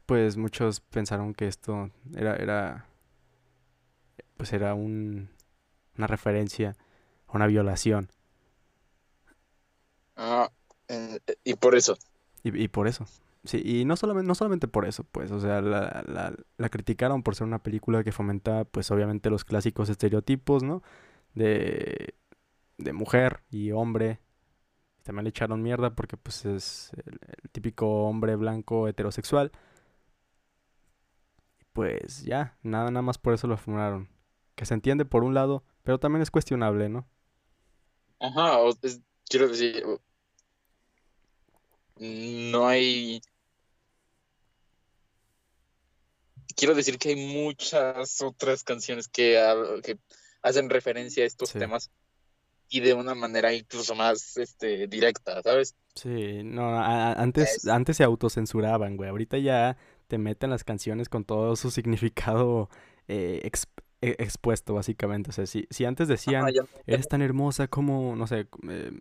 Pues 0.07 0.37
muchos 0.37 0.81
pensaron 0.81 1.35
que 1.35 1.49
esto 1.49 1.91
era, 2.17 2.37
era 2.37 2.87
pues 4.37 4.53
era 4.53 4.75
un, 4.75 5.31
una 5.99 6.07
referencia 6.07 6.77
a 7.29 7.37
una 7.37 7.47
violación. 7.47 8.11
Ah, 10.17 10.51
eh, 10.89 11.21
y 11.45 11.55
por 11.55 11.75
eso. 11.75 11.97
Y, 12.43 12.63
y 12.63 12.69
por 12.69 12.89
eso. 12.89 13.07
Sí, 13.47 13.63
y 13.65 13.85
no 13.85 13.97
solamente, 13.97 14.27
no 14.27 14.35
solamente 14.35 14.67
por 14.67 14.87
eso, 14.87 15.05
pues, 15.05 15.31
o 15.31 15.39
sea, 15.41 15.61
la, 15.61 16.05
la, 16.57 16.69
criticaron 16.69 17.23
por 17.23 17.37
ser 17.37 17.47
una 17.47 17.63
película 17.63 18.03
que 18.03 18.11
fomenta, 18.11 18.65
pues, 18.65 18.91
obviamente 18.91 19.31
los 19.31 19.45
clásicos 19.45 19.89
estereotipos, 19.89 20.65
¿no? 20.65 20.83
De, 21.35 22.15
de 22.79 22.93
mujer 22.93 23.43
y 23.51 23.71
hombre. 23.71 24.21
También 25.05 25.25
le 25.25 25.31
echaron 25.31 25.63
mierda 25.63 25.95
porque, 25.95 26.17
pues, 26.17 26.45
es 26.45 26.91
el, 27.07 27.21
típico 27.53 28.05
hombre 28.09 28.35
blanco 28.37 28.89
heterosexual. 28.89 29.53
Pues 31.73 32.25
ya, 32.25 32.57
nada, 32.63 32.91
nada 32.91 33.03
más 33.03 33.19
por 33.19 33.35
eso 33.35 33.47
lo 33.47 33.57
fumaron. 33.57 34.09
Que 34.57 34.67
se 34.67 34.75
entiende 34.75 35.05
por 35.05 35.23
un 35.23 35.35
lado, 35.35 35.63
pero 35.85 36.01
también 36.01 36.23
es 36.23 36.31
cuestionable, 36.31 36.89
¿no? 36.89 37.07
Ajá, 38.19 38.59
quiero 39.29 39.49
decir, 39.49 39.85
no 41.99 42.67
hay... 42.67 43.21
Quiero 46.57 46.75
decir 46.75 46.99
que 46.99 47.11
hay 47.11 47.17
muchas 47.17 48.21
otras 48.23 48.65
canciones 48.65 49.09
que, 49.09 49.39
que 49.85 49.99
hacen 50.43 50.71
referencia 50.71 51.23
a 51.23 51.27
estos 51.27 51.51
Sí. 51.51 51.59
temas 51.59 51.91
y 52.69 52.81
de 52.81 52.95
una 52.95 53.15
manera 53.15 53.53
incluso 53.53 53.95
más 53.95 54.37
este, 54.39 54.89
directa, 54.89 55.41
¿sabes? 55.43 55.77
Sí, 55.95 56.43
no, 56.43 56.79
a- 56.81 57.13
antes, 57.13 57.59
Es- 57.59 57.67
antes 57.69 57.97
se 57.99 58.05
autocensuraban, 58.05 58.97
güey. 58.97 59.11
Ahorita 59.11 59.39
ya 59.39 59.77
te 60.09 60.19
meten 60.19 60.51
las 60.51 60.65
canciones 60.65 61.09
con 61.09 61.25
todo 61.25 61.55
su 61.57 61.71
significado 61.71 62.69
eh, 63.09 63.49
e- 64.01 64.17
expuesto, 64.19 64.75
básicamente. 64.75 65.31
O 65.31 65.33
sea, 65.33 65.47
si, 65.47 65.67
si 65.71 65.85
antes 65.85 66.09
decían, 66.09 66.43
Ajá, 66.49 66.67
eres 66.87 67.07
tan 67.09 67.23
hermosa 67.23 67.69
como, 67.69 68.17
no 68.17 68.27
sé, 68.27 68.49
eh, 68.69 68.93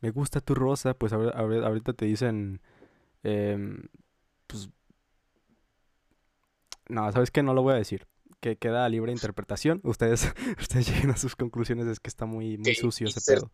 me 0.00 0.10
gusta 0.10 0.40
tu 0.40 0.54
rosa, 0.54 0.94
pues 0.94 1.12
ahora- 1.12 1.30
ahorita 1.66 1.92
te 1.92 2.04
dicen, 2.06 2.60
em, 3.22 3.88
pues, 4.46 4.68
no, 6.88 7.10
¿sabes 7.12 7.30
qué? 7.30 7.42
No 7.42 7.54
lo 7.54 7.62
voy 7.62 7.74
a 7.74 7.76
decir. 7.76 8.06
Que 8.40 8.56
queda 8.56 8.84
a 8.84 8.88
libre 8.88 9.10
interpretación. 9.12 9.80
Ustedes, 9.84 10.32
ustedes 10.60 10.88
lleguen 10.88 11.10
a 11.10 11.16
sus 11.16 11.34
conclusiones, 11.36 11.86
es 11.86 12.00
que 12.00 12.08
está 12.08 12.26
muy, 12.26 12.58
muy 12.58 12.74
sucio 12.74 13.06
ese 13.08 13.20
inserte- 13.20 13.34
pedo. 13.40 13.50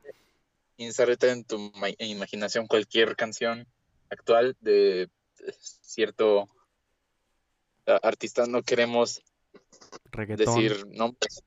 Inserta 0.76 1.30
en 1.30 1.44
tu 1.44 1.58
ma- 1.76 1.88
imaginación 1.98 2.66
cualquier 2.66 3.14
canción 3.14 3.66
actual 4.08 4.56
de 4.60 5.08
cierto 5.80 6.48
a- 7.86 7.96
artista. 8.02 8.46
No 8.46 8.62
queremos 8.62 9.22
Reggaetón. 10.10 10.54
decir 10.56 10.86
nombres. 10.88 11.42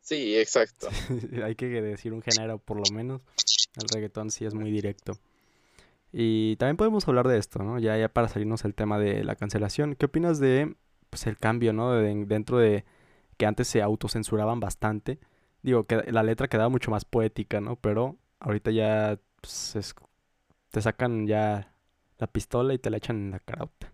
Sí, 0.00 0.36
exacto. 0.36 0.88
Hay 1.44 1.54
que 1.54 1.66
decir 1.66 2.12
un 2.12 2.22
género 2.22 2.58
por 2.58 2.76
lo 2.76 2.94
menos. 2.94 3.22
El 3.76 3.88
reggaetón 3.88 4.30
sí 4.30 4.44
es 4.44 4.54
muy 4.54 4.70
directo. 4.70 5.18
Y 6.12 6.54
también 6.56 6.76
podemos 6.76 7.08
hablar 7.08 7.26
de 7.26 7.38
esto, 7.38 7.60
¿no? 7.64 7.78
Ya, 7.80 7.96
ya 7.98 8.08
para 8.08 8.28
salirnos 8.28 8.62
del 8.62 8.74
tema 8.74 8.98
de 9.00 9.24
la 9.24 9.34
cancelación. 9.34 9.96
¿Qué 9.96 10.06
opinas 10.06 10.38
de 10.38 10.76
pues, 11.14 11.26
el 11.28 11.38
cambio, 11.38 11.72
¿no? 11.72 11.92
De- 11.92 12.24
dentro 12.26 12.58
de 12.58 12.84
que 13.38 13.46
antes 13.46 13.68
se 13.68 13.82
autocensuraban 13.82 14.60
bastante. 14.60 15.20
Digo, 15.62 15.84
que 15.86 15.96
la 16.12 16.22
letra 16.24 16.48
quedaba 16.48 16.68
mucho 16.70 16.90
más 16.90 17.04
poética, 17.04 17.60
¿no? 17.60 17.76
Pero 17.76 18.16
ahorita 18.40 18.70
ya 18.72 19.18
pues, 19.40 19.76
es- 19.76 19.94
te 20.70 20.82
sacan 20.82 21.26
ya 21.26 21.72
la 22.18 22.26
pistola 22.28 22.74
y 22.74 22.78
te 22.78 22.90
la 22.90 22.98
echan 22.98 23.16
en 23.16 23.30
la 23.32 23.40
carota. 23.40 23.92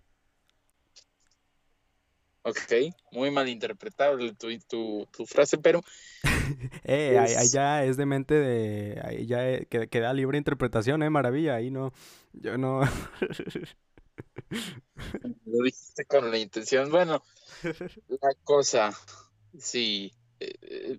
Ok, 2.43 2.73
muy 3.13 3.31
mal 3.31 3.49
interpretable 3.49 4.33
tu, 4.35 4.49
tu, 4.69 5.07
tu 5.13 5.27
frase, 5.27 5.59
pero 5.59 5.83
Eh, 6.85 7.15
Pues- 7.17 7.53
ya 7.53 7.85
es 7.85 7.97
de 7.97 8.07
mente 8.07 8.35
de... 8.35 9.01
Ahí 9.05 9.27
ya 9.27 9.49
eh, 9.49 9.67
queda, 9.69 9.87
queda 9.87 10.13
libre 10.13 10.39
interpretación, 10.39 11.03
eh, 11.03 11.11
maravilla. 11.11 11.55
Ahí 11.55 11.71
no... 11.71 11.93
Yo 12.33 12.59
no... 12.59 12.81
lo 14.51 15.65
dijiste 15.65 16.05
con 16.05 16.31
la 16.31 16.39
intención. 16.39 16.91
Bueno, 16.91 17.23
la 18.09 18.35
cosa, 18.45 18.93
sí. 19.59 20.13
eh, 20.41 20.55
eh, 20.63 20.99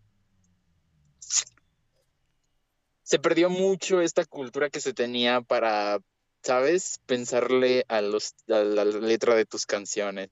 se 3.03 3.19
perdió 3.19 3.49
mucho 3.49 3.99
esta 3.99 4.23
cultura 4.23 4.69
que 4.69 4.79
se 4.79 4.93
tenía 4.93 5.41
para, 5.41 5.99
¿sabes? 6.43 7.01
Pensarle 7.05 7.83
a 7.89 7.99
los, 8.01 8.35
a 8.47 8.59
la 8.59 8.85
letra 8.85 9.35
de 9.35 9.45
tus 9.45 9.65
canciones. 9.65 10.29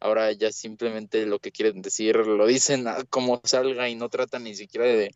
Ahora 0.00 0.32
ya 0.32 0.50
simplemente 0.50 1.26
lo 1.26 1.38
que 1.38 1.52
quieren 1.52 1.82
decir 1.82 2.16
lo 2.16 2.46
dicen 2.46 2.86
como 3.10 3.42
salga 3.44 3.90
y 3.90 3.94
no 3.94 4.08
tratan 4.08 4.44
ni 4.44 4.54
siquiera 4.54 4.86
de 4.86 5.14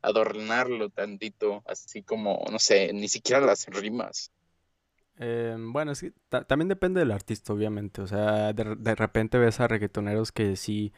adornarlo 0.00 0.90
tantito, 0.90 1.62
así 1.64 2.02
como, 2.02 2.44
no 2.50 2.58
sé, 2.58 2.92
ni 2.92 3.08
siquiera 3.08 3.40
las 3.40 3.66
rimas. 3.66 4.32
Eh, 5.24 5.56
bueno, 5.58 5.92
ta- 6.28 6.44
también 6.44 6.68
depende 6.68 7.00
del 7.00 7.12
artista, 7.12 7.52
obviamente. 7.52 8.02
O 8.02 8.06
sea, 8.06 8.52
de, 8.52 8.76
de 8.76 8.94
repente 8.94 9.38
ves 9.38 9.60
a 9.60 9.68
reggaetoneros 9.68 10.32
que 10.32 10.56
sí, 10.56 10.92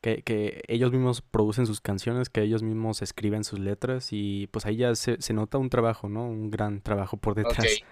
que, 0.00 0.22
que 0.22 0.62
ellos 0.68 0.92
mismos 0.92 1.22
producen 1.22 1.66
sus 1.66 1.80
canciones, 1.80 2.30
que 2.30 2.42
ellos 2.42 2.62
mismos 2.62 3.02
escriben 3.02 3.44
sus 3.44 3.60
letras 3.60 4.08
y 4.12 4.48
pues 4.48 4.66
ahí 4.66 4.76
ya 4.76 4.94
se, 4.96 5.20
se 5.22 5.34
nota 5.34 5.58
un 5.58 5.70
trabajo, 5.70 6.08
¿no? 6.08 6.26
Un 6.26 6.50
gran 6.50 6.82
trabajo 6.82 7.16
por 7.18 7.34
detrás. 7.34 7.58
Ok. 7.58 7.84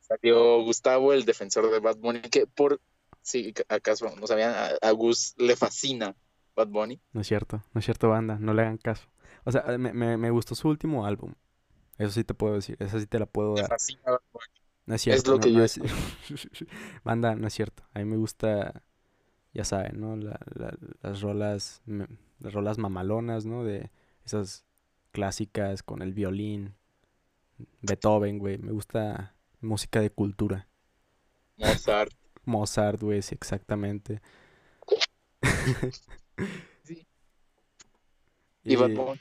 Salió 0.00 0.62
Gustavo, 0.62 1.12
el 1.12 1.24
defensor 1.24 1.70
de 1.70 1.80
Bad 1.80 1.98
Bunny, 1.98 2.20
que 2.22 2.46
por 2.46 2.80
si 3.22 3.54
acaso 3.68 4.08
no 4.16 4.26
sabían, 4.26 4.54
a, 4.54 4.70
a 4.88 4.90
Gus 4.92 5.34
le 5.38 5.56
fascina 5.56 6.16
Bad 6.56 6.68
Bunny. 6.68 7.00
No 7.12 7.20
es 7.20 7.26
cierto, 7.26 7.62
no 7.74 7.78
es 7.80 7.84
cierto, 7.84 8.08
banda, 8.08 8.38
no 8.40 8.54
le 8.54 8.62
hagan 8.62 8.78
caso. 8.78 9.08
O 9.44 9.52
sea, 9.52 9.64
me, 9.78 9.92
me, 9.92 10.16
me 10.16 10.30
gustó 10.30 10.54
su 10.54 10.68
último 10.68 11.06
álbum. 11.06 11.34
Eso 11.98 12.12
sí 12.12 12.24
te 12.24 12.34
puedo 12.34 12.54
decir, 12.54 12.76
esa 12.80 13.00
sí 13.00 13.06
te 13.06 13.18
la 13.18 13.26
puedo 13.26 13.54
Le 13.54 13.62
dar. 13.62 13.68
fascina 13.68 14.00
Bad 14.12 14.22
Bunny. 14.32 14.57
No 14.88 14.94
es 14.94 15.02
cierto, 15.02 15.32
lo 15.32 15.36
no, 15.36 15.42
que 15.42 15.50
no 15.50 15.58
yo 15.58 15.64
es... 15.64 15.78
Banda, 17.04 17.34
no 17.36 17.46
es 17.46 17.52
cierto. 17.52 17.82
A 17.92 17.98
mí 17.98 18.06
me 18.06 18.16
gusta, 18.16 18.82
ya 19.52 19.64
saben, 19.64 20.00
¿no? 20.00 20.16
La- 20.16 20.40
la- 20.54 20.74
las 21.02 21.20
rolas, 21.20 21.82
me- 21.84 22.08
las 22.40 22.54
rolas 22.54 22.78
mamalonas, 22.78 23.44
¿no? 23.44 23.64
De 23.64 23.90
esas 24.24 24.64
clásicas 25.12 25.82
con 25.82 26.00
el 26.00 26.14
violín, 26.14 26.74
Beethoven, 27.82 28.38
güey. 28.38 28.56
Me 28.56 28.72
gusta 28.72 29.34
música 29.60 30.00
de 30.00 30.08
cultura. 30.10 30.68
Mozart. 31.58 32.12
Mozart, 32.46 33.02
güey, 33.02 33.20
sí, 33.20 33.34
exactamente. 33.34 34.22
Sí. 36.82 37.06
Y 38.64 38.76
Bad 38.76 38.88
Y- 38.90 38.94
Bunny. 38.94 39.18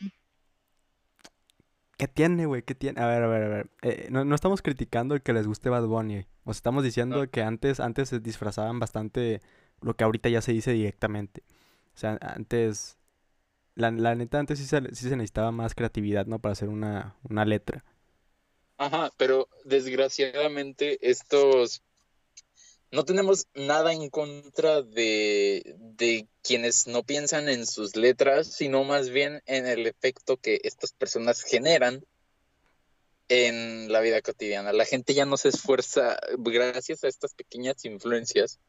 ¿Qué 1.98 2.08
tiene, 2.08 2.46
güey? 2.46 2.62
¿Qué 2.64 2.76
tiene? 2.76 3.02
A 3.02 3.08
ver, 3.08 3.24
a 3.24 3.28
ver, 3.28 3.44
a 3.44 3.48
ver. 3.48 3.70
Eh, 3.82 4.08
no, 4.12 4.24
no 4.24 4.36
estamos 4.36 4.62
criticando 4.62 5.16
el 5.16 5.24
que 5.24 5.34
les 5.34 5.48
guste 5.48 5.70
Bad 5.70 5.88
Bunny. 5.88 6.20
O 6.44 6.54
sea, 6.54 6.60
estamos 6.60 6.84
diciendo 6.84 7.22
No. 7.22 7.32
que 7.32 7.42
antes, 7.42 7.80
antes 7.80 8.10
se 8.10 8.20
disfrazaban 8.20 8.80
bastante 8.80 9.42
lo 9.82 9.96
que 9.96 10.04
ahorita 10.04 10.30
ya 10.30 10.42
se 10.42 10.52
dice 10.54 10.72
directamente. 10.74 11.44
O 11.96 11.98
sea, 11.98 12.18
antes, 12.22 12.98
la, 13.76 13.92
la 13.92 14.16
neta, 14.16 14.40
antes 14.40 14.60
sí 14.60 14.66
se, 14.66 14.82
sí 14.96 15.10
se 15.10 15.18
necesitaba 15.18 15.52
más 15.52 15.76
creatividad, 15.76 16.28
¿no? 16.28 16.40
Para 16.40 16.54
hacer 16.54 16.70
una, 16.70 17.16
una 17.30 17.46
letra. 17.46 17.86
Ajá, 18.78 19.12
pero 19.18 19.50
desgraciadamente 19.66 20.98
estos 21.10 21.84
no 22.92 23.04
tenemos 23.06 23.48
nada 23.54 23.94
en 23.94 24.10
contra 24.10 24.82
de, 24.82 25.76
de, 25.78 26.28
quienes 26.42 26.88
no 26.88 27.04
piensan 27.04 27.50
en 27.50 27.66
sus 27.66 27.96
letras, 27.96 28.48
sino 28.48 28.84
más 28.84 29.10
bien 29.10 29.42
en 29.46 29.68
el 29.68 29.86
efecto 29.88 30.38
que 30.38 30.62
estas 30.64 30.94
personas 30.94 31.44
generan 31.44 32.06
en 33.30 33.92
la 33.92 34.00
vida 34.00 34.22
cotidiana. 34.22 34.72
La 34.72 34.86
gente 34.86 35.14
ya 35.14 35.26
no 35.26 35.36
se 35.38 35.50
esfuerza, 35.50 36.18
gracias 36.38 37.04
a 37.04 37.08
estas 37.08 37.34
pequeñas 37.34 37.84
influencias, 37.84 38.60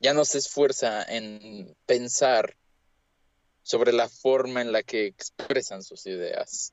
ya 0.00 0.12
no 0.12 0.24
se 0.24 0.38
esfuerza 0.38 1.02
en 1.04 1.76
pensar 1.86 2.56
sobre 3.62 3.92
la 3.92 4.08
forma 4.08 4.60
en 4.60 4.72
la 4.72 4.82
que 4.82 5.06
expresan 5.06 5.82
sus 5.82 6.06
ideas. 6.06 6.72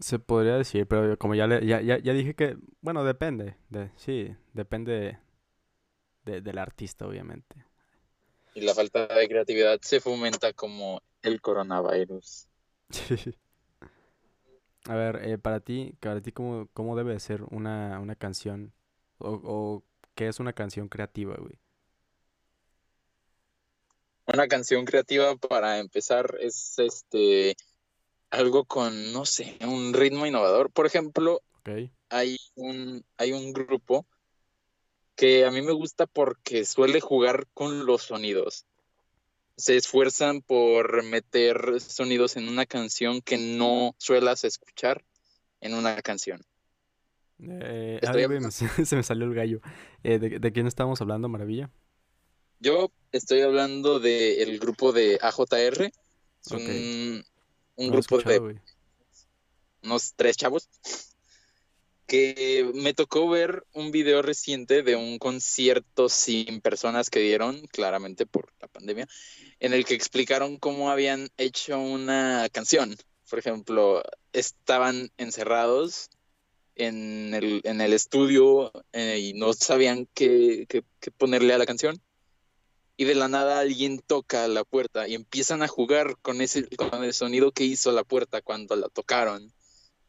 Se 0.00 0.18
podría 0.18 0.56
decir, 0.56 0.86
pero 0.86 1.18
como 1.18 1.34
ya, 1.34 1.46
le, 1.46 1.66
ya, 1.66 1.80
ya, 1.80 1.98
ya, 1.98 2.12
dije 2.12 2.34
que, 2.34 2.56
bueno, 2.80 3.04
depende, 3.04 3.56
de, 3.68 3.90
sí, 3.96 4.34
depende 4.52 5.18
de, 6.24 6.40
del 6.40 6.58
artista, 6.58 7.06
obviamente. 7.06 7.64
Y 8.54 8.60
la 8.60 8.74
falta 8.74 9.06
de 9.06 9.28
creatividad 9.28 9.80
se 9.82 10.00
fomenta 10.00 10.52
como 10.52 11.02
el 11.22 11.40
coronavirus. 11.40 12.48
A 14.84 14.94
ver, 14.94 15.28
eh, 15.28 15.38
para 15.38 15.60
ti, 15.60 15.94
para 16.00 16.20
ti 16.22 16.32
¿cómo, 16.32 16.68
cómo 16.72 16.96
debe 16.96 17.18
ser 17.20 17.42
una, 17.50 17.98
una 18.00 18.14
canción? 18.14 18.72
O, 19.18 19.30
o 19.42 19.84
qué 20.14 20.28
es 20.28 20.40
una 20.40 20.52
canción 20.52 20.88
creativa, 20.88 21.36
güey? 21.36 21.58
Una 24.26 24.46
canción 24.46 24.84
creativa, 24.84 25.36
para 25.36 25.78
empezar, 25.78 26.36
es 26.40 26.78
este 26.78 27.56
algo 28.30 28.64
con, 28.64 29.12
no 29.12 29.24
sé, 29.24 29.56
un 29.62 29.92
ritmo 29.94 30.26
innovador. 30.26 30.70
Por 30.70 30.86
ejemplo, 30.86 31.42
hay, 32.08 32.38
un, 32.54 33.04
hay 33.16 33.32
un 33.32 33.52
grupo 33.52 34.06
que 35.16 35.44
a 35.44 35.50
mí 35.50 35.62
me 35.62 35.72
gusta 35.72 36.06
porque 36.06 36.64
suele 36.64 37.00
jugar 37.00 37.46
con 37.54 37.86
los 37.86 38.02
sonidos. 38.02 38.66
Se 39.56 39.76
esfuerzan 39.76 40.40
por 40.42 41.02
meter 41.02 41.80
sonidos 41.80 42.36
en 42.36 42.48
una 42.48 42.66
canción 42.66 43.20
que 43.20 43.36
no 43.36 43.94
suelas 43.98 44.44
escuchar 44.44 45.04
en 45.60 45.74
una 45.74 46.00
canción. 46.02 46.42
Eh, 47.40 48.00
se 48.84 48.96
me 48.96 49.02
salió 49.02 49.26
el 49.26 49.34
gallo. 49.34 49.60
Eh, 50.04 50.18
¿de, 50.18 50.52
quién 50.52 50.66
estamos 50.66 51.00
hablando, 51.00 51.28
Maravilla? 51.28 51.70
Yo 52.60 52.90
estoy 53.12 53.40
hablando 53.40 53.98
del 54.00 54.58
grupo 54.60 54.92
de 54.92 55.18
AJR. 55.20 55.90
Son 56.40 56.62
un 56.62 57.24
grupo 57.78 58.18
de 58.18 58.60
unos 59.82 60.12
tres 60.14 60.36
chavos 60.36 60.68
que 62.06 62.68
me 62.74 62.94
tocó 62.94 63.28
ver 63.28 63.64
un 63.74 63.92
video 63.92 64.22
reciente 64.22 64.82
de 64.82 64.96
un 64.96 65.18
concierto 65.18 66.08
sin 66.08 66.62
personas 66.62 67.10
que 67.10 67.20
dieron, 67.20 67.66
claramente 67.66 68.24
por 68.24 68.50
la 68.60 68.66
pandemia, 68.66 69.06
en 69.60 69.74
el 69.74 69.84
que 69.84 69.94
explicaron 69.94 70.56
cómo 70.56 70.90
habían 70.90 71.28
hecho 71.36 71.78
una 71.78 72.48
canción. 72.50 72.96
Por 73.28 73.38
ejemplo, 73.38 74.02
estaban 74.32 75.10
encerrados 75.18 76.08
en 76.76 77.34
el, 77.34 77.60
en 77.64 77.82
el 77.82 77.92
estudio 77.92 78.72
eh, 78.92 79.18
y 79.18 79.34
no 79.34 79.52
sabían 79.52 80.08
qué, 80.14 80.66
qué 80.66 81.10
ponerle 81.10 81.52
a 81.52 81.58
la 81.58 81.66
canción 81.66 82.00
y 82.98 83.04
de 83.04 83.14
la 83.14 83.28
nada 83.28 83.60
alguien 83.60 84.00
toca 84.04 84.48
la 84.48 84.64
puerta 84.64 85.06
y 85.06 85.14
empiezan 85.14 85.62
a 85.62 85.68
jugar 85.68 86.16
con 86.20 86.40
ese 86.40 86.68
con 86.76 87.04
el 87.04 87.14
sonido 87.14 87.52
que 87.52 87.62
hizo 87.62 87.92
la 87.92 88.02
puerta 88.02 88.42
cuando 88.42 88.74
la 88.74 88.88
tocaron. 88.88 89.52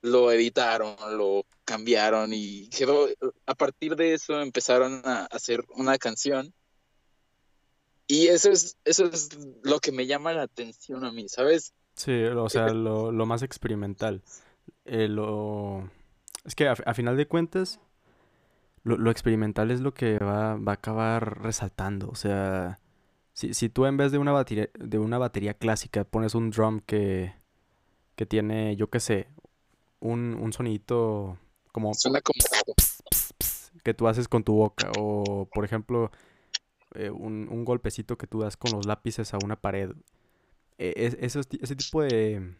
Lo 0.01 0.31
editaron, 0.31 0.95
lo 1.15 1.45
cambiaron 1.65 2.31
y 2.33 2.67
quedó 2.69 3.07
a 3.45 3.53
partir 3.53 3.95
de 3.95 4.15
eso 4.15 4.41
empezaron 4.41 5.03
a 5.05 5.25
hacer 5.25 5.63
una 5.75 5.99
canción. 5.99 6.51
Y 8.07 8.27
eso 8.27 8.49
es 8.49 8.75
eso 8.85 9.05
es 9.05 9.37
lo 9.61 9.79
que 9.79 9.91
me 9.91 10.07
llama 10.07 10.33
la 10.33 10.41
atención 10.41 11.05
a 11.05 11.11
mí, 11.11 11.29
¿sabes? 11.29 11.73
Sí, 11.93 12.23
o 12.23 12.49
sea, 12.49 12.69
lo, 12.69 13.11
lo 13.11 13.25
más 13.27 13.43
experimental. 13.43 14.23
Eh, 14.85 15.07
lo... 15.07 15.91
Es 16.43 16.55
que 16.55 16.67
a, 16.67 16.71
a 16.71 16.93
final 16.95 17.17
de 17.17 17.27
cuentas, 17.27 17.79
lo, 18.97 19.11
experimental 19.11 19.71
es 19.71 19.81
lo 19.81 19.93
que 19.93 20.17
va, 20.19 20.55
va, 20.55 20.73
a 20.73 20.75
acabar 20.75 21.41
resaltando. 21.41 22.09
O 22.09 22.15
sea, 22.15 22.79
si, 23.33 23.53
si 23.53 23.69
tú 23.69 23.85
en 23.85 23.97
vez 23.97 24.11
de 24.11 24.17
una 24.17 24.31
batería, 24.31 24.69
de 24.77 24.99
una 24.99 25.17
batería 25.17 25.53
clásica 25.53 26.03
pones 26.03 26.35
un 26.35 26.49
drum 26.51 26.81
que, 26.81 27.33
que 28.15 28.25
tiene, 28.25 28.75
yo 28.75 28.89
qué 28.89 28.99
sé, 28.99 29.27
un, 29.99 30.35
un 30.39 30.53
sonidito 30.53 31.37
como... 31.71 31.93
Suena 31.93 32.21
como... 32.21 32.39
Que 33.83 33.93
tú 33.93 34.07
haces 34.07 34.27
con 34.27 34.43
tu 34.43 34.53
boca. 34.53 34.91
O, 34.97 35.47
por 35.53 35.63
ejemplo, 35.63 36.11
eh, 36.95 37.09
un, 37.09 37.47
un, 37.49 37.63
golpecito 37.63 38.17
que 38.17 38.27
tú 38.27 38.41
das 38.41 38.57
con 38.57 38.71
los 38.73 38.85
lápices 38.85 39.33
a 39.33 39.37
una 39.43 39.55
pared. 39.55 39.91
E, 40.77 41.15
ese, 41.21 41.39
ese 41.39 41.75
tipo 41.75 42.01
de 42.01 42.55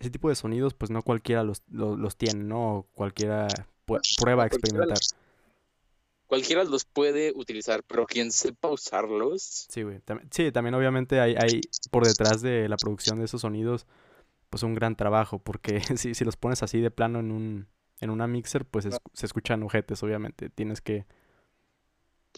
ese 0.00 0.10
tipo 0.10 0.30
de 0.30 0.34
sonidos, 0.34 0.74
pues 0.74 0.90
no 0.90 1.02
cualquiera 1.02 1.44
los, 1.44 1.62
los, 1.70 1.98
los 1.98 2.16
tiene, 2.16 2.42
¿no? 2.42 2.86
Cualquiera 2.94 3.48
prueba 4.18 4.44
a 4.44 4.46
experimentar. 4.46 4.98
Cualquiera 6.26 6.62
los 6.62 6.84
puede 6.84 7.32
utilizar, 7.34 7.82
pero 7.82 8.06
quien 8.06 8.30
sepa 8.30 8.68
usarlos. 8.68 9.66
Sí, 9.68 9.82
güey. 9.82 10.00
sí, 10.30 10.52
también 10.52 10.74
obviamente 10.74 11.18
hay, 11.18 11.34
hay 11.36 11.60
por 11.90 12.06
detrás 12.06 12.40
de 12.40 12.68
la 12.68 12.76
producción 12.76 13.18
de 13.18 13.24
esos 13.24 13.40
sonidos, 13.40 13.86
pues 14.48 14.62
un 14.62 14.74
gran 14.74 14.94
trabajo, 14.94 15.40
porque 15.40 15.80
si, 15.96 16.14
si 16.14 16.24
los 16.24 16.36
pones 16.36 16.62
así 16.62 16.80
de 16.80 16.90
plano 16.90 17.18
en 17.18 17.32
un 17.32 17.66
en 18.00 18.10
una 18.10 18.26
mixer, 18.26 18.64
pues 18.64 18.88
se 19.12 19.26
escuchan 19.26 19.62
ojetes, 19.62 20.02
obviamente. 20.02 20.48
Tienes 20.48 20.80
que 20.80 21.06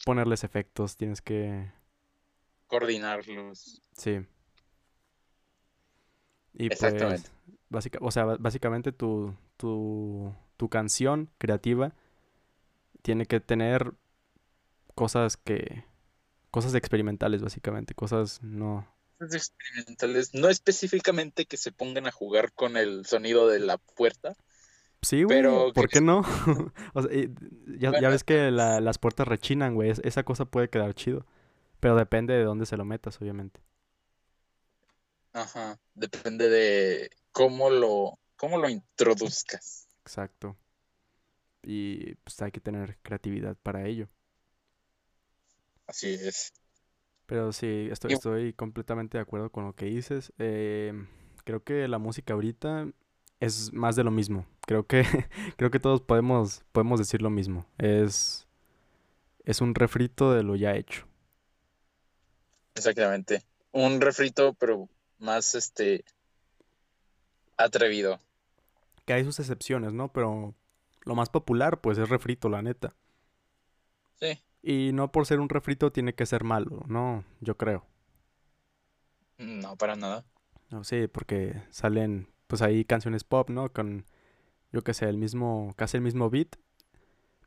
ponerles 0.05 0.42
efectos, 0.44 0.96
tienes 0.96 1.22
que... 1.22 1.70
Coordinarlos. 2.66 3.81
Sí. 3.92 4.20
Y 6.55 6.68
pues, 6.68 7.33
básica, 7.68 7.98
o 8.02 8.11
sea, 8.11 8.24
básicamente 8.24 8.92
tu, 8.92 9.35
tu, 9.57 10.35
tu 10.62 10.68
canción 10.68 11.29
creativa 11.38 11.92
tiene 13.03 13.27
que 13.27 13.40
tener 13.40 13.94
cosas 14.94 15.37
que 15.37 15.85
cosas 16.53 16.77
experimentales 16.77 17.42
básicamente, 17.42 17.94
cosas 17.94 18.40
no 18.44 18.87
experimentales, 19.18 20.35
no 20.35 20.48
específicamente 20.48 21.46
que 21.46 21.57
se 21.57 21.72
pongan 21.72 22.07
a 22.07 22.12
jugar 22.12 22.53
con 22.53 22.77
el 22.77 23.05
sonido 23.07 23.48
de 23.48 23.59
la 23.59 23.77
puerta. 23.77 24.37
Sí, 25.03 25.25
güey, 25.25 25.38
pero 25.38 25.72
¿por 25.72 25.88
qué 25.88 26.01
no? 26.01 26.20
o 26.94 27.03
sea, 27.03 27.11
ya, 27.77 28.09
ves 28.09 28.22
que 28.22 28.53
las 28.53 28.98
puertas 28.98 29.27
rechinan, 29.27 29.75
güey, 29.75 29.92
esa 30.05 30.22
cosa 30.22 30.44
puede 30.44 30.70
quedar 30.70 30.94
chido, 30.94 31.27
pero 31.81 31.96
depende 31.96 32.35
de 32.35 32.44
dónde 32.44 32.66
se 32.66 32.77
lo 32.77 32.85
metas, 32.85 33.20
obviamente. 33.20 33.61
Ajá, 35.33 35.81
depende 35.94 36.48
de 36.48 37.11
cómo 37.33 37.68
lo, 37.68 38.20
cómo 38.37 38.59
lo 38.59 38.68
introduzcas. 38.68 39.88
Exacto. 40.05 40.57
Y 41.62 42.15
pues 42.17 42.41
hay 42.43 42.51
que 42.51 42.61
tener 42.61 42.99
creatividad 43.03 43.57
para 43.57 43.87
ello. 43.87 44.09
Así 45.87 46.09
es. 46.09 46.53
Pero 47.27 47.53
sí, 47.53 47.88
estoy, 47.91 48.15
estoy 48.15 48.53
completamente 48.53 49.19
de 49.19 49.23
acuerdo 49.23 49.51
con 49.51 49.65
lo 49.65 49.75
que 49.75 49.87
dices. 49.87 50.33
Eh, 50.38 50.93
creo 51.45 51.62
que 51.62 51.87
la 51.88 51.99
música 51.99 52.35
ahorita 52.35 52.88
es 53.41 53.73
más 53.73 53.97
de 53.97 54.05
lo 54.05 54.11
mismo. 54.11 54.47
Creo 54.67 54.87
que, 54.87 55.05
creo 55.57 55.71
que 55.71 55.81
todos 55.81 56.01
podemos, 56.01 56.62
podemos 56.73 56.99
decir 56.99 57.23
lo 57.23 57.31
mismo. 57.31 57.67
Es, 57.79 58.49
es 59.45 59.61
un 59.61 59.75
refrito 59.75 60.33
de 60.33 60.43
lo 60.43 60.57
ya 60.57 60.75
hecho. 60.75 61.07
Exactamente. 62.75 63.43
Un 63.71 64.01
refrito, 64.01 64.55
pero 64.55 64.88
más 65.19 65.55
este 65.55 66.05
atrevido 67.57 68.19
que 69.05 69.12
hay 69.12 69.25
sus 69.25 69.38
excepciones, 69.41 69.93
¿no? 69.93 70.12
Pero 70.12 70.55
lo 71.05 71.15
más 71.15 71.29
popular, 71.29 71.81
pues, 71.81 71.99
es 71.99 72.09
refrito, 72.09 72.49
la 72.49 72.62
neta. 72.62 72.95
Sí. 74.21 74.41
Y 74.62 74.93
no 74.93 75.11
por 75.11 75.27
ser 75.27 75.41
un 75.41 75.49
refrito 75.49 75.91
tiene 75.93 76.15
que 76.15 76.27
ser 76.27 76.45
malo, 76.45 76.85
¿no? 76.87 77.25
Yo 77.41 77.57
creo. 77.57 77.87
No, 79.38 79.77
para 79.77 79.97
nada. 79.97 80.25
No, 80.71 80.85
sí, 80.85 81.09
porque 81.09 81.62
salen, 81.71 82.29
pues, 82.47 82.62
ahí 82.62 82.85
canciones 82.85 83.25
pop, 83.25 83.51
¿no? 83.51 83.73
Con, 83.73 84.07
yo 84.73 84.83
qué 84.83 84.95
sé, 84.95 85.09
el 85.09 85.17
mismo, 85.17 85.75
casi 85.77 85.97
el 85.97 86.03
mismo 86.03 86.31
beat. 86.31 86.57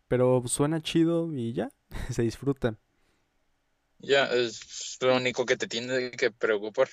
Pero 0.07 0.43
suena 0.45 0.81
chido 0.81 1.33
y 1.33 1.53
ya, 1.53 1.71
se 2.11 2.21
disfruta. 2.21 2.77
Ya, 3.99 4.25
es 4.25 4.97
lo 5.01 5.15
único 5.15 5.45
que 5.45 5.57
te 5.57 5.67
tiene 5.67 6.11
que 6.11 6.29
preocupar. 6.31 6.89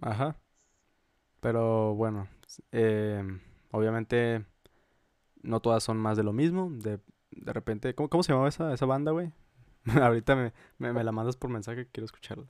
Ajá. 0.00 0.36
Pero 1.40 1.94
bueno, 1.94 2.28
eh, 2.70 3.22
Obviamente 3.72 4.44
no 5.42 5.60
todas 5.60 5.82
son 5.82 5.98
más 5.98 6.16
de 6.16 6.22
lo 6.22 6.32
mismo. 6.32 6.70
De, 6.70 7.00
de 7.32 7.52
repente, 7.52 7.94
¿cómo, 7.94 8.08
¿cómo, 8.08 8.22
se 8.22 8.32
llamaba 8.32 8.48
esa, 8.48 8.72
esa 8.72 8.86
banda, 8.86 9.10
güey? 9.10 9.32
Ahorita 10.00 10.36
me, 10.36 10.52
me, 10.78 10.92
me 10.92 11.02
la 11.02 11.12
mandas 11.12 11.36
por 11.36 11.50
mensaje, 11.50 11.88
quiero 11.90 12.04
escucharla. 12.04 12.46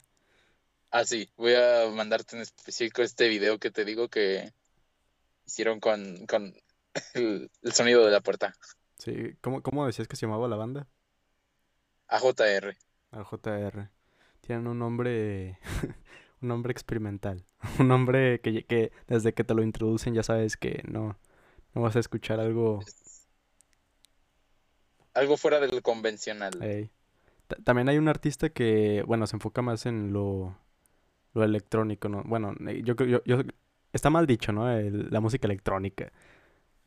Ah, 0.91 1.05
sí, 1.05 1.27
voy 1.37 1.55
a 1.55 1.89
mandarte 1.91 2.35
en 2.35 2.43
específico 2.43 3.01
este 3.01 3.27
video 3.27 3.57
que 3.57 3.71
te 3.71 3.83
digo 3.83 4.09
que 4.09 4.53
hicieron 5.43 5.79
con, 5.79 6.27
con 6.27 6.53
el, 7.15 7.49
el 7.63 7.73
sonido 7.73 8.05
de 8.05 8.11
la 8.11 8.21
puerta. 8.21 8.53
Sí, 8.99 9.35
¿cómo, 9.41 9.63
cómo 9.63 9.85
decías 9.87 10.07
que 10.07 10.15
se 10.15 10.27
llamaba 10.27 10.47
la 10.47 10.55
banda? 10.55 10.87
AJR. 12.07 12.77
AJR. 13.11 13.89
Tienen 14.41 14.67
un 14.67 14.77
nombre, 14.77 15.57
un 16.43 16.49
nombre 16.49 16.71
experimental. 16.71 17.43
Un 17.79 17.87
nombre 17.87 18.39
que, 18.41 18.65
que 18.65 18.91
desde 19.07 19.33
que 19.33 19.43
te 19.43 19.53
lo 19.55 19.63
introducen 19.63 20.13
ya 20.13 20.21
sabes 20.23 20.57
que 20.57 20.83
no, 20.87 21.17
no 21.73 21.81
vas 21.81 21.95
a 21.95 21.99
escuchar 21.99 22.39
algo. 22.39 22.81
Algo 25.13 25.37
fuera 25.37 25.59
del 25.59 25.81
convencional. 25.81 26.51
También 27.63 27.89
hay 27.89 27.97
un 27.97 28.07
artista 28.07 28.49
que, 28.49 29.03
bueno, 29.05 29.27
se 29.27 29.35
enfoca 29.35 29.61
más 29.61 29.85
en 29.85 30.11
lo, 30.11 30.55
lo 31.33 31.43
electrónico, 31.43 32.09
¿no? 32.09 32.23
Bueno, 32.25 32.53
eh, 32.67 32.81
yo 32.83 32.95
creo, 32.95 33.09
yo, 33.09 33.23
yo- 33.25 33.43
está 33.93 34.09
mal 34.09 34.27
dicho, 34.27 34.51
¿no? 34.53 34.71
El- 34.71 35.09
la 35.11 35.19
música 35.19 35.47
electrónica. 35.47 36.11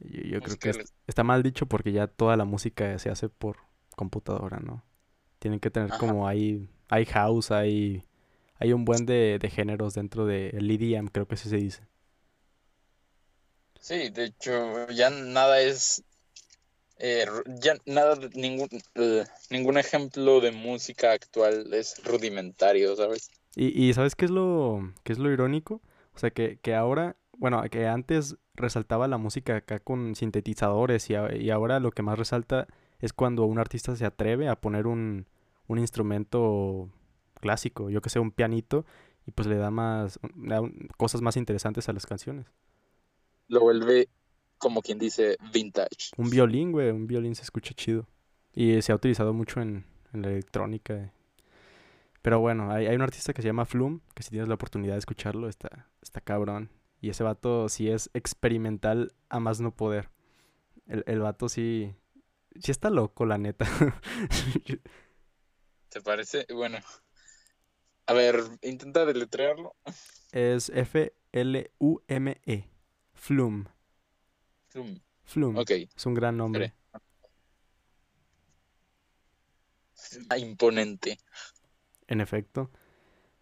Yo, 0.00 0.22
yo 0.22 0.42
creo 0.42 0.58
que 0.58 0.70
es- 0.70 0.94
está 1.06 1.24
mal 1.24 1.42
dicho 1.42 1.66
porque 1.66 1.92
ya 1.92 2.06
toda 2.08 2.36
la 2.36 2.44
música 2.44 2.98
se 2.98 3.10
hace 3.10 3.28
por 3.28 3.58
computadora, 3.96 4.58
¿no? 4.60 4.82
Tienen 5.38 5.60
que 5.60 5.70
tener 5.70 5.90
Ajá. 5.90 5.98
como 5.98 6.28
hay, 6.28 6.68
hay 6.88 7.06
house, 7.06 7.50
hay, 7.50 8.04
hay 8.58 8.72
un 8.72 8.84
buen 8.84 9.06
de, 9.06 9.38
de 9.40 9.50
géneros 9.50 9.94
dentro 9.94 10.26
del 10.26 10.70
EDM, 10.70 11.10
creo 11.10 11.26
que 11.28 11.34
así 11.34 11.48
se 11.48 11.56
dice. 11.56 11.82
Sí, 13.80 14.10
de 14.10 14.24
hecho, 14.26 14.88
ya 14.90 15.08
nada 15.10 15.60
es. 15.60 16.02
eh, 16.98 17.26
ya 17.60 17.76
nada, 17.86 18.16
de- 18.16 18.30
ningún, 18.30 18.68
eh, 18.96 19.24
ningún 19.50 19.78
ejemplo 19.78 20.40
de 20.40 20.52
música 20.52 21.12
actual 21.12 21.72
es 21.74 22.02
rudimentario, 22.04 22.96
¿sabes? 22.96 23.30
Y, 23.54 23.88
y 23.88 23.92
¿sabes 23.94 24.14
qué 24.16 24.26
es 24.26 24.30
lo, 24.30 24.92
qué 25.04 25.12
es 25.12 25.18
lo 25.18 25.30
irónico? 25.32 25.80
O 26.14 26.18
sea, 26.18 26.30
que, 26.30 26.58
que 26.60 26.74
ahora, 26.74 27.16
bueno, 27.38 27.62
que 27.70 27.86
antes 27.86 28.36
resaltaba 28.54 29.08
la 29.08 29.18
música 29.18 29.56
acá 29.56 29.80
con 29.80 30.14
sintetizadores 30.14 31.08
y, 31.10 31.14
a- 31.14 31.34
y 31.34 31.50
ahora 31.50 31.80
lo 31.80 31.90
que 31.92 32.02
más 32.02 32.18
resalta 32.18 32.66
es 33.00 33.12
cuando 33.12 33.44
un 33.44 33.58
artista 33.58 33.96
se 33.96 34.06
atreve 34.06 34.48
a 34.48 34.56
poner 34.60 34.86
un, 34.86 35.26
un 35.68 35.78
instrumento 35.78 36.90
clásico, 37.40 37.90
yo 37.90 38.00
que 38.02 38.10
sé, 38.10 38.18
un 38.20 38.30
pianito, 38.32 38.84
y 39.26 39.32
pues 39.32 39.48
le 39.48 39.56
da 39.56 39.70
más, 39.70 40.18
le 40.36 40.54
da 40.54 40.60
un- 40.60 40.88
cosas 40.96 41.22
más 41.22 41.36
interesantes 41.36 41.88
a 41.88 41.92
las 41.92 42.06
canciones. 42.06 42.46
Lo 43.48 43.60
vuelve, 43.60 44.08
como 44.58 44.82
quien 44.82 44.98
dice, 44.98 45.36
vintage. 45.52 46.12
Un 46.16 46.30
violín, 46.30 46.72
güey, 46.72 46.90
un 46.90 47.06
violín 47.06 47.34
se 47.34 47.42
escucha 47.42 47.74
chido. 47.74 48.06
Y 48.54 48.80
se 48.82 48.92
ha 48.92 48.94
utilizado 48.94 49.32
mucho 49.34 49.60
en, 49.60 49.84
en 50.12 50.22
la 50.22 50.28
electrónica. 50.30 51.12
Pero 52.22 52.40
bueno, 52.40 52.70
hay, 52.72 52.86
hay 52.86 52.96
un 52.96 53.02
artista 53.02 53.32
que 53.32 53.42
se 53.42 53.48
llama 53.48 53.64
Flum, 53.66 54.00
que 54.14 54.22
si 54.22 54.30
tienes 54.30 54.48
la 54.48 54.54
oportunidad 54.54 54.94
de 54.94 54.98
escucharlo, 54.98 55.48
está, 55.48 55.88
está 56.02 56.20
cabrón. 56.20 56.70
Y 57.00 57.10
ese 57.10 57.22
vato 57.22 57.68
sí 57.68 57.88
es 57.88 58.10
experimental 58.14 59.12
a 59.28 59.38
más 59.38 59.60
no 59.60 59.70
poder. 59.74 60.08
El, 60.86 61.04
el 61.06 61.20
vato 61.20 61.48
sí, 61.48 61.94
sí 62.60 62.70
está 62.72 62.90
loco, 62.90 63.26
la 63.26 63.38
neta. 63.38 63.66
¿Te 65.88 66.00
parece? 66.00 66.46
Bueno. 66.52 66.78
A 68.06 68.12
ver, 68.12 68.42
intenta 68.62 69.04
deletrearlo. 69.04 69.74
Es 70.32 70.70
F-L-U-M-E. 70.70 71.08
Flum. 73.14 73.64
Zoom. 74.72 75.00
Flum. 75.24 75.56
Ok, 75.56 75.70
Es 75.96 76.06
un 76.06 76.14
gran 76.14 76.36
nombre. 76.36 76.74
ah, 80.28 80.38
imponente. 80.38 81.18
En 82.06 82.20
efecto. 82.20 82.70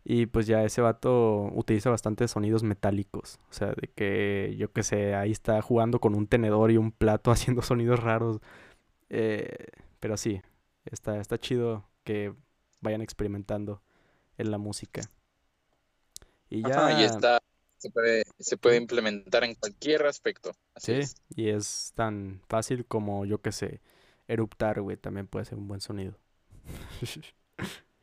Y 0.04 0.26
pues 0.26 0.46
ya 0.46 0.62
ese 0.64 0.80
vato 0.82 1.50
utiliza 1.54 1.90
bastantes 1.90 2.30
sonidos 2.30 2.62
metálicos. 2.62 3.40
O 3.50 3.52
sea, 3.52 3.68
de 3.68 3.88
que 3.94 4.54
yo 4.58 4.72
qué 4.72 4.82
sé, 4.82 5.14
ahí 5.14 5.30
está 5.30 5.60
jugando 5.62 5.98
con 6.00 6.14
un 6.14 6.26
tenedor 6.26 6.70
y 6.70 6.76
un 6.76 6.92
plato 6.92 7.30
haciendo 7.32 7.62
sonidos 7.62 8.00
raros. 8.00 8.40
Eh, 9.10 9.68
pero 10.00 10.16
sí, 10.16 10.40
está, 10.86 11.20
está 11.20 11.38
chido 11.38 11.88
que 12.04 12.34
vayan 12.80 13.02
experimentando 13.02 13.82
en 14.38 14.50
la 14.50 14.58
música. 14.58 15.10
Y 16.50 16.62
Ajá, 16.62 16.92
y 16.92 17.00
ya, 17.00 17.06
está, 17.06 17.40
se 17.78 17.90
puede, 17.90 18.24
se 18.38 18.56
puede 18.56 18.76
implementar 18.76 19.44
en 19.44 19.54
cualquier 19.54 20.06
aspecto. 20.06 20.52
Así 20.74 20.94
sí, 20.94 20.98
es. 21.00 21.16
y 21.36 21.48
es 21.48 21.92
tan 21.94 22.42
fácil 22.48 22.86
como 22.86 23.24
yo 23.24 23.40
qué 23.40 23.52
sé, 23.52 23.80
eruptar, 24.28 24.80
güey, 24.80 24.96
también 24.96 25.26
puede 25.26 25.44
ser 25.44 25.58
un 25.58 25.68
buen 25.68 25.80
sonido. 25.80 26.18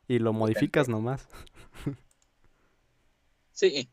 Y 0.08 0.20
lo 0.20 0.34
modificas 0.34 0.90
nomás. 0.90 1.28
Sí, 3.54 3.90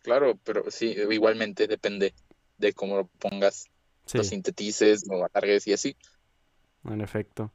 claro, 0.00 0.38
pero 0.44 0.70
sí, 0.70 0.94
igualmente 1.10 1.66
depende 1.66 2.14
de 2.58 2.72
cómo 2.74 2.96
lo 2.96 3.06
pongas, 3.08 3.70
Sí. 4.06 4.18
lo 4.18 4.24
sintetices, 4.24 5.06
lo 5.08 5.24
alargues 5.24 5.66
y 5.66 5.72
así. 5.72 5.96
En 6.84 7.00
efecto. 7.00 7.52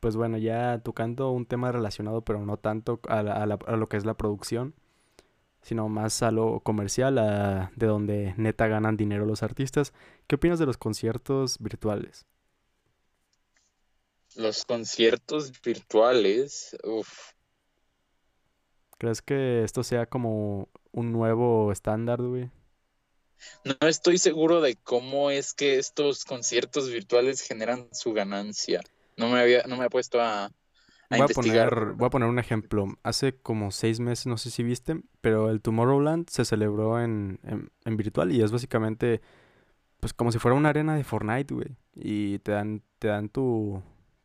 Pues 0.00 0.16
bueno, 0.16 0.38
ya 0.38 0.80
tocando 0.84 1.30
un 1.30 1.46
tema 1.46 1.72
relacionado, 1.72 2.22
pero 2.24 2.44
no 2.44 2.58
tanto 2.58 3.00
a, 3.08 3.22
la- 3.22 3.34
a 3.42 3.46
la- 3.46 3.58
a 3.66 3.76
lo 3.76 3.88
que 3.88 3.96
es 3.96 4.04
la 4.06 4.14
producción, 4.16 4.74
sino 5.62 5.88
más 5.90 6.22
a 6.22 6.30
lo 6.32 6.60
comercial, 6.60 7.18
a- 7.18 7.72
de 7.76 7.86
donde 7.86 8.34
neta 8.38 8.68
ganan 8.68 8.96
dinero 8.98 9.26
los 9.26 9.42
artistas. 9.44 9.92
¿Qué 10.28 10.36
opinas 10.36 10.58
de 10.60 10.66
los 10.66 10.78
conciertos 10.78 11.58
virtuales? 11.60 12.26
Los 14.36 14.64
conciertos 14.64 15.50
virtuales, 15.60 16.76
uff, 16.84 17.32
¿Crees 18.98 19.22
que 19.22 19.62
esto 19.64 19.82
sea 19.84 20.06
como 20.06 20.68
un 20.92 21.12
nuevo 21.12 21.70
estándar, 21.72 22.22
güey? 22.22 22.50
no 23.64 23.86
estoy 23.86 24.16
seguro 24.16 24.62
de 24.62 24.76
cómo 24.76 25.30
es 25.30 25.52
que 25.52 25.76
estos 25.78 26.24
conciertos 26.24 26.90
virtuales 26.90 27.42
generan 27.42 27.86
su 27.92 28.14
ganancia. 28.14 28.82
No 29.16 29.28
me 29.28 29.40
había, 29.40 29.62
no 29.64 29.76
me 29.76 29.86
he 29.86 29.90
puesto 29.90 30.20
a, 30.20 30.50
a 31.10 31.18
Voy 31.18 31.24
a 31.26 31.28
investigar. 31.28 31.72
poner, 31.72 31.92
voy 31.94 32.06
a 32.06 32.10
poner 32.10 32.28
un 32.28 32.38
ejemplo. 32.40 32.88
Hace 33.04 33.36
como 33.40 33.70
seis 33.70 34.00
meses, 34.00 34.26
no 34.26 34.38
sé 34.38 34.50
si 34.50 34.62
viste, 34.64 35.00
pero 35.20 35.50
el 35.50 35.62
Tomorrowland 35.62 36.28
se 36.28 36.44
celebró 36.44 37.00
en, 37.00 37.38
en, 37.44 37.70
en 37.84 37.96
virtual 37.96 38.32
y 38.32 38.42
es 38.42 38.50
básicamente, 38.52 39.20
pues 40.00 40.14
como 40.14 40.32
si 40.32 40.38
fuera 40.40 40.56
una 40.56 40.70
arena 40.70 40.96
de 40.96 41.04
Fortnite, 41.04 41.54
güey. 41.54 41.76
Y 41.94 42.40
te 42.40 42.52
dan, 42.52 42.82
te 43.00 43.08
dan 43.08 43.28
tu, 43.30 43.82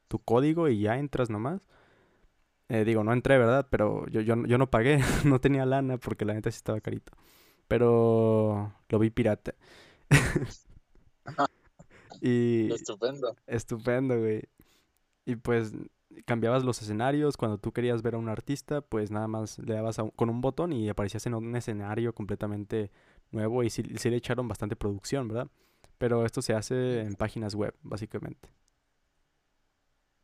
tu 0.10 0.20
código 0.20 0.70
y 0.70 0.82
ya 0.82 0.98
entras 1.00 1.30
nomás. 1.30 1.62
Eh, 2.70 2.86
digo, 2.86 3.04
no 3.04 3.12
entré, 3.14 3.38
¿verdad? 3.38 3.68
Pero 3.70 4.08
yo, 4.08 4.22
yo, 4.22 4.36
no- 4.36 4.48
yo 4.48 4.58
no 4.58 4.70
pagué, 4.70 5.00
no 5.26 5.42
tenía 5.42 5.66
lana 5.66 5.98
porque 5.98 6.26
la 6.26 6.34
neta 6.34 6.52
sí 6.52 6.58
estaba 6.58 6.80
carito. 6.82 7.12
Pero 7.68 8.74
lo 8.90 9.00
vi 9.00 9.10
pirata. 9.12 9.56
Y 12.22 12.76
Estupendo. 12.76 13.36
estupendo, 13.48 14.20
güey. 14.20 14.44
Y 15.32 15.36
pues 15.38 15.74
cambiabas 16.26 16.64
los 16.64 16.82
escenarios. 16.82 17.38
Cuando 17.38 17.58
tú 17.58 17.72
querías 17.74 18.02
ver 18.02 18.16
a 18.16 18.18
un 18.18 18.30
artista, 18.30 18.82
pues 18.82 19.12
nada 19.12 19.28
más 19.28 19.60
le 19.60 19.76
dabas 19.76 20.00
a 20.00 20.04
un- 20.04 20.12
con 20.12 20.30
un 20.30 20.42
botón 20.42 20.74
y 20.74 20.90
aparecías 20.90 21.26
en 21.28 21.36
un 21.36 21.56
escenario 21.56 22.14
completamente 22.14 22.92
nuevo. 23.32 23.64
Y 23.64 23.70
sí, 23.70 23.84
sí 23.98 24.10
le 24.10 24.18
echaron 24.18 24.48
bastante 24.48 24.76
producción, 24.76 25.28
¿verdad? 25.28 25.48
Pero 25.98 26.26
esto 26.26 26.42
se 26.42 26.54
hace 26.54 27.02
en 27.02 27.16
páginas 27.16 27.56
web, 27.56 27.76
básicamente. 27.84 28.50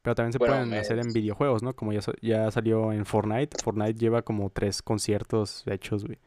Pero 0.01 0.15
también 0.15 0.33
se 0.33 0.39
Bueno, 0.39 0.65
pueden 0.65 0.77
hacer 0.77 0.97
en 0.99 1.13
videojuegos, 1.13 1.61
¿no? 1.63 1.75
Como 1.75 1.93
ya, 1.93 1.99
ya 2.21 2.49
salió 2.51 2.91
en 2.93 3.05
Fortnite. 3.05 3.57
Fortnite 3.57 3.93
lleva 3.99 4.21
como 4.23 4.49
tres 4.49 4.81
conciertos 4.81 5.63
hechos, 5.67 6.05
güey. 6.05 6.17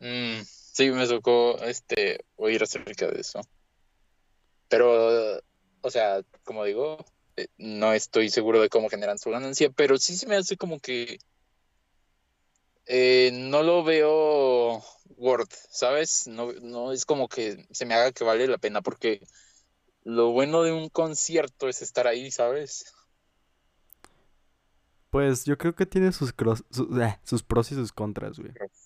Mm, 0.00 0.42
sí, 0.44 0.90
me 0.92 1.06
tocó 1.08 1.58
este 1.58 2.24
oír 2.36 2.62
acerca 2.62 3.08
de 3.08 3.20
eso. 3.20 3.40
Pero, 4.68 5.40
o 5.82 5.90
sea, 5.90 6.22
como 6.44 6.64
digo, 6.64 6.98
no 7.58 7.92
estoy 7.92 8.30
seguro 8.30 8.60
de 8.60 8.68
cómo 8.68 8.88
generan 8.88 9.18
su 9.18 9.30
ganancia, 9.30 9.70
pero 9.70 9.98
sí 9.98 10.16
se 10.16 10.26
me 10.26 10.36
hace 10.36 10.56
como 10.56 10.78
que 10.80 11.18
eh, 12.86 13.30
no 13.32 13.62
lo 13.62 13.82
veo 13.84 14.82
worth, 15.16 15.52
¿sabes? 15.70 16.26
No, 16.26 16.52
no 16.62 16.92
es 16.92 17.04
como 17.04 17.28
que 17.28 17.66
se 17.70 17.86
me 17.86 17.94
haga 17.94 18.12
que 18.12 18.24
vale 18.24 18.46
la 18.46 18.58
pena, 18.58 18.82
porque 18.82 19.20
lo 20.04 20.32
bueno 20.32 20.62
de 20.62 20.72
un 20.72 20.88
concierto 20.90 21.68
es 21.68 21.82
estar 21.82 22.06
ahí, 22.06 22.30
¿sabes? 22.30 22.92
Pues 25.10 25.44
yo 25.44 25.56
creo 25.56 25.74
que 25.74 25.86
tiene 25.86 26.12
sus, 26.12 26.36
cros- 26.36 26.64
eh, 27.00 27.18
sus 27.22 27.42
pros 27.42 27.70
y 27.72 27.74
sus 27.76 27.92
contras, 27.92 28.38
güey. 28.38 28.50
ejemplo. 28.50 28.80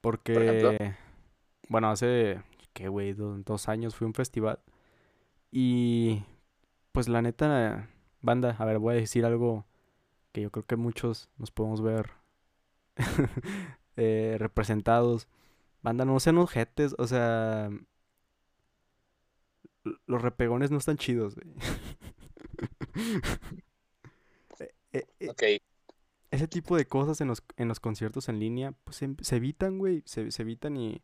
Porque, 0.00 0.94
bueno, 1.68 1.90
hace, 1.90 2.42
¿qué, 2.72 2.88
güey? 2.88 3.12
Do- 3.12 3.38
Dos, 3.44 3.68
años 3.68 3.94
fui 3.94 4.06
a 4.06 4.08
un 4.08 4.14
festival. 4.14 4.58
Y, 5.52 6.22
pues 6.98 7.06
la 7.06 7.22
neta, 7.22 7.88
banda, 8.22 8.56
a 8.58 8.64
ver, 8.64 8.80
voy 8.80 8.96
a 8.96 8.98
decir 8.98 9.24
algo 9.24 9.64
que 10.32 10.40
yo 10.40 10.50
creo 10.50 10.66
que 10.66 10.74
muchos 10.74 11.30
nos 11.38 11.52
podemos 11.52 11.80
ver 11.80 12.10
eh, 13.96 14.34
representados. 14.40 15.28
Banda, 15.80 16.04
no 16.04 16.18
sean 16.18 16.38
ojetes, 16.38 16.96
o 16.98 17.06
sea, 17.06 17.70
los 20.06 20.22
repegones 20.22 20.72
no 20.72 20.78
están 20.78 20.96
chidos, 20.96 21.36
güey. 21.36 21.54
eh, 24.92 25.06
eh, 25.20 25.28
Ok. 25.28 25.42
ese 26.32 26.48
tipo 26.48 26.76
de 26.76 26.88
cosas 26.88 27.20
en 27.20 27.28
los, 27.28 27.44
en 27.58 27.68
los 27.68 27.78
conciertos 27.78 28.28
en 28.28 28.40
línea, 28.40 28.72
pues 28.82 28.96
se, 28.96 29.14
se 29.20 29.36
evitan, 29.36 29.78
güey. 29.78 30.02
Se, 30.04 30.32
se 30.32 30.42
evitan 30.42 30.76
y. 30.76 31.00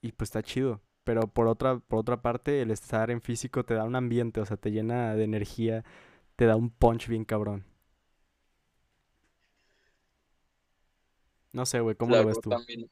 Y 0.00 0.12
pues 0.12 0.28
está 0.28 0.42
chido. 0.42 0.80
Pero 1.04 1.28
por 1.28 1.48
otra, 1.48 1.78
por 1.80 1.98
otra 2.00 2.22
parte, 2.22 2.62
el 2.62 2.70
estar 2.70 3.10
en 3.10 3.20
físico 3.22 3.64
te 3.64 3.74
da 3.74 3.84
un 3.84 3.96
ambiente, 3.96 4.40
o 4.40 4.46
sea, 4.46 4.56
te 4.56 4.70
llena 4.70 5.14
de 5.16 5.24
energía, 5.24 5.84
te 6.36 6.46
da 6.46 6.56
un 6.56 6.70
punch 6.70 7.08
bien 7.08 7.24
cabrón. 7.24 7.64
No 11.52 11.64
sé, 11.66 11.80
güey, 11.80 11.96
¿cómo 11.96 12.16
lo 12.16 12.24
ves 12.26 12.40
tú? 12.40 12.58
también, 12.64 12.90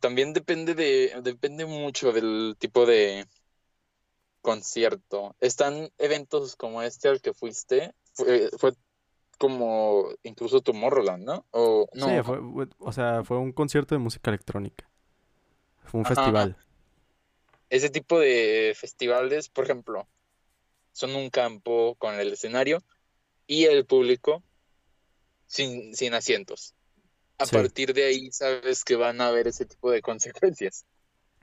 también 0.00 0.32
depende 0.32 0.74
de, 0.74 1.20
depende 1.22 1.66
mucho 1.66 2.12
del 2.12 2.56
tipo 2.58 2.86
de 2.86 3.26
concierto. 4.40 5.36
Están 5.40 5.90
eventos 5.98 6.56
como 6.56 6.82
este 6.82 7.08
al 7.08 7.20
que 7.20 7.34
fuiste, 7.34 7.94
fue, 8.14 8.50
fue 8.58 8.72
como 9.38 10.08
incluso 10.22 10.60
Tomorrowland, 10.62 11.24
¿no? 11.24 11.46
O 11.52 11.88
no, 11.94 12.10
Sí, 12.10 12.22
fue, 12.22 12.38
fue- 12.40 12.68
o 12.78 12.92
sea, 12.92 13.22
fue 13.24 13.38
un 13.38 13.52
concierto 13.52 13.94
de 13.94 13.98
música 13.98 14.30
electrónica. 14.30 14.88
Fue 15.84 16.00
un 16.00 16.04
Ajá. 16.04 16.06
festival. 16.06 16.56
Ese 17.72 17.90
tipo 17.90 18.20
de 18.20 18.74
festivales, 18.76 19.48
por 19.48 19.64
ejemplo, 19.64 20.06
son 20.92 21.16
un 21.16 21.30
campo 21.30 21.96
con 21.96 22.14
el 22.20 22.32
escenario 22.34 22.82
y 23.46 23.64
el 23.64 23.86
público 23.86 24.42
sin, 25.46 25.94
sin 25.94 26.14
asientos. 26.14 26.74
A 27.38 27.46
Sí. 27.46 27.56
partir 27.56 27.94
de 27.94 28.04
ahí 28.04 28.30
sabes 28.30 28.84
que 28.84 28.96
van 28.96 29.20
a 29.20 29.28
haber 29.28 29.48
ese 29.48 29.64
tipo 29.64 29.90
de 29.90 30.02
consecuencias. 30.02 30.84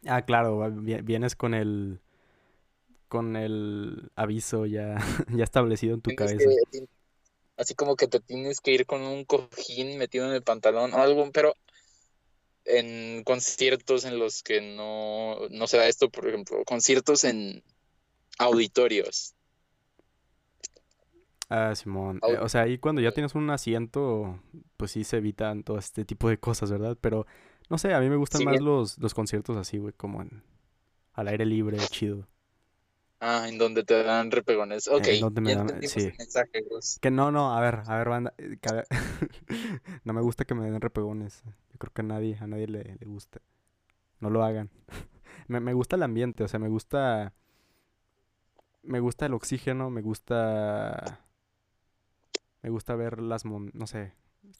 Ah, 0.06 0.22
claro, 0.24 0.72
vienes 1.04 1.36
con 1.36 1.54
el 1.54 2.00
con 3.08 3.36
el 3.36 4.12
aviso 4.16 4.66
ya, 4.68 4.96
ya 5.36 5.44
establecido 5.44 5.96
en 5.96 6.02
tu 6.02 6.12
Tienes 6.12 6.34
cabeza. 6.34 6.52
que- 6.72 6.86
así 7.58 7.76
como 7.76 7.96
que 7.96 8.08
te 8.08 8.20
tienes 8.20 8.62
que 8.62 8.72
ir 8.72 8.86
con 8.86 9.02
un 9.02 9.26
cojín 9.26 9.98
metido 9.98 10.28
en 10.28 10.34
el 10.34 10.44
pantalón 10.44 10.94
o 10.94 10.98
algo, 10.98 11.32
pero 11.32 11.54
en 12.66 13.24
conciertos 13.24 14.06
en 14.06 14.20
los 14.20 14.44
que 14.44 14.62
no, 14.62 15.48
no 15.50 15.68
se 15.68 15.78
da 15.78 15.88
esto, 15.88 16.10
por 16.10 16.28
ejemplo, 16.28 16.64
conciertos 16.66 17.24
en 17.24 17.64
auditorios. 18.38 19.36
Ah, 21.50 21.74
Simón. 21.76 22.22
Eh, 22.26 22.38
o 22.40 22.48
sea, 22.48 22.62
ahí 22.62 22.78
cuando 22.78 23.02
ya 23.02 23.12
tienes 23.12 23.34
un 23.36 23.50
asiento, 23.50 24.40
pues 24.78 24.92
sí 24.92 25.04
se 25.04 25.18
evitan 25.18 25.64
todo 25.64 25.80
este 25.80 26.06
tipo 26.06 26.30
de 26.30 26.40
cosas, 26.40 26.72
¿verdad? 26.72 26.98
Pero 27.02 27.26
no 27.70 27.78
sé, 27.78 27.94
a 27.94 28.00
mí 28.00 28.10
me 28.10 28.18
gustan 28.18 28.44
Sí, 28.44 28.46
más 28.46 28.60
los, 28.62 28.98
los 29.00 29.14
conciertos 29.16 29.58
así, 29.58 29.78
güey, 29.80 29.94
como 29.94 30.22
en, 30.22 30.44
al 31.14 31.28
aire 31.28 31.46
libre, 31.46 31.88
chido. 31.90 32.28
Ah, 33.22 33.48
en 33.50 33.58
donde 33.58 33.84
te 33.84 34.02
dan 34.04 34.32
repegones. 34.32 34.88
Ok, 34.88 35.08
en 35.08 35.20
donde 35.22 35.42
me 35.42 35.50
ya 35.52 35.64
dan- 35.64 35.82
sí. 35.84 36.12
mensaje. 36.18 36.64
Que 37.02 37.12
no, 37.12 37.32
no, 37.32 37.54
a 37.56 37.60
ver, 37.60 37.82
a 37.86 37.98
ver, 37.98 38.08
banda. 38.10 38.34
eh, 38.38 38.58
No 40.06 40.14
me 40.14 40.22
gusta 40.22 40.46
que 40.46 40.56
me 40.56 40.64
den 40.70 40.80
repegones. 40.80 41.44
Yo 41.72 41.78
creo 41.80 41.92
que 41.94 42.02
a 42.02 42.06
nadie, 42.06 42.38
a 42.40 42.48
nadie 42.48 42.68
le, 42.68 42.96
le 42.98 43.06
gusta. 43.06 43.42
No 44.20 44.30
lo 44.30 44.44
hagan. 44.44 44.70
Me, 45.48 45.60
me 45.60 45.74
gusta 45.74 45.96
el 45.96 46.04
ambiente, 46.04 46.44
o 46.44 46.48
sea, 46.48 46.60
me 46.60 46.70
gusta. 46.70 47.34
Me 48.84 49.00
gusta 49.00 49.26
el 49.26 49.34
oxígeno, 49.34 49.90
me 49.90 50.02
gusta. 50.02 51.26
Me 52.62 52.70
gusta 52.70 52.96
ver 52.96 53.20
las 53.20 53.46
mon... 53.46 53.72
No 53.74 53.88
sé. 53.88 54.14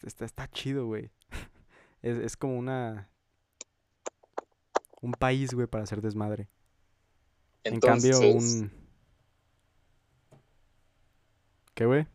Está, 0.04 0.26
está 0.26 0.48
chido, 0.50 0.86
güey. 0.88 1.12
Es, 2.02 2.18
es 2.18 2.38
como 2.38 2.58
una. 2.58 3.10
Un 5.02 5.12
país, 5.12 5.54
güey, 5.54 5.68
para 5.68 5.84
hacer 5.84 6.02
desmadre. 6.02 6.50
En 7.64 7.80
cambio, 7.80 8.20
un. 8.20 8.72
¿Qué, 11.74 11.86
güey? 11.86 12.08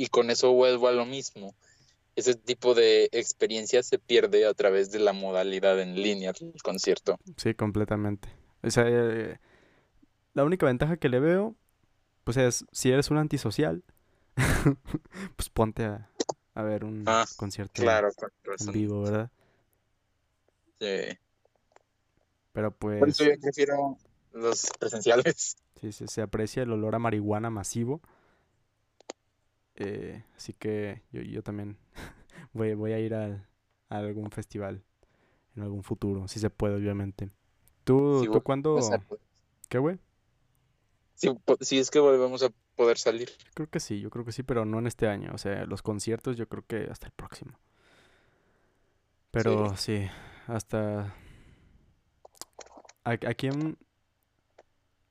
y 0.00 0.06
con 0.06 0.30
eso 0.30 0.52
vuelvo 0.52 0.88
a 0.88 0.92
lo 0.92 1.04
mismo. 1.04 1.54
Ese 2.16 2.34
tipo 2.34 2.74
de 2.74 3.10
experiencia 3.12 3.82
se 3.82 3.98
pierde 3.98 4.46
a 4.46 4.54
través 4.54 4.90
de 4.90 4.98
la 4.98 5.12
modalidad 5.12 5.78
en 5.78 5.94
línea 5.94 6.32
del 6.32 6.54
concierto. 6.62 7.18
Sí, 7.36 7.52
completamente. 7.54 8.30
O 8.62 8.70
sea, 8.70 8.84
eh, 8.88 9.38
la 10.32 10.44
única 10.44 10.64
ventaja 10.64 10.96
que 10.96 11.10
le 11.10 11.20
veo, 11.20 11.54
pues 12.24 12.38
es, 12.38 12.64
si 12.72 12.90
eres 12.90 13.10
un 13.10 13.18
antisocial, 13.18 13.84
pues 15.36 15.50
ponte 15.50 15.84
a, 15.84 16.08
a 16.54 16.62
ver 16.62 16.84
un 16.84 17.04
Ah, 17.06 17.26
concierto 17.36 17.82
Claro, 17.82 18.08
en 18.58 18.72
vivo, 18.72 19.02
¿verdad? 19.02 19.30
Sí. 20.80 21.18
Pero 22.52 22.70
Por 22.70 23.08
pues 23.08 23.20
eso 23.20 23.24
yo 23.24 23.32
prefiero 23.40 23.96
los 24.32 24.66
presenciales. 24.78 25.56
sí, 25.80 25.92
sí, 25.92 26.06
se 26.08 26.22
aprecia 26.22 26.62
el 26.62 26.72
olor 26.72 26.94
a 26.94 26.98
marihuana 26.98 27.50
masivo. 27.50 28.00
Eh, 29.76 30.24
así 30.36 30.52
que 30.52 31.02
yo, 31.12 31.22
yo 31.22 31.42
también 31.42 31.78
voy, 32.52 32.74
voy 32.74 32.92
a 32.92 32.98
ir 32.98 33.14
al- 33.14 33.46
a 33.88 33.98
algún 33.98 34.30
festival 34.30 34.82
en 35.56 35.62
algún 35.62 35.82
futuro, 35.84 36.28
si 36.28 36.40
se 36.40 36.50
puede, 36.50 36.76
obviamente. 36.76 37.30
¿Tú, 37.84 38.26
tú 38.32 38.42
cuándo? 38.42 38.78
a- 38.78 39.00
¿Qué, 39.68 39.78
güey? 39.78 39.98
Si, 41.14 41.28
si 41.60 41.78
es 41.78 41.90
que 41.90 42.00
volvemos 42.00 42.42
a 42.42 42.50
poder 42.74 42.98
salir. 42.98 43.30
Creo 43.54 43.68
que 43.70 43.78
sí, 43.80 44.00
yo 44.00 44.10
creo 44.10 44.24
que 44.24 44.32
sí, 44.32 44.42
pero 44.42 44.64
no 44.64 44.78
en 44.80 44.86
este 44.88 45.06
año. 45.06 45.30
O 45.34 45.38
sea, 45.38 45.64
los 45.66 45.82
conciertos 45.82 46.36
yo 46.36 46.48
creo 46.48 46.64
que 46.66 46.88
hasta 46.90 47.06
el 47.06 47.12
próximo. 47.12 47.58
Pero 49.30 49.76
sí, 49.76 50.08
hasta... 50.46 51.14
¿A, 53.04 53.12
a 53.12 53.34
quién, 53.34 53.78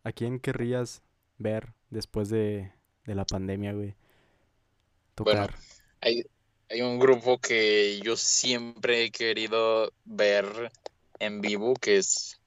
¿A 0.04 0.12
quién 0.12 0.40
querrías 0.40 1.02
ver 1.38 1.74
después 1.90 2.30
de, 2.30 2.72
de 3.06 3.16
la 3.16 3.26
pandemia, 3.26 3.74
güey? 3.74 3.96
Bueno, 5.18 5.48
Tocar. 5.48 5.56
Hay, 6.02 6.24
hay 6.70 6.82
un 6.82 7.00
grupo 7.00 7.40
que 7.40 8.00
yo 8.04 8.16
siempre 8.16 9.06
he 9.06 9.12
querido 9.12 9.92
ver 10.06 10.72
en 11.20 11.42
vivo, 11.42 11.74
que 11.74 11.98
es 11.98 12.40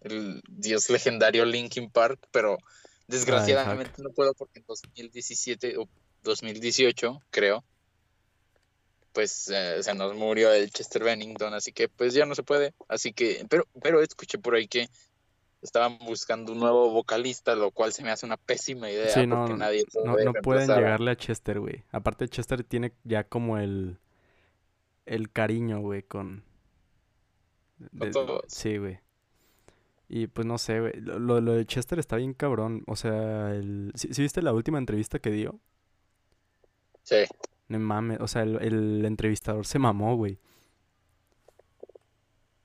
el 0.00 0.42
dios 0.48 0.90
legendario 0.90 1.44
Linkin 1.44 1.90
Park, 1.90 2.20
pero 2.30 2.58
desgraciadamente 3.06 4.02
no 4.02 4.10
puedo 4.10 4.34
porque 4.34 4.58
en 4.58 4.66
2017 4.66 5.78
o 5.78 5.88
2018, 6.22 7.22
creo, 7.30 7.64
pues 9.16 9.48
eh, 9.48 9.82
se 9.82 9.94
nos 9.94 10.14
murió 10.14 10.52
el 10.52 10.70
Chester 10.70 11.02
Bennington, 11.02 11.54
así 11.54 11.72
que 11.72 11.88
pues 11.88 12.12
ya 12.12 12.26
no 12.26 12.34
se 12.34 12.42
puede. 12.42 12.74
Así 12.86 13.14
que, 13.14 13.46
pero, 13.48 13.66
pero 13.82 14.02
escuché 14.02 14.36
por 14.36 14.54
ahí 14.54 14.68
que 14.68 14.90
estaban 15.62 15.96
buscando 16.00 16.52
un 16.52 16.58
nuevo 16.60 16.90
vocalista, 16.90 17.54
lo 17.54 17.70
cual 17.70 17.94
se 17.94 18.02
me 18.02 18.10
hace 18.10 18.26
una 18.26 18.36
pésima 18.36 18.90
idea 18.90 19.08
Sí, 19.08 19.26
no, 19.26 19.36
porque 19.38 19.54
nadie 19.54 19.84
no, 20.04 20.16
no 20.18 20.32
pueden 20.34 20.68
llegarle 20.68 21.12
a 21.12 21.16
Chester, 21.16 21.60
güey. 21.60 21.82
Aparte, 21.92 22.28
Chester 22.28 22.62
tiene 22.62 22.92
ya 23.04 23.24
como 23.24 23.56
el... 23.56 23.98
El 25.06 25.32
cariño, 25.32 25.80
güey, 25.80 26.02
con... 26.02 26.44
de- 27.78 28.10
todos. 28.10 28.42
Sí, 28.48 28.76
güey. 28.76 28.98
Y 30.10 30.26
pues 30.26 30.46
no 30.46 30.58
sé, 30.58 30.78
güey. 30.80 30.92
Lo, 31.00 31.18
lo- 31.18 31.40
lo 31.40 31.52
de 31.54 31.64
Chester 31.64 31.98
está 31.98 32.16
bien 32.16 32.34
cabrón. 32.34 32.82
O 32.86 32.96
sea, 32.96 33.50
el... 33.54 33.92
¿sí, 33.94 34.12
sí 34.12 34.20
viste 34.20 34.42
la 34.42 34.52
última 34.52 34.76
entrevista 34.76 35.18
que 35.20 35.30
dio? 35.30 35.58
Sí. 37.02 37.24
No 37.68 37.78
mames. 37.78 38.20
O 38.20 38.28
sea, 38.28 38.42
el, 38.42 38.56
el 38.62 39.04
entrevistador 39.04 39.66
se 39.66 39.78
mamó, 39.78 40.16
güey. 40.16 40.38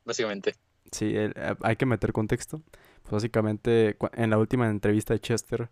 Básicamente. 0.05 0.55
Sí, 0.91 1.15
el- 1.15 1.33
eh, 1.35 1.55
hay 1.61 1.75
que 1.75 1.85
meter 1.85 2.11
contexto. 2.11 2.61
Pues 3.03 3.11
básicamente, 3.11 3.97
en 4.13 4.29
la 4.29 4.37
última 4.37 4.69
entrevista 4.69 5.13
de 5.13 5.19
Chester, 5.19 5.69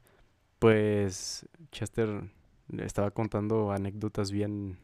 pues 0.59 1.47
Chester 1.71 2.31
le 2.69 2.85
estaba 2.85 3.11
contando 3.11 3.71
anécdotas 3.71 4.31
bien, 4.31 4.77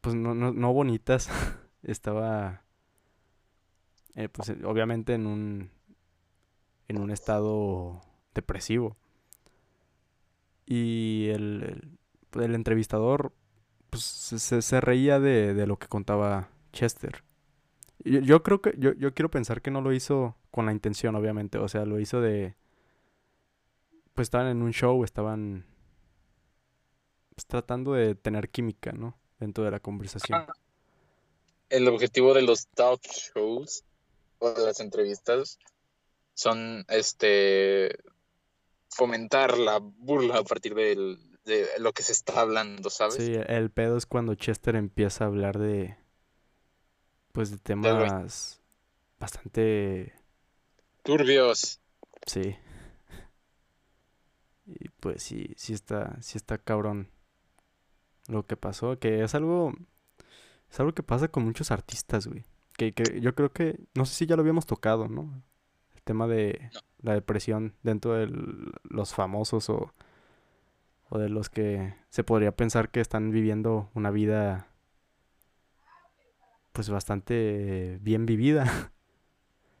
pues 0.00 0.14
no, 0.14 0.34
no, 0.34 0.52
no 0.52 0.72
bonitas. 0.72 1.28
Estaba, 1.82 2.62
eh, 4.14 4.28
pues 4.28 4.50
eh, 4.50 4.58
obviamente 4.64 5.14
en 5.14 5.26
un, 5.26 5.70
en 6.88 6.98
un 7.00 7.10
estado 7.10 8.00
depresivo. 8.34 8.96
Y 10.66 11.28
el, 11.30 11.98
el, 12.34 12.54
entrevistador, 12.54 13.32
pues 13.90 14.04
se, 14.04 14.62
se- 14.62 14.80
reía 14.80 15.20
de, 15.20 15.54
de 15.54 15.66
lo 15.66 15.78
que 15.78 15.88
contaba 15.88 16.48
Chester. 16.72 17.24
Yo, 18.04 18.20
yo 18.20 18.42
creo 18.42 18.60
que, 18.62 18.74
yo, 18.78 18.92
yo 18.94 19.14
quiero 19.14 19.30
pensar 19.30 19.62
que 19.62 19.70
no 19.70 19.80
lo 19.80 19.92
hizo 19.92 20.36
con 20.50 20.66
la 20.66 20.72
intención, 20.72 21.14
obviamente. 21.16 21.58
O 21.58 21.68
sea, 21.68 21.84
lo 21.84 22.00
hizo 22.00 22.20
de. 22.20 22.54
Pues 24.14 24.26
estaban 24.26 24.48
en 24.48 24.62
un 24.62 24.72
show, 24.72 25.04
estaban. 25.04 25.66
pues, 27.34 27.46
tratando 27.46 27.92
de 27.92 28.14
tener 28.14 28.48
química, 28.50 28.92
¿no? 28.92 29.18
Dentro 29.38 29.64
de 29.64 29.70
la 29.70 29.80
conversación. 29.80 30.46
El 31.68 31.88
objetivo 31.88 32.34
de 32.34 32.42
los 32.42 32.66
talk 32.68 33.00
shows 33.02 33.84
o 34.38 34.50
de 34.50 34.64
las 34.66 34.80
entrevistas 34.80 35.58
son 36.34 36.84
este 36.88 37.96
fomentar 38.88 39.56
la 39.56 39.78
burla 39.78 40.38
a 40.38 40.42
partir 40.42 40.74
del- 40.74 41.29
de 41.44 41.66
lo 41.78 41.92
que 41.92 42.02
se 42.02 42.12
está 42.12 42.40
hablando, 42.40 42.90
¿sabes? 42.90 43.16
Sí, 43.16 43.34
el 43.34 43.70
pedo 43.70 43.96
es 43.96 44.06
cuando 44.06 44.34
Chester 44.34 44.76
empieza 44.76 45.24
a 45.24 45.28
hablar 45.28 45.58
de. 45.58 45.96
Pues 47.32 47.50
de 47.50 47.58
temas 47.58 48.60
bastante. 49.18 50.14
Turbios. 51.02 51.80
Sí. 52.26 52.56
Y 54.66 54.88
pues 55.00 55.22
sí, 55.22 55.52
sí 55.56 55.72
está, 55.72 56.20
sí 56.20 56.36
está 56.36 56.58
cabrón 56.58 57.10
lo 58.28 58.46
que 58.46 58.56
pasó, 58.56 58.98
que 58.98 59.24
es 59.24 59.34
algo, 59.34 59.72
es 60.70 60.78
algo 60.78 60.92
que 60.92 61.02
pasa 61.02 61.28
con 61.28 61.44
muchos 61.44 61.70
artistas, 61.70 62.26
güey. 62.26 62.44
Que, 62.76 62.92
que 62.92 63.20
yo 63.20 63.34
creo 63.34 63.52
que, 63.52 63.80
no 63.94 64.06
sé 64.06 64.14
si 64.14 64.26
ya 64.26 64.36
lo 64.36 64.42
habíamos 64.42 64.66
tocado, 64.66 65.08
¿no? 65.08 65.42
El 65.94 66.02
tema 66.02 66.28
de 66.28 66.70
la 67.02 67.14
depresión 67.14 67.74
dentro 67.82 68.14
de 68.14 68.28
los 68.84 69.12
famosos 69.12 69.68
o, 69.70 69.92
o 71.10 71.18
de 71.18 71.28
los 71.28 71.50
que 71.50 71.94
se 72.08 72.24
podría 72.24 72.52
pensar 72.52 72.90
que 72.90 73.00
están 73.00 73.30
viviendo 73.30 73.90
una 73.94 74.10
vida 74.10 74.68
pues 76.72 76.88
bastante 76.88 77.98
bien 78.00 78.26
vivida. 78.26 78.92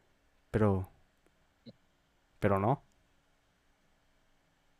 Pero 0.50 0.90
pero 2.40 2.58
no. 2.58 2.82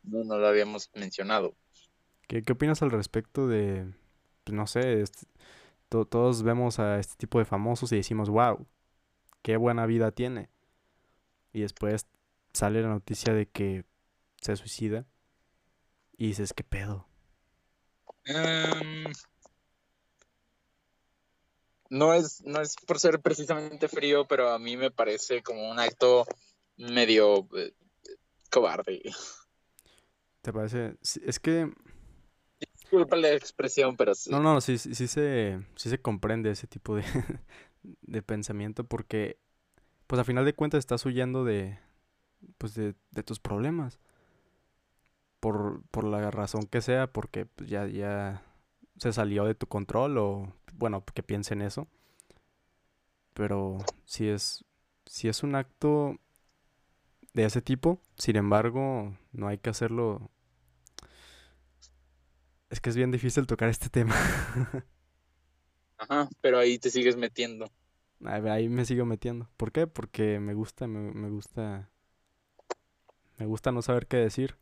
No, 0.03 0.23
no 0.23 0.37
lo 0.37 0.47
habíamos 0.47 0.89
mencionado. 0.95 1.55
¿Qué, 2.27 2.41
qué 2.43 2.53
opinas 2.53 2.81
al 2.81 2.91
respecto 2.91 3.47
de, 3.47 3.93
pues, 4.43 4.55
no 4.55 4.67
sé, 4.67 5.03
todos 5.87 6.43
vemos 6.43 6.79
a 6.79 6.99
este 6.99 7.15
tipo 7.15 7.39
de 7.39 7.45
famosos 7.45 7.91
y 7.91 7.97
decimos, 7.97 8.29
wow, 8.29 8.65
qué 9.43 9.57
buena 9.57 9.85
vida 9.85 10.11
tiene. 10.11 10.49
Y 11.53 11.61
después 11.61 12.07
sale 12.51 12.81
la 12.81 12.89
noticia 12.89 13.33
de 13.33 13.47
que 13.47 13.85
se 14.41 14.55
suicida 14.55 15.05
y 16.21 16.27
dices, 16.27 16.53
¿qué 16.53 16.63
pedo? 16.63 17.07
Em, 18.25 19.05
no, 21.89 22.13
es, 22.13 22.43
no 22.45 22.61
es 22.61 22.75
por 22.75 22.99
ser 22.99 23.19
precisamente 23.21 23.87
frío, 23.87 24.27
pero 24.27 24.51
a 24.51 24.59
mí 24.59 24.77
me 24.77 24.91
parece 24.91 25.41
como 25.41 25.67
un 25.67 25.79
acto 25.79 26.27
medio 26.77 27.47
eh, 27.57 27.73
cobarde. 28.51 29.01
¿Te 30.43 30.53
parece? 30.53 30.95
Es 31.25 31.39
que... 31.39 31.73
Disculpa 32.59 33.15
la 33.15 33.31
expresión, 33.31 33.97
pero 33.97 34.13
sí. 34.13 34.29
No, 34.29 34.41
no, 34.41 34.61
sí, 34.61 34.77
sí, 34.77 34.93
se, 34.93 35.59
sí 35.75 35.89
se 35.89 36.01
comprende 36.03 36.51
ese 36.51 36.67
tipo 36.67 36.95
de, 36.97 37.03
de 38.03 38.21
pensamiento 38.21 38.83
porque, 38.83 39.39
pues 40.05 40.21
a 40.21 40.23
final 40.23 40.45
de 40.45 40.53
cuentas 40.53 40.77
estás 40.77 41.03
huyendo 41.03 41.45
de, 41.45 41.79
pues 42.59 42.75
de, 42.75 42.93
de 43.09 43.23
tus 43.23 43.39
problemas. 43.39 43.97
Por, 45.41 45.83
por 45.91 46.05
la 46.05 46.31
razón 46.31 46.65
que 46.67 46.81
sea, 46.81 47.11
porque 47.11 47.45
pues, 47.45 47.69
ya, 47.69 47.85
ya 47.87 48.43
se 48.97 49.11
salió 49.11 49.43
de 49.43 49.55
tu 49.55 49.67
control 49.67 50.17
o, 50.17 50.53
bueno, 50.73 51.03
que 51.13 51.23
piensen 51.23 51.61
eso. 51.61 51.87
Pero 53.33 53.79
si 54.05 54.29
es, 54.29 54.63
si 55.05 55.27
es 55.27 55.43
un 55.43 55.55
acto 55.55 56.17
de 57.33 57.45
ese 57.45 57.61
tipo. 57.61 57.99
Sin 58.17 58.35
embargo, 58.35 59.15
no 59.31 59.47
hay 59.47 59.57
que 59.57 59.69
hacerlo. 59.69 60.29
Es 62.69 62.79
que 62.79 62.89
es 62.89 62.95
bien 62.95 63.11
difícil 63.11 63.47
tocar 63.47 63.69
este 63.69 63.89
tema. 63.89 64.15
Ajá, 65.97 66.29
pero 66.41 66.57
ahí 66.57 66.79
te 66.79 66.89
sigues 66.89 67.15
metiendo. 67.17 67.69
Ahí 68.23 68.69
me 68.69 68.85
sigo 68.85 69.05
metiendo. 69.05 69.49
¿Por 69.57 69.71
qué? 69.71 69.87
Porque 69.87 70.39
me 70.39 70.53
gusta, 70.53 70.87
me, 70.87 71.29
gusta. 71.29 71.89
Me 73.37 73.45
gusta 73.45 73.71
no 73.71 73.81
saber 73.81 74.07
qué 74.07 74.17
decir. 74.17 74.55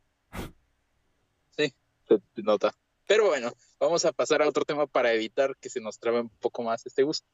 Se 2.35 2.41
nota. 2.41 2.73
Pero 3.07 3.27
bueno, 3.27 3.51
vamos 3.79 4.05
a 4.05 4.11
pasar 4.11 4.41
a 4.41 4.47
otro 4.47 4.65
tema 4.65 4.87
para 4.87 5.13
evitar 5.13 5.55
que 5.57 5.69
se 5.69 5.79
nos 5.79 5.99
trabe 5.99 6.21
un 6.21 6.29
poco 6.29 6.63
más 6.63 6.85
este 6.85 7.03
gusto. 7.03 7.27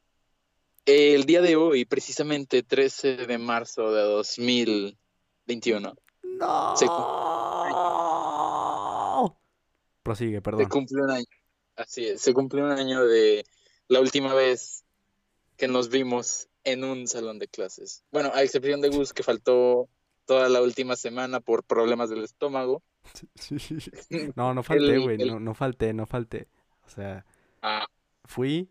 El 0.86 1.26
día 1.26 1.42
de 1.42 1.56
hoy, 1.56 1.86
precisamente 1.86 2.64
13 2.64 3.26
de 3.26 3.38
marzo 3.38 3.92
de 3.92 4.02
2000, 4.04 4.98
21. 5.46 5.96
No. 6.24 6.76
Prosigue, 10.04 10.42
perdón. 10.42 10.62
Se 10.62 10.70
cumple 10.70 11.02
un 11.02 11.12
año. 11.12 11.26
Así 11.76 12.06
es, 12.06 12.22
se 12.22 12.34
cumplió 12.34 12.64
un 12.66 12.72
año 12.72 13.06
de 13.06 13.46
la 13.88 14.00
última 14.00 14.34
vez 14.34 14.86
que 15.58 15.68
nos 15.68 15.90
vimos 15.90 16.48
en 16.64 16.84
un 16.84 17.08
salón 17.08 17.40
de 17.40 17.48
clases. 17.48 18.04
Bueno, 18.12 18.32
a 18.34 18.44
excepción 18.44 18.82
de 18.82 18.90
Gus, 18.90 19.14
que 19.14 19.24
faltó 19.24 19.90
toda 20.26 20.50
la 20.50 20.62
última 20.62 20.96
semana 20.96 21.40
por 21.40 21.64
problemas 21.64 22.10
del 22.10 22.24
estómago. 22.24 22.82
No, 24.36 24.54
no 24.54 24.64
falté, 24.64 24.98
güey. 24.98 25.18
No, 25.18 25.40
no 25.40 25.54
falté, 25.54 25.94
no 25.94 26.06
falté. 26.06 26.48
O 26.86 26.90
sea, 26.90 27.26
ah. 27.62 27.86
fui, 28.24 28.70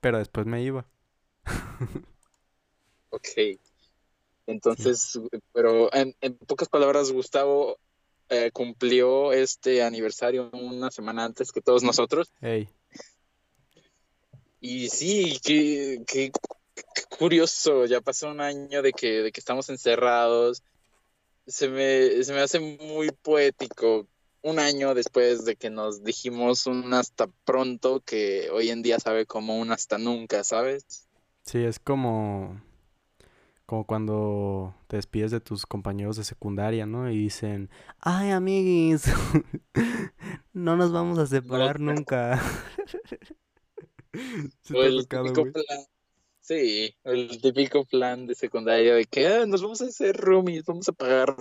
pero 0.00 0.18
después 0.18 0.46
me 0.46 0.62
iba. 0.62 0.86
ok. 3.10 3.58
Entonces, 4.46 5.18
pero 5.52 5.92
en, 5.92 6.14
pocas 6.46 6.68
palabras, 6.68 7.10
Gustavo 7.12 7.78
eh, 8.28 8.50
cumplió 8.52 9.32
este 9.32 9.82
aniversario 9.82 10.50
una 10.52 10.90
semana 10.90 11.24
antes 11.24 11.52
que 11.52 11.60
todos 11.60 11.82
nosotros. 11.82 12.32
Y 14.60 14.88
sí, 14.88 15.38
qué, 15.44 16.02
qué, 16.06 16.32
curioso, 17.18 17.86
ya 17.86 18.00
pasó 18.00 18.30
un 18.30 18.40
año 18.40 18.82
de 18.82 18.92
que, 18.92 19.22
de 19.22 19.32
que 19.32 19.40
estamos 19.40 19.68
encerrados. 19.68 20.62
Se 21.46 21.68
me, 21.68 22.22
se 22.24 22.32
me 22.32 22.40
hace 22.40 22.58
muy 22.58 23.10
poético 23.10 24.06
un 24.42 24.58
año 24.58 24.94
después 24.94 25.44
de 25.44 25.56
que 25.56 25.70
nos 25.70 26.04
dijimos 26.04 26.66
un 26.66 26.92
hasta 26.94 27.26
pronto 27.44 28.00
que 28.00 28.48
hoy 28.50 28.70
en 28.70 28.82
día 28.82 29.00
sabe 29.00 29.26
como 29.26 29.58
un 29.58 29.72
hasta 29.72 29.98
nunca, 29.98 30.44
¿sabes? 30.44 31.08
Sí, 31.42 31.64
es 31.64 31.78
como 31.78 32.60
como 33.66 33.84
cuando 33.84 34.74
te 34.86 34.96
despides 34.96 35.32
de 35.32 35.40
tus 35.40 35.66
compañeros 35.66 36.16
de 36.16 36.24
secundaria, 36.24 36.86
¿no? 36.86 37.10
Y 37.10 37.18
dicen, 37.18 37.68
ay, 37.98 38.30
amiguis, 38.30 39.06
no 40.52 40.76
nos 40.76 40.92
vamos 40.92 41.18
a 41.18 41.26
separar 41.26 41.80
nunca. 41.80 42.40
el 44.70 45.08
típico 45.08 45.52
plan, 45.52 45.84
sí, 46.46 46.94
el 47.04 47.40
típico 47.40 47.84
plan 47.84 48.26
de 48.26 48.34
secundaria 48.34 48.94
de 48.94 49.04
que 49.04 49.26
ah, 49.26 49.46
nos 49.46 49.62
vamos 49.62 49.82
a 49.82 49.86
hacer 49.86 50.16
roomies, 50.16 50.64
vamos 50.64 50.88
a 50.88 50.92
pagar 50.92 51.36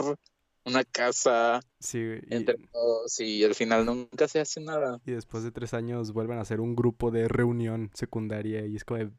una 0.65 0.83
casa 0.83 1.59
sí, 1.79 1.99
entre 2.29 2.57
todos 2.71 3.19
y 3.19 3.43
al 3.43 3.53
final 3.53 3.85
nunca 3.85 4.27
se 4.27 4.39
hace 4.39 4.61
nada. 4.61 4.99
Y 5.05 5.11
después 5.11 5.43
de 5.43 5.51
tres 5.51 5.73
años 5.73 6.11
vuelven 6.11 6.39
a 6.39 6.41
hacer 6.41 6.59
un 6.59 6.75
grupo 6.75 7.11
de 7.11 7.27
reunión 7.27 7.91
secundaria 7.93 8.65
y 8.65 8.75
es 8.75 8.83
como 8.83 8.99
de 8.99 9.11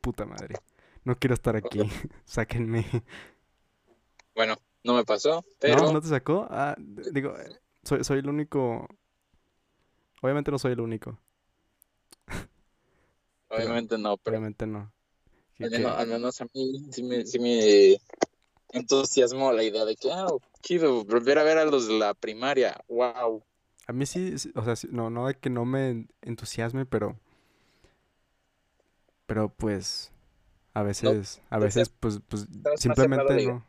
puta 0.00 0.26
madre 0.26 0.56
no 1.04 1.16
quiero 1.16 1.34
estar 1.34 1.56
aquí, 1.56 1.80
sáquenme. 2.24 2.86
Bueno, 4.34 4.56
no 4.84 4.94
me 4.94 5.04
pasó, 5.04 5.44
pero... 5.58 5.82
¿No? 5.82 5.92
¿No 5.94 6.00
te 6.00 6.08
sacó? 6.08 6.46
Ah, 6.50 6.74
digo, 6.78 7.34
soy, 7.82 8.04
soy 8.04 8.20
el 8.20 8.28
único... 8.28 8.88
Obviamente 10.22 10.50
no 10.50 10.58
soy 10.58 10.72
el 10.72 10.80
único. 10.80 11.18
Obviamente 13.48 13.98
no, 13.98 14.16
pero... 14.16 14.36
Obviamente 14.36 14.66
no. 14.66 14.92
Al 15.64 16.06
menos, 16.06 16.40
a 16.40 16.46
mí 16.54 16.86
sí 16.90 17.02
me, 17.02 17.24
sí 17.24 17.38
me 17.38 17.96
entusiasmó 18.70 19.52
la 19.52 19.62
idea 19.62 19.84
de 19.84 19.96
que, 19.96 20.10
ah, 20.10 20.28
quiero 20.60 21.04
volver 21.04 21.38
a 21.38 21.42
ver 21.42 21.58
a 21.58 21.64
los 21.64 21.88
de 21.88 21.98
la 21.98 22.14
primaria, 22.14 22.80
wow. 22.88 23.42
A 23.86 23.92
mí 23.92 24.06
sí, 24.06 24.34
o 24.54 24.64
sea, 24.64 24.74
no, 24.90 25.10
no 25.10 25.26
de 25.26 25.34
que 25.34 25.50
no 25.50 25.64
me 25.64 26.06
entusiasme, 26.22 26.86
pero... 26.86 27.18
Pero 29.26 29.48
pues 29.48 30.12
a 30.74 30.82
veces, 30.82 31.42
a 31.50 31.58
veces, 31.58 31.90
pues, 31.90 32.20
pues 32.28 32.46
simplemente 32.76 33.46
no. 33.46 33.64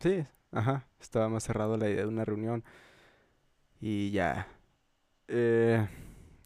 Sí, 0.00 0.24
ajá, 0.52 0.86
estaba 1.00 1.28
más 1.28 1.42
cerrado 1.44 1.76
la 1.76 1.88
idea 1.88 2.02
de 2.02 2.08
una 2.08 2.24
reunión. 2.24 2.64
Y 3.80 4.10
ya. 4.12 4.48
Eh, 5.28 5.86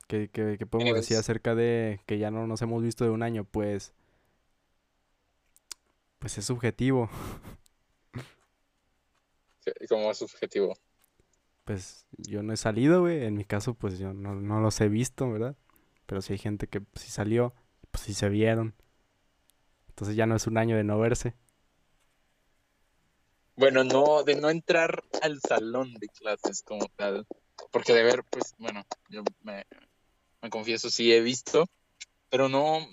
¿qué, 0.06 0.30
qué, 0.30 0.56
podemos 0.66 0.94
decir 0.94 1.18
acerca 1.18 1.54
de 1.54 2.00
que 2.06 2.18
ya 2.18 2.30
no 2.30 2.46
nos 2.46 2.62
hemos 2.62 2.82
visto 2.82 3.04
de 3.04 3.10
un 3.10 3.22
año? 3.22 3.44
Pues. 3.44 3.92
Pues 6.20 6.38
es 6.38 6.44
subjetivo. 6.44 7.10
¿Cómo 9.88 10.10
es 10.12 10.18
subjetivo? 10.18 10.76
Pues 11.64 12.06
yo 12.12 12.44
no 12.44 12.52
he 12.52 12.56
salido, 12.56 13.00
güey. 13.00 13.24
En 13.24 13.34
mi 13.34 13.44
caso, 13.44 13.74
pues 13.74 13.98
yo 13.98 14.12
no, 14.12 14.36
no 14.36 14.60
los 14.60 14.80
he 14.80 14.88
visto, 14.88 15.28
¿verdad? 15.30 15.56
Pero 16.06 16.22
si 16.22 16.34
hay 16.34 16.38
gente 16.38 16.68
que 16.68 16.82
sí 16.94 17.10
salió, 17.10 17.54
pues 17.90 18.04
sí 18.04 18.14
se 18.14 18.28
vieron. 18.28 18.74
Entonces 19.88 20.14
ya 20.14 20.26
no 20.26 20.36
es 20.36 20.46
un 20.46 20.58
año 20.58 20.76
de 20.76 20.84
no 20.84 20.98
verse. 20.98 21.34
Bueno, 23.56 23.84
no, 23.84 24.22
de 24.22 24.36
no 24.36 24.48
entrar 24.48 25.02
al 25.20 25.40
salón 25.40 25.92
de 25.94 26.08
clases 26.08 26.62
como 26.62 26.86
tal. 26.96 27.26
Porque 27.70 27.92
de 27.92 28.02
ver, 28.02 28.24
pues, 28.24 28.54
bueno, 28.58 28.84
yo 29.08 29.22
me, 29.42 29.66
confieso, 30.50 30.90
sí 30.90 31.12
he 31.12 31.20
visto, 31.20 31.66
pero 32.30 32.48
no, 32.48 32.86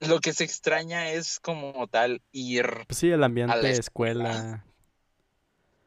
lo 0.00 0.20
que 0.20 0.32
se 0.32 0.44
extraña 0.44 1.10
es 1.10 1.40
como 1.40 1.86
tal 1.88 2.22
ir. 2.32 2.66
Pues 2.86 2.98
sí, 2.98 3.10
el 3.10 3.22
ambiente 3.22 3.58
de 3.58 3.72
escuela. 3.72 4.64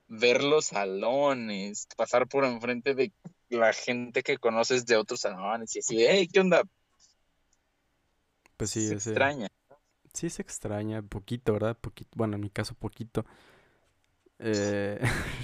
Ver 0.07 0.43
los 0.43 0.67
salones, 0.67 1.87
pasar 1.97 2.27
por 2.27 2.45
enfrente 2.45 2.93
de 2.93 3.11
la 3.49 3.73
gente 3.73 4.23
que 4.23 4.37
conoces 4.37 4.85
de 4.85 4.95
otros 4.95 5.21
salones 5.21 5.75
y 5.75 5.79
así, 5.79 5.97
hey, 6.07 6.27
¿qué 6.31 6.39
onda? 6.39 6.63
Pues 8.57 8.69
sí, 8.69 8.87
se 8.87 8.93
extraña 8.93 9.47
sí 10.13 10.29
se 10.29 10.41
extraña, 10.41 11.01
poquito, 11.01 11.53
¿verdad? 11.53 11.77
Poquito, 11.77 12.11
bueno, 12.15 12.35
en 12.35 12.41
mi 12.41 12.49
caso 12.49 12.75
poquito. 12.75 13.25
Eh... 14.39 15.01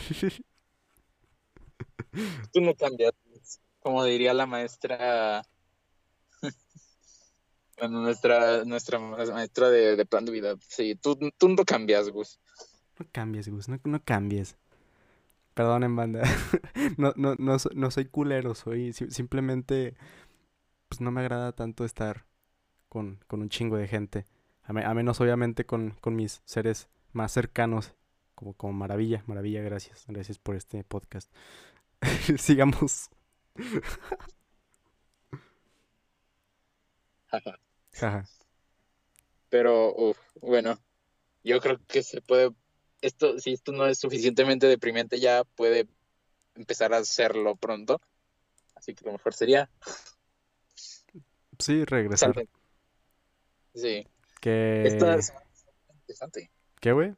Tú 2.54 2.62
no 2.62 2.74
cambias, 2.76 3.14
como 3.80 4.04
diría 4.04 4.34
la 4.34 4.46
maestra, 4.46 5.44
bueno, 7.80 8.02
nuestra, 8.02 8.64
nuestra 8.66 9.00
maestra 9.00 9.70
de, 9.70 10.06
plan 10.06 10.26
de 10.26 10.32
vida. 10.32 10.56
Sí, 10.68 10.96
tú, 10.96 11.18
tú 11.38 11.50
no 11.50 11.66
cambias, 11.66 12.10
Gus. 12.10 12.40
No 13.00 13.06
cambies, 13.12 13.50
Gus, 13.50 13.70
no, 13.70 13.80
no 13.84 14.04
cambies. 14.04 14.58
Perdonen, 15.54 15.96
banda. 15.96 16.24
no, 16.98 17.14
no, 17.16 17.36
no, 17.36 17.58
no 17.74 17.92
soy 17.92 18.06
culero, 18.06 18.56
soy 18.56 18.94
simplemente, 18.94 19.96
pues 20.88 21.02
no 21.02 21.12
me 21.12 21.22
agrada 21.22 21.52
tanto 21.54 21.86
estar 21.86 22.26
con, 22.88 23.20
con 23.28 23.42
un 23.42 23.50
chingo 23.50 23.78
de 23.78 23.88
gente. 23.88 24.26
A, 24.64 24.94
menos, 24.94 25.20
obviamente, 25.20 25.66
con, 25.66 25.96
con 26.02 26.16
mis 26.16 26.42
seres 26.46 26.90
más 27.12 27.32
cercanos 27.32 27.96
como, 28.36 28.54
como 28.54 28.74
maravilla, 28.74 29.24
maravilla, 29.26 29.62
gracias. 29.62 30.06
Gracias 30.08 30.38
por 30.38 30.56
este 30.56 30.84
podcast. 30.84 31.32
Sigamos. 32.38 33.10
Pero, 39.50 40.16
bueno, 40.42 40.80
yo 41.44 41.60
creo 41.60 41.80
que 41.88 42.04
se 42.04 42.22
puede, 42.22 42.52
esto, 43.02 43.40
si 43.40 43.54
esto 43.54 43.72
no 43.72 43.88
es 43.88 43.98
suficientemente 43.98 44.68
deprimente, 44.68 45.20
ya 45.20 45.44
puede 45.44 45.88
empezar 46.56 46.94
a 46.94 46.98
hacerlo 46.98 47.56
pronto. 47.56 48.02
Así 48.76 48.94
que 48.94 49.06
lo 49.06 49.14
mejor 49.14 49.34
sería... 49.34 49.70
Sí, 51.58 51.84
regresar. 51.84 52.34
Sí. 53.74 54.08
Que... 54.40 54.84
Esta 54.88 55.20
interesante. 56.10 56.52
¿Qué, 56.80 56.92
güey? 56.92 57.16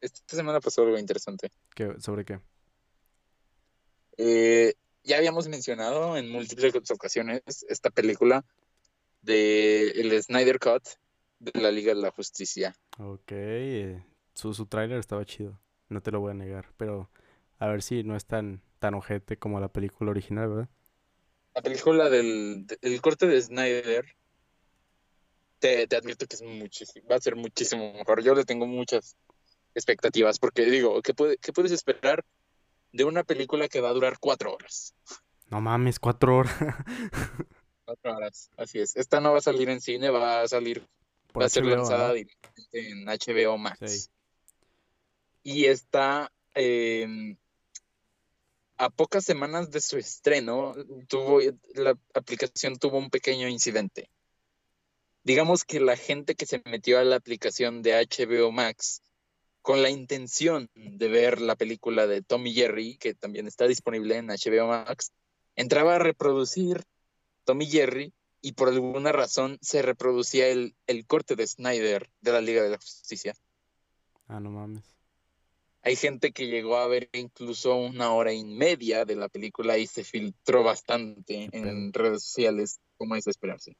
Esta 0.00 0.36
semana 0.36 0.60
pasó 0.60 0.82
algo 0.82 0.98
interesante. 0.98 1.50
¿Qué, 1.74 1.94
¿Sobre 2.00 2.24
qué? 2.24 2.40
Eh, 4.16 4.74
ya 5.04 5.16
habíamos 5.16 5.48
mencionado 5.48 6.16
en 6.16 6.30
múltiples 6.30 6.74
ocasiones 6.90 7.42
esta 7.68 7.90
película 7.90 8.44
de 9.22 9.90
el 9.90 10.22
Snyder 10.22 10.58
Cut 10.58 10.82
de 11.38 11.60
la 11.60 11.70
Liga 11.70 11.94
de 11.94 12.00
la 12.00 12.10
Justicia. 12.10 12.74
Ok, 12.98 13.32
eh, 13.32 14.04
su, 14.34 14.54
su 14.54 14.66
tráiler 14.66 14.98
estaba 14.98 15.24
chido, 15.24 15.58
no 15.88 16.02
te 16.02 16.10
lo 16.10 16.20
voy 16.20 16.32
a 16.32 16.34
negar, 16.34 16.72
pero 16.76 17.10
a 17.58 17.68
ver 17.68 17.82
si 17.82 18.02
no 18.02 18.16
es 18.16 18.26
tan, 18.26 18.62
tan 18.78 18.94
ojete 18.94 19.36
como 19.36 19.60
la 19.60 19.68
película 19.68 20.10
original, 20.10 20.48
¿verdad? 20.48 20.68
La 21.54 21.62
película 21.62 22.08
del 22.08 22.66
el 22.80 23.00
corte 23.00 23.26
de 23.26 23.40
Snyder 23.40 24.06
te, 25.58 25.86
te, 25.86 25.96
admito 25.96 26.26
que 26.26 26.36
es 26.36 26.42
muchísimo, 26.42 27.06
va 27.08 27.16
a 27.16 27.20
ser 27.20 27.36
muchísimo 27.36 27.92
mejor. 27.92 28.22
Yo 28.22 28.34
le 28.34 28.44
tengo 28.44 28.66
muchas 28.66 29.16
expectativas, 29.74 30.38
porque 30.38 30.64
digo, 30.64 31.00
¿qué, 31.02 31.14
puede, 31.14 31.36
¿qué 31.38 31.52
puedes 31.52 31.72
esperar 31.72 32.24
de 32.92 33.04
una 33.04 33.22
película 33.22 33.68
que 33.68 33.80
va 33.80 33.90
a 33.90 33.94
durar 33.94 34.18
cuatro 34.18 34.54
horas? 34.54 34.94
No 35.50 35.60
mames, 35.60 35.98
cuatro 35.98 36.38
horas. 36.38 36.54
horas, 38.02 38.50
así 38.56 38.78
es. 38.78 38.96
Esta 38.96 39.20
no 39.20 39.32
va 39.32 39.38
a 39.38 39.42
salir 39.42 39.68
en 39.68 39.80
cine, 39.80 40.10
va 40.10 40.42
a 40.42 40.48
salir, 40.48 40.86
va 41.38 41.46
a 41.46 41.48
ser 41.48 41.64
lanzada 41.64 42.12
directamente 42.12 42.90
en 42.90 43.04
HBO 43.06 43.58
Max. 43.58 44.10
Y 45.42 45.64
está 45.66 46.32
em, 46.54 47.36
a 48.76 48.90
pocas 48.90 49.24
semanas 49.24 49.70
de 49.70 49.80
su 49.80 49.96
estreno, 49.96 50.74
tuvo, 51.08 51.40
la 51.74 51.96
aplicación 52.14 52.78
tuvo 52.78 52.98
un 52.98 53.10
pequeño 53.10 53.48
incidente. 53.48 54.10
Digamos 55.24 55.64
que 55.64 55.78
la 55.80 55.96
gente 55.96 56.34
que 56.34 56.46
se 56.46 56.62
metió 56.64 56.98
a 56.98 57.04
la 57.04 57.16
aplicación 57.16 57.82
de 57.82 57.92
HBO 57.92 58.50
Max 58.50 59.02
con 59.62 59.82
la 59.82 59.90
intención 59.90 60.68
de 60.74 61.08
ver 61.08 61.40
la 61.40 61.54
película 61.54 62.08
de 62.08 62.22
Tommy 62.22 62.52
Jerry, 62.52 62.96
que 62.96 63.14
también 63.14 63.46
está 63.46 63.68
disponible 63.68 64.16
en 64.16 64.26
HBO 64.26 64.66
Max, 64.66 65.12
entraba 65.54 65.96
a 65.96 65.98
reproducir 66.00 66.82
Tommy 67.44 67.66
Jerry 67.66 68.12
y 68.40 68.52
por 68.52 68.68
alguna 68.68 69.12
razón 69.12 69.58
se 69.60 69.82
reproducía 69.82 70.48
el, 70.48 70.74
el 70.86 71.06
corte 71.06 71.36
de 71.36 71.46
Snyder 71.46 72.10
de 72.20 72.32
la 72.32 72.40
Liga 72.40 72.62
de 72.62 72.70
la 72.70 72.76
Justicia. 72.76 73.34
Ah, 74.28 74.40
no 74.40 74.50
mames. 74.50 74.84
Hay 75.82 75.96
gente 75.96 76.32
que 76.32 76.46
llegó 76.46 76.76
a 76.76 76.86
ver 76.86 77.08
incluso 77.12 77.74
una 77.74 78.12
hora 78.12 78.32
y 78.32 78.44
media 78.44 79.04
de 79.04 79.16
la 79.16 79.28
película 79.28 79.78
y 79.78 79.86
se 79.86 80.04
filtró 80.04 80.62
bastante 80.62 81.48
en 81.52 81.92
redes 81.92 82.22
sociales, 82.24 82.80
como 82.96 83.16
es 83.16 83.24
de 83.24 83.32
esperarse. 83.32 83.76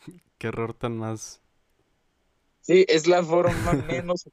Qué 0.38 0.46
error 0.48 0.74
tan 0.74 0.96
más 0.96 1.42
Sí, 2.62 2.86
es 2.88 3.06
la 3.08 3.22
forma 3.24 3.72
menos 3.88 4.28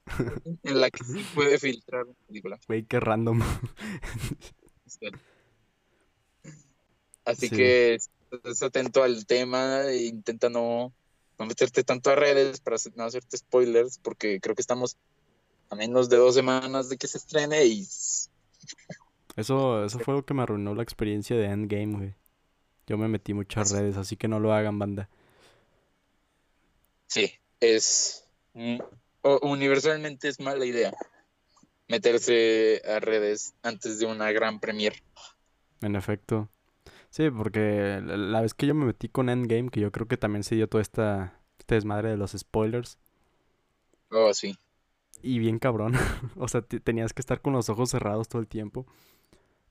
en 0.63 0.79
la 0.79 0.89
que 0.91 1.03
se 1.03 1.19
puede 1.33 1.57
filtrar 1.57 2.05
una 2.05 2.15
película. 2.27 2.59
Güey, 2.67 2.83
qué 2.83 2.99
random. 2.99 3.41
Así 7.25 7.49
que 7.49 7.97
estés 8.37 8.63
atento 8.63 9.03
al 9.03 9.25
tema 9.25 9.83
e 9.83 10.05
intenta 10.05 10.49
no, 10.49 10.93
no 11.37 11.45
meterte 11.45 11.83
tanto 11.83 12.09
a 12.09 12.15
redes 12.15 12.59
para 12.59 12.77
no 12.95 13.03
hacerte 13.03 13.37
spoilers, 13.37 13.97
porque 13.99 14.39
creo 14.39 14.55
que 14.55 14.61
estamos 14.61 14.97
a 15.69 15.75
menos 15.75 16.09
de 16.09 16.17
dos 16.17 16.35
semanas 16.35 16.89
de 16.89 16.97
que 16.97 17.07
se 17.07 17.17
estrene 17.17 17.65
y... 17.65 17.87
Eso, 19.35 19.85
eso 19.85 19.99
fue 19.99 20.15
lo 20.15 20.25
que 20.25 20.33
me 20.33 20.43
arruinó 20.43 20.75
la 20.75 20.83
experiencia 20.83 21.35
de 21.35 21.45
Endgame, 21.45 21.97
güey. 21.97 22.15
Yo 22.87 22.97
me 22.97 23.07
metí 23.07 23.33
muchas 23.33 23.71
redes, 23.71 23.97
así 23.97 24.17
que 24.17 24.27
no 24.27 24.39
lo 24.39 24.51
hagan, 24.51 24.79
banda. 24.79 25.09
Sí, 27.07 27.31
es 27.59 28.25
universalmente 29.21 30.27
es 30.27 30.39
mala 30.39 30.65
idea 30.65 30.93
meterse 31.89 32.81
a 32.85 32.99
redes 32.99 33.53
antes 33.63 33.99
de 33.99 34.05
una 34.05 34.31
gran 34.31 34.59
premier. 34.59 34.93
En 35.81 35.95
efecto. 35.95 36.49
Sí, 37.09 37.29
porque 37.31 38.01
la 38.03 38.41
vez 38.41 38.53
que 38.53 38.67
yo 38.67 38.75
me 38.75 38.85
metí 38.85 39.09
con 39.09 39.29
Endgame, 39.29 39.69
que 39.69 39.79
yo 39.79 39.91
creo 39.91 40.07
que 40.07 40.17
también 40.17 40.43
se 40.43 40.55
dio 40.55 40.69
toda 40.69 40.81
esta, 40.81 41.39
desmadre 41.67 42.09
de 42.09 42.17
los 42.17 42.31
spoilers. 42.31 42.97
Oh, 44.11 44.33
sí. 44.33 44.55
Y 45.21 45.39
bien 45.39 45.59
cabrón. 45.59 45.93
o 46.37 46.47
sea, 46.47 46.61
tenías 46.61 47.13
que 47.13 47.21
estar 47.21 47.41
con 47.41 47.53
los 47.53 47.69
ojos 47.69 47.89
cerrados 47.89 48.27
todo 48.27 48.41
el 48.41 48.47
tiempo. 48.47 48.85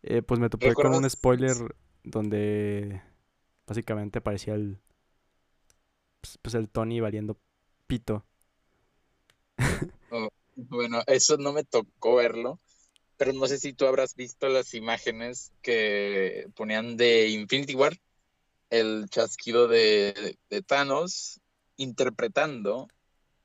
Eh, 0.02 0.22
pues 0.22 0.40
me 0.40 0.48
topé 0.48 0.74
con 0.74 0.94
un 0.94 1.08
spoiler 1.08 1.56
donde 2.04 3.02
básicamente 3.66 4.18
aparecía 4.18 4.54
el. 4.54 4.78
Pues, 6.20 6.38
pues 6.38 6.54
el 6.54 6.68
Tony 6.68 7.00
valiendo 7.00 7.36
pito. 7.86 8.24
Oh, 10.10 10.28
bueno, 10.56 11.02
eso 11.06 11.36
no 11.36 11.52
me 11.52 11.64
tocó 11.64 12.16
verlo, 12.16 12.60
pero 13.18 13.32
no 13.32 13.46
sé 13.46 13.58
si 13.58 13.74
tú 13.74 13.84
habrás 13.84 14.14
visto 14.14 14.48
las 14.48 14.72
imágenes 14.74 15.52
que 15.60 16.48
ponían 16.54 16.96
de 16.96 17.28
Infinity 17.28 17.74
War, 17.74 17.98
el 18.70 19.06
chasquido 19.10 19.66
de, 19.66 20.38
Thanos 20.66 21.40
interpretando 21.76 22.88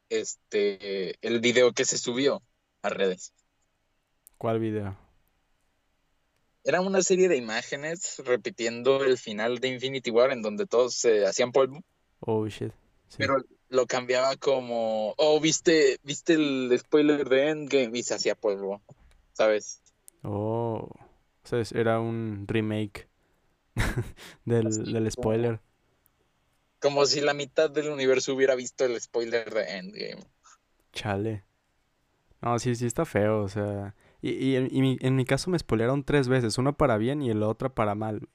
este 0.10 1.16
el 1.28 1.40
video 1.40 1.74
que 1.74 1.86
se 1.86 1.98
subió 1.98 2.44
a 2.84 2.90
redes. 2.90 3.34
¿Cuál 4.38 4.60
video? 4.60 4.96
Era 6.64 6.82
una 6.82 7.02
serie 7.02 7.28
de 7.28 7.38
imágenes 7.38 8.22
repitiendo 8.24 9.04
el 9.04 9.18
final 9.18 9.60
de 9.60 9.70
Infinity 9.70 10.12
War 10.12 10.32
en 10.32 10.44
donde 10.44 10.68
todos 10.68 10.94
se 10.94 11.26
hacían 11.26 11.52
polvo. 11.52 11.84
Oh 12.20 12.48
shit. 12.48 12.72
Pero 13.18 13.38
lo 13.70 13.88
cambiaba 13.88 14.36
como, 14.36 15.16
oh, 15.18 15.40
viste, 15.40 16.00
viste 16.04 16.34
el 16.34 16.78
spoiler 16.80 17.28
de 17.28 17.50
Endgame 17.50 17.98
y 17.98 18.04
se 18.04 18.14
hacía 18.14 18.36
polvo, 18.36 18.82
¿sabes? 19.34 19.82
Oh, 20.24 20.90
o 20.90 21.48
sea, 21.48 21.62
era 21.74 22.00
un 22.00 22.46
remake 22.48 23.08
del, 24.46 24.70
del 24.92 25.12
spoiler. 25.12 25.60
Como 26.80 27.06
si 27.06 27.22
la 27.22 27.34
mitad 27.34 27.70
del 27.70 27.90
universo 27.90 28.34
hubiera 28.34 28.56
visto 28.56 28.86
el 28.86 29.00
spoiler 29.00 29.54
de 29.54 29.78
Endgame. 29.78 30.24
Chale. 30.92 31.44
No, 32.42 32.60
sí, 32.60 32.76
sí 32.76 32.86
está 32.86 33.06
feo, 33.06 33.42
o 33.42 33.50
sea... 33.50 33.96
Y, 34.22 34.32
y, 34.32 34.56
en, 34.56 34.98
en, 35.02 35.16
mi 35.18 35.26
caso 35.26 35.50
me 35.50 35.60
spoilearon 35.60 36.06
tres 36.06 36.30
veces, 36.30 36.58
una 36.58 36.72
para 36.72 36.98
bien 36.98 37.22
y 37.22 37.34
la 37.34 37.48
otra 37.50 37.70
para 37.70 37.94
mal. 37.94 38.30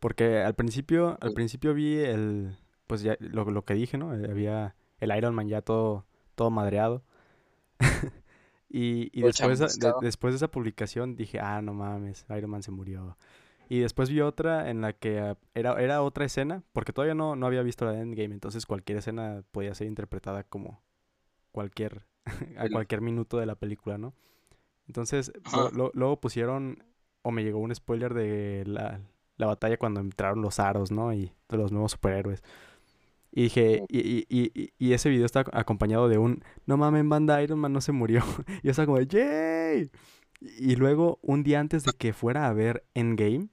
Porque 0.00 0.38
al 0.38 0.54
principio, 0.54 1.18
al 1.20 1.34
principio 1.34 1.74
vi 1.74 1.96
el, 1.98 2.56
pues 2.86 3.02
ya 3.02 3.16
lo, 3.20 3.44
lo 3.50 3.64
que 3.64 3.74
dije, 3.74 3.98
¿no? 3.98 4.14
Eh, 4.14 4.26
había 4.30 4.74
el 5.00 5.16
Iron 5.16 5.34
Man 5.34 5.48
ya 5.48 5.62
todo, 5.62 6.06
todo 6.34 6.50
madreado. 6.50 7.02
y, 8.76 9.08
y 9.12 9.22
después, 9.22 9.60
de, 9.60 9.92
después 10.00 10.32
de 10.32 10.36
esa 10.36 10.50
publicación 10.50 11.14
dije, 11.14 11.38
ah, 11.38 11.62
no 11.62 11.74
mames, 11.74 12.26
Iron 12.36 12.50
Man 12.50 12.64
se 12.64 12.72
murió. 12.72 13.16
Y 13.68 13.78
después 13.78 14.10
vi 14.10 14.20
otra 14.20 14.68
en 14.68 14.80
la 14.80 14.92
que 14.94 15.20
ah, 15.20 15.38
era, 15.54 15.80
era 15.80 16.02
otra 16.02 16.24
escena, 16.24 16.64
porque 16.72 16.92
todavía 16.92 17.14
no, 17.14 17.36
no 17.36 17.46
había 17.46 17.62
visto 17.62 17.84
la 17.84 17.96
Endgame, 18.00 18.34
entonces 18.34 18.66
cualquier 18.66 18.98
escena 18.98 19.44
podía 19.52 19.76
ser 19.76 19.86
interpretada 19.86 20.42
como 20.42 20.82
cualquier, 21.52 22.04
a 22.58 22.68
cualquier 22.68 23.00
minuto 23.00 23.38
de 23.38 23.46
la 23.46 23.54
película, 23.54 23.96
¿no? 23.96 24.12
Entonces, 24.88 25.32
luego 25.94 26.20
pusieron, 26.20 26.82
o 27.22 27.30
me 27.30 27.44
llegó 27.44 27.60
un 27.60 27.72
spoiler 27.72 28.12
de 28.12 28.64
la, 28.66 29.00
la 29.36 29.46
batalla 29.46 29.76
cuando 29.76 30.00
entraron 30.00 30.42
los 30.42 30.58
aros, 30.58 30.90
¿no? 30.90 31.12
Y 31.14 31.32
de 31.48 31.56
los 31.56 31.70
nuevos 31.70 31.92
superhéroes. 31.92 32.42
Y 33.36 33.42
dije, 33.42 33.84
y, 33.88 34.24
y, 34.28 34.72
y, 34.78 34.92
ese 34.92 35.10
video 35.10 35.26
está 35.26 35.44
acompañado 35.52 36.08
de 36.08 36.18
un, 36.18 36.44
no 36.66 36.76
mames, 36.76 37.08
banda 37.08 37.42
Iron 37.42 37.58
Man 37.58 37.72
no 37.72 37.80
se 37.80 37.90
murió. 37.90 38.22
y 38.62 38.66
yo 38.66 38.70
estaba 38.70 38.86
como, 38.86 39.00
¡yay! 39.00 39.90
Y 40.40 40.76
luego, 40.76 41.18
un 41.20 41.42
día 41.42 41.58
antes 41.58 41.82
de 41.82 41.92
que 41.94 42.12
fuera 42.12 42.46
a 42.46 42.52
ver 42.52 42.84
Endgame, 42.94 43.48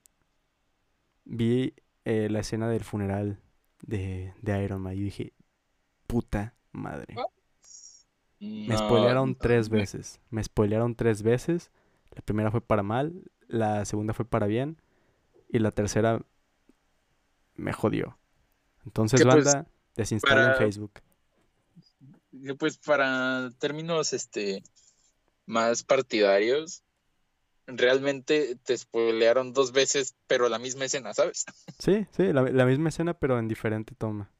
vi 1.24 1.74
eh, 2.04 2.28
la 2.30 2.38
escena 2.38 2.68
del 2.68 2.84
funeral 2.84 3.40
de, 3.82 4.32
de 4.40 4.64
Iron 4.64 4.82
Man 4.82 4.94
y 4.94 5.00
dije, 5.00 5.32
puta 6.06 6.54
madre. 6.70 7.16
Me 8.38 8.76
spoilearon 8.76 9.30
no, 9.30 9.36
tres 9.36 9.68
veces. 9.68 10.20
Me 10.30 10.44
spoilearon 10.44 10.94
tres 10.94 11.24
veces. 11.24 11.72
La 12.14 12.22
primera 12.22 12.52
fue 12.52 12.60
para 12.60 12.84
mal, 12.84 13.24
la 13.48 13.84
segunda 13.84 14.14
fue 14.14 14.24
para 14.26 14.46
bien 14.46 14.76
y 15.48 15.58
la 15.58 15.72
tercera 15.72 16.24
me 17.56 17.72
jodió. 17.72 18.16
Entonces, 18.84 19.20
Que, 19.20 19.26
pues, 19.26 19.44
banda, 19.44 19.66
desinstalen 19.96 20.44
para- 20.46 20.56
Facebook. 20.58 20.92
que, 22.44 22.54
Pues 22.54 22.78
para 22.78 23.50
términos 23.58 24.12
este 24.12 24.62
más 25.46 25.82
partidarios, 25.84 26.82
realmente 27.66 28.56
te 28.64 28.76
spoilearon 28.76 29.52
dos 29.52 29.72
veces, 29.72 30.14
pero 30.26 30.48
la 30.48 30.58
misma 30.58 30.84
escena, 30.86 31.14
¿sabes? 31.14 31.44
Sí, 31.78 32.06
sí, 32.16 32.32
la, 32.32 32.42
la 32.42 32.64
misma 32.66 32.88
escena, 32.88 33.14
pero 33.14 33.38
en 33.38 33.48
diferente 33.48 33.94
toma. 33.96 34.30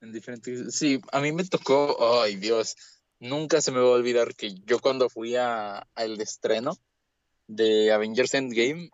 En 0.00 0.12
diferentes. 0.12 0.74
Sí, 0.74 1.00
a 1.12 1.20
mí 1.20 1.32
me 1.32 1.44
tocó, 1.44 2.22
ay 2.22 2.36
Dios, 2.36 2.76
nunca 3.18 3.60
se 3.60 3.70
me 3.72 3.78
va 3.80 3.86
a 3.88 3.90
olvidar 3.92 4.34
que 4.34 4.54
yo 4.64 4.78
cuando 4.80 5.08
fui 5.10 5.36
a 5.36 5.86
al 5.94 6.20
estreno 6.20 6.76
de 7.46 7.92
Avengers 7.92 8.32
Endgame, 8.34 8.90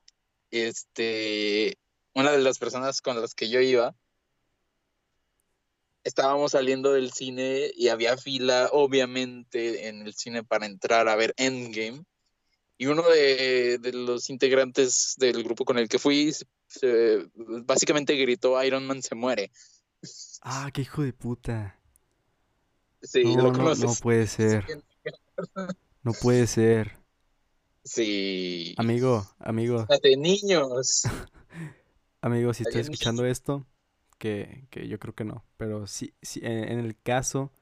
este, 0.51 1.79
una 2.15 2.33
de 2.33 2.39
las 2.39 2.59
personas 2.59 3.01
con 3.03 3.21
las 3.21 3.35
que 3.35 3.49
yo 3.49 3.61
iba, 3.61 3.95
estábamos 6.07 6.53
saliendo 6.53 6.93
del 6.93 7.13
cine 7.13 7.71
y 7.75 7.89
había 7.89 8.17
fila, 8.17 8.69
obviamente, 8.73 9.89
en 9.89 10.03
el 10.07 10.15
cine 10.15 10.45
para 10.45 10.67
entrar 10.67 11.09
a 11.09 11.17
ver 11.17 11.35
Endgame. 11.37 12.05
Y 12.79 12.87
uno 12.87 13.03
de, 13.03 13.79
de 13.79 13.93
los 13.93 14.29
integrantes 14.31 15.15
del 15.19 15.43
grupo 15.43 15.65
con 15.65 15.79
el 15.79 15.89
que 15.89 15.99
fui, 15.99 16.33
se- 16.67 17.29
básicamente 17.35 18.15
gritó, 18.17 18.63
Iron 18.63 18.87
Man 18.87 19.03
se 19.03 19.15
muere. 19.15 19.51
Ah, 20.43 20.71
qué 20.73 20.83
hijo 20.83 21.03
de 21.03 21.13
puta. 21.13 21.81
Sí, 23.03 23.25
No, 23.25 23.37
lo 23.37 23.43
no, 23.45 23.51
no 23.53 23.53
conoces. 23.59 24.01
puede 24.01 24.27
ser. 24.27 24.65
No 26.03 26.13
puede 26.13 26.47
ser. 26.47 26.97
Sí. 27.83 28.75
Amigo, 28.79 29.27
amigo, 29.41 29.87
De 30.03 30.17
niños. 30.17 31.03
amigo, 32.21 32.55
si 32.55 32.63
estás 32.63 32.83
escuchando 32.83 33.27
esto, 33.27 33.67
que, 34.19 34.67
que 34.71 34.89
yo 34.89 34.99
creo 34.99 35.15
que 35.15 35.25
no, 35.25 35.45
pero 35.57 35.87
sí, 35.87 36.15
sí, 36.23 36.41
en, 36.43 36.65
en 36.71 36.79
el 36.81 36.97
caso 37.01 37.53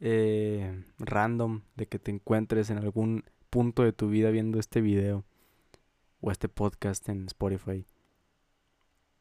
eh, 0.00 0.84
random 0.98 1.62
de 1.74 1.86
que 1.86 1.98
te 1.98 2.10
encuentres 2.10 2.70
en 2.70 2.78
algún 2.78 3.24
punto 3.50 3.82
de 3.82 3.92
tu 3.92 4.08
vida 4.08 4.30
viendo 4.30 4.58
este 4.58 4.80
video 4.80 5.24
o 6.20 6.30
este 6.30 6.48
podcast 6.48 7.08
en 7.08 7.26
Spotify, 7.26 7.86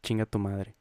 chinga 0.03 0.26
tu 0.26 0.39
madre. 0.39 0.76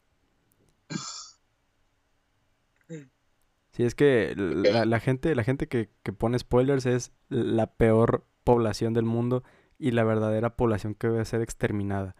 Sí, 3.73 3.83
es 3.83 3.95
que 3.97 4.35
la, 4.37 4.85
la 4.85 5.01
gente, 5.01 5.35
la 5.35 5.43
gente 5.43 5.67
que, 5.67 5.91
que 6.05 6.13
pone 6.13 6.39
spoilers 6.39 6.87
es 6.87 7.13
la 7.29 7.75
peor 7.75 8.25
población 8.45 8.95
del 8.95 9.05
mundo 9.05 9.43
y 9.79 9.91
la 9.91 10.05
verdadera 10.05 10.57
población 10.57 10.95
que 10.95 11.09
debe 11.09 11.25
ser 11.25 11.43
exterminada. 11.43 12.15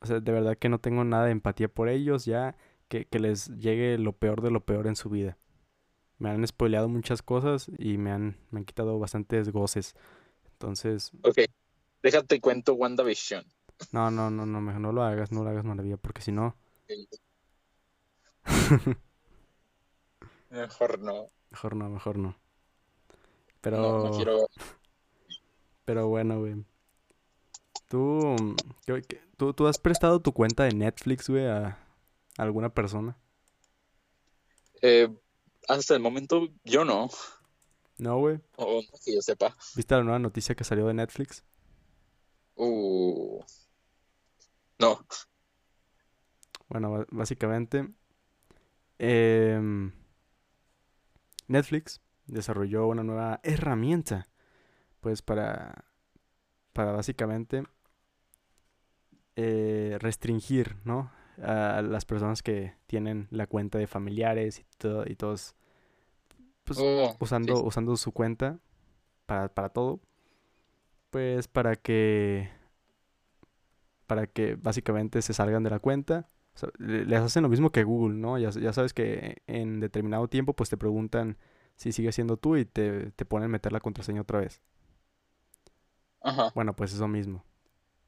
O 0.00 0.06
sea, 0.06 0.20
de 0.20 0.32
verdad 0.32 0.56
que 0.56 0.70
no 0.70 0.78
tengo 0.78 1.04
nada 1.04 1.26
de 1.26 1.32
empatía 1.32 1.68
por 1.68 1.88
ellos, 1.90 2.24
ya 2.24 2.56
que, 2.88 3.06
que 3.06 3.18
les 3.18 3.48
llegue 3.58 3.98
lo 3.98 4.12
peor 4.12 4.42
de 4.42 4.50
lo 4.50 4.64
peor 4.64 4.86
en 4.86 4.96
su 4.96 5.10
vida. 5.10 5.38
Me 6.18 6.30
han 6.30 6.46
spoileado 6.46 6.88
muchas 6.88 7.22
cosas 7.22 7.70
y 7.78 7.98
me 7.98 8.12
han, 8.12 8.38
me 8.50 8.60
han 8.60 8.64
quitado 8.64 8.98
bastantes 8.98 9.50
goces. 9.50 9.94
Entonces, 10.52 11.12
Ok. 11.22 11.38
Déjate 12.02 12.40
cuento 12.40 12.74
WandaVision. 12.74 13.44
no, 13.92 14.10
no, 14.10 14.30
no, 14.30 14.46
no, 14.46 14.60
mejor 14.60 14.80
no 14.80 14.92
lo 14.92 15.02
hagas, 15.02 15.32
no 15.32 15.42
lo 15.44 15.50
hagas 15.50 15.64
maravilla, 15.64 15.96
porque 15.96 16.22
si 16.22 16.32
no, 16.32 16.56
Mejor 20.50 20.98
no. 21.00 21.30
mejor 21.50 21.76
no, 21.76 21.88
mejor 21.90 22.18
no. 22.18 22.28
No, 22.28 22.38
Pero, 23.60 24.04
no 24.04 24.10
quiero. 24.10 24.46
pero 25.84 26.08
bueno, 26.08 26.40
güey. 26.40 26.64
¿Tú, 27.88 28.34
qué- 28.84 29.20
tú, 29.36 29.52
tú 29.54 29.66
has 29.66 29.78
prestado 29.78 30.20
tu 30.20 30.32
cuenta 30.32 30.64
de 30.64 30.72
Netflix, 30.74 31.28
güey, 31.28 31.46
a 31.46 31.78
alguna 32.36 32.72
persona? 32.72 33.16
Eh, 34.82 35.08
hasta 35.68 35.94
el 35.94 36.00
momento, 36.00 36.48
yo 36.64 36.84
no. 36.84 37.08
No, 37.98 38.18
güey. 38.18 38.40
O 38.56 38.82
no 38.82 38.98
que 39.04 39.14
yo 39.14 39.22
sepa. 39.22 39.56
¿Viste 39.74 39.94
la 39.94 40.02
nueva 40.02 40.18
noticia 40.18 40.54
que 40.54 40.64
salió 40.64 40.86
de 40.86 40.94
Netflix? 40.94 41.44
Uh. 42.56 43.42
No. 44.78 44.98
Bueno, 46.68 47.06
básicamente, 47.10 47.88
em, 48.98 49.92
Netflix 51.46 52.00
desarrolló 52.26 52.88
una 52.88 53.04
nueva 53.04 53.40
herramienta, 53.44 54.26
pues 55.00 55.22
para, 55.22 55.84
para 56.72 56.92
básicamente 56.92 57.62
eh, 59.36 59.96
restringir, 60.00 60.76
¿no? 60.84 61.12
A 61.42 61.82
las 61.82 62.04
personas 62.04 62.42
que 62.42 62.74
tienen 62.86 63.28
la 63.30 63.46
cuenta 63.46 63.78
de 63.78 63.86
familiares 63.86 64.60
y 64.60 64.64
todo, 64.78 65.04
y 65.06 65.16
todos, 65.16 65.54
pues, 66.64 66.78
Oh, 66.78 67.16
usando, 67.18 67.54
sí. 67.54 67.62
usando 67.62 67.96
su 67.96 68.12
cuenta 68.12 68.58
para, 69.26 69.48
para 69.54 69.70
todo, 69.70 70.00
pues 71.10 71.48
para 71.48 71.76
que, 71.76 72.48
para 74.06 74.26
que 74.26 74.56
básicamente 74.56 75.22
se 75.22 75.34
salgan 75.34 75.62
de 75.62 75.70
la 75.70 75.80
cuenta. 75.80 76.28
O 76.54 76.58
sea, 76.58 76.68
le- 76.78 77.04
les 77.04 77.20
hacen 77.20 77.42
lo 77.42 77.48
mismo 77.48 77.70
que 77.70 77.84
Google, 77.84 78.16
¿no? 78.16 78.38
Ya, 78.38 78.50
ya 78.50 78.72
sabes 78.72 78.94
que 78.94 79.42
en 79.46 79.80
determinado 79.80 80.28
tiempo 80.28 80.54
pues 80.54 80.70
te 80.70 80.76
preguntan 80.76 81.36
si 81.76 81.92
sigue 81.92 82.12
siendo 82.12 82.36
tú 82.38 82.56
y 82.56 82.64
te, 82.64 83.10
te 83.12 83.24
ponen 83.26 83.50
meter 83.50 83.72
la 83.72 83.80
contraseña 83.80 84.22
otra 84.22 84.40
vez. 84.40 84.62
Ajá. 86.20 86.54
Bueno, 86.54 86.74
pues 86.74 86.92
eso 86.92 87.08
mismo. 87.08 87.44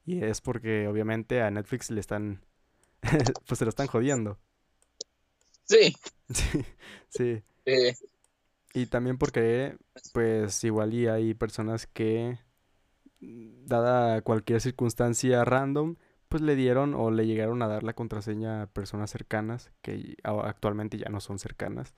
Y 0.07 0.25
es 0.25 0.41
porque 0.41 0.89
obviamente 0.89 1.43
a 1.43 1.51
Netflix 1.53 1.91
le 1.91 2.01
están, 2.01 2.43
pues 3.47 3.59
se 3.59 3.65
lo 3.65 3.71
están 3.71 3.87
jodiendo. 3.87 4.39
Sí. 5.69 5.95
Sí, 6.33 6.65
sí. 7.09 7.43
eh, 7.67 7.95
Y 8.75 8.87
también 8.87 9.19
porque, 9.19 9.77
pues, 10.13 10.63
igual 10.65 10.95
y 10.95 11.07
hay 11.09 11.35
personas 11.35 11.87
que, 11.87 12.39
dada 13.21 14.23
cualquier 14.23 14.61
circunstancia 14.61 15.45
random, 15.45 15.97
pues 16.29 16.43
le 16.43 16.57
dieron 16.57 16.95
o 16.95 17.11
le 17.11 17.27
llegaron 17.27 17.63
a 17.63 17.69
dar 17.69 17.83
la 17.85 17.95
contraseña 17.95 18.63
a 18.63 18.67
personas 18.69 19.11
cercanas 19.11 19.73
que 19.83 20.17
actualmente 20.25 20.99
ya 20.99 21.09
no 21.11 21.21
son 21.21 21.39
cercanas. 21.39 21.95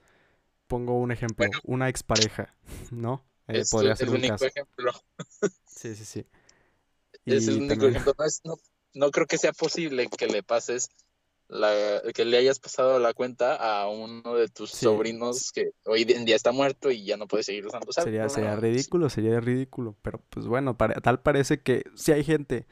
Pongo 0.69 0.99
un 0.99 1.13
ejemplo, 1.13 1.47
Bueno. 1.47 1.61
una 1.65 1.89
expareja, 1.91 2.55
¿no? 2.93 3.25
Eh, 3.49 3.61
es 3.61 3.71
podría 3.71 3.97
el 3.97 3.97
ser 3.97 4.11
un 4.11 4.23
único 4.23 4.25
caso. 4.25 4.47
ejemplo. 4.47 4.93
Sí, 5.67 5.95
sí, 5.95 6.05
sí. 6.05 6.27
Es 7.27 7.49
el 7.49 7.57
Y 7.57 7.61
único 7.63 7.87
también, 7.87 7.89
ejemplo. 7.89 8.15
No, 8.19 8.25
es- 8.27 8.41
no, 8.45 8.57
no 8.95 9.11
creo 9.11 9.27
que 9.27 9.39
sea 9.39 9.53
posible 9.53 10.09
que 10.09 10.27
le 10.27 10.43
pases 10.43 10.89
la, 11.49 12.01
que 12.15 12.25
le 12.25 12.37
hayas 12.37 12.61
pasado 12.61 12.99
la 12.99 13.13
cuenta 13.13 13.57
a 13.57 13.89
uno 13.89 14.35
de 14.35 14.49
tus 14.49 14.71
sí, 14.71 14.85
sobrinos 14.85 15.51
que 15.53 15.71
hoy 15.85 16.03
en 16.09 16.25
día 16.25 16.37
está 16.37 16.53
muerto 16.53 16.91
y 16.91 17.05
ya 17.05 17.17
no 17.17 17.27
puede 17.27 17.43
seguir 17.43 17.67
usando. 17.67 17.93
¿sabes? 17.93 18.05
sería, 18.05 18.29
sería 18.29 18.57
ridículo, 18.57 19.11
sería 19.11 19.41
ridículo. 19.41 19.97
Pero 20.03 20.23
pues 20.31 20.47
bueno, 20.47 20.77
para- 20.77 21.01
tal 21.01 21.21
parece 21.21 21.61
que 21.61 21.85
sí 21.95 22.13
hay 22.13 22.23
gente, 22.25 22.67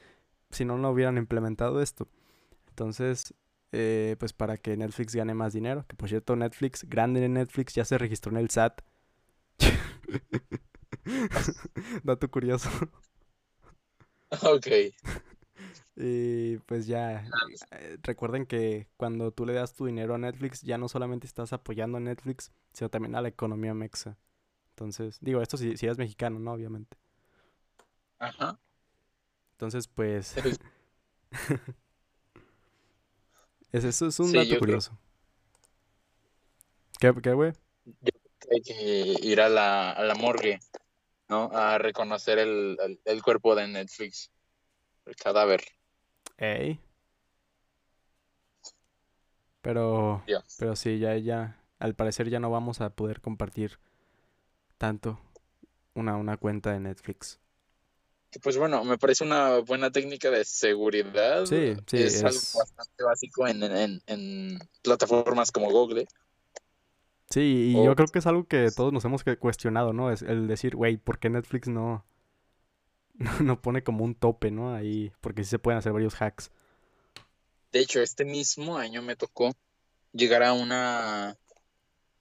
si 0.50 0.64
no, 0.64 0.78
no 0.78 0.90
hubieran 0.90 1.18
implementado 1.18 1.82
esto. 1.82 2.08
Entonces, 2.70 3.34
eh, 3.72 4.16
pues 4.20 4.32
para 4.32 4.56
que 4.56 4.76
Netflix 4.76 5.14
gane 5.14 5.34
más 5.34 5.52
dinero, 5.52 5.84
que 5.88 5.96
por 5.96 6.08
cierto, 6.08 6.36
Netflix, 6.36 6.84
grande 6.88 7.24
en 7.24 7.34
Netflix, 7.34 7.74
ya 7.74 7.84
se 7.84 7.98
registró 7.98 8.30
en 8.30 8.38
el 8.38 8.50
SAT. 8.50 8.80
Dato 12.04 12.30
curioso. 12.30 12.70
Ok. 14.42 14.68
Y 16.00 16.58
pues 16.58 16.86
ya, 16.86 17.26
eh, 17.72 17.98
recuerden 18.02 18.46
que 18.46 18.86
cuando 18.96 19.32
tú 19.32 19.44
le 19.44 19.52
das 19.52 19.74
tu 19.74 19.86
dinero 19.86 20.14
a 20.14 20.18
Netflix, 20.18 20.62
ya 20.62 20.78
no 20.78 20.88
solamente 20.88 21.26
estás 21.26 21.52
apoyando 21.52 21.98
a 21.98 22.00
Netflix, 22.00 22.52
sino 22.72 22.88
también 22.88 23.16
a 23.16 23.20
la 23.20 23.26
economía 23.28 23.74
mexa. 23.74 24.16
Entonces, 24.70 25.18
digo, 25.20 25.42
esto 25.42 25.56
si, 25.56 25.76
si 25.76 25.86
eres 25.86 25.98
mexicano, 25.98 26.38
¿no? 26.38 26.52
Obviamente. 26.52 26.96
Ajá. 28.20 28.60
Entonces, 29.52 29.88
pues, 29.88 30.36
Es- 30.46 30.60
es, 33.72 33.84
eso 33.84 34.06
es 34.06 34.20
un 34.20 34.28
Sí, 34.28 34.36
dato 34.36 34.44
yo 34.44 34.50
creo- 34.50 34.60
curioso. 34.60 34.98
¿Qué, 37.00 37.12
qué, 37.22 37.32
güey? 37.32 37.52
Hay 38.50 38.60
que 38.62 39.16
ir 39.22 39.40
a 39.40 39.48
la, 39.48 39.90
a 39.92 40.02
la 40.04 40.14
morgue, 40.14 40.60
¿no? 41.28 41.50
A 41.52 41.78
reconocer 41.78 42.38
el, 42.38 42.76
el, 42.82 43.00
el 43.04 43.22
cuerpo 43.22 43.54
de 43.54 43.66
Netflix. 43.68 44.30
El 45.06 45.16
cadáver. 45.16 45.62
Ey. 46.38 46.78
Pero, 49.60 50.22
pero 50.58 50.76
sí, 50.76 50.98
ya, 50.98 51.16
ya, 51.16 51.60
al 51.78 51.94
parecer 51.94 52.28
ya 52.30 52.40
no 52.40 52.50
vamos 52.50 52.80
a 52.80 52.90
poder 52.90 53.20
compartir 53.20 53.78
tanto 54.78 55.18
una, 55.94 56.16
una 56.16 56.36
cuenta 56.36 56.72
de 56.72 56.80
Netflix. 56.80 57.40
Pues 58.42 58.56
bueno, 58.58 58.84
me 58.84 58.98
parece 58.98 59.24
una 59.24 59.58
buena 59.58 59.90
técnica 59.90 60.30
de 60.30 60.44
seguridad. 60.44 61.44
Sí, 61.46 61.74
sí, 61.86 61.96
es, 61.96 62.22
algo 62.22 62.36
es- 62.36 62.54
bastante 62.54 63.04
básico 63.04 63.46
en, 63.46 63.62
en- 63.62 64.02
en 64.06 64.58
plataformas 64.82 65.50
como 65.50 65.70
Google. 65.70 66.06
Sí, 67.30 67.72
y 67.72 67.74
O- 67.76 67.84
yo 67.84 67.94
creo 67.96 68.08
que 68.08 68.18
es 68.20 68.26
algo 68.26 68.46
que 68.46 68.70
todos 68.70 68.92
nos 68.92 69.04
hemos 69.04 69.24
cuestionado, 69.38 69.92
¿no? 69.92 70.10
Es 70.10 70.22
el 70.22 70.46
decir, 70.46 70.76
güey, 70.76 70.96
¿por 70.98 71.18
qué 71.18 71.30
Netflix 71.30 71.68
no, 71.68 72.04
no 73.42 73.60
pone 73.60 73.82
como 73.82 74.04
un 74.04 74.14
tope, 74.14 74.50
¿no? 74.50 74.74
Ahí, 74.74 75.12
porque 75.20 75.44
sí 75.44 75.50
se 75.50 75.58
pueden 75.58 75.78
hacer 75.78 75.92
varios 75.92 76.14
hacks. 76.20 76.50
De 77.72 77.80
hecho, 77.80 78.00
este 78.00 78.24
mismo 78.24 78.76
año 78.78 79.02
me 79.02 79.16
tocó 79.16 79.52
llegar 80.12 80.42
a 80.42 80.52
una, 80.54 81.36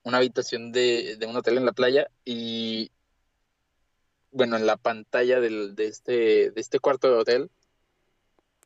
una 0.03 0.17
habitación 0.17 0.71
de, 0.71 1.17
de 1.17 1.25
un 1.27 1.35
hotel 1.37 1.57
en 1.57 1.65
la 1.65 1.73
playa 1.73 2.09
y, 2.25 2.91
bueno, 4.31 4.55
en 4.57 4.65
la 4.65 4.77
pantalla 4.77 5.39
del- 5.39 5.75
de, 5.75 5.87
este, 5.87 6.51
de 6.51 6.61
este 6.61 6.79
cuarto 6.79 7.07
de 7.09 7.15
hotel, 7.17 7.51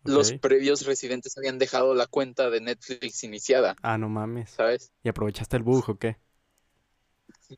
los 0.03 0.33
previos 0.33 0.85
residentes 0.85 1.37
habían 1.37 1.59
dejado 1.59 1.93
la 1.93 2.07
cuenta 2.07 2.49
de 2.49 2.61
Netflix 2.61 3.23
iniciada, 3.23 3.75
Ah, 3.83 3.97
no 3.97 4.09
mames. 4.09 4.51
¿sabes? 4.51 4.91
¿Y 5.03 5.09
aprovechaste 5.09 5.57
el 5.57 5.63
bug 5.63 5.89
o 5.89 5.95
qué? 5.97 6.17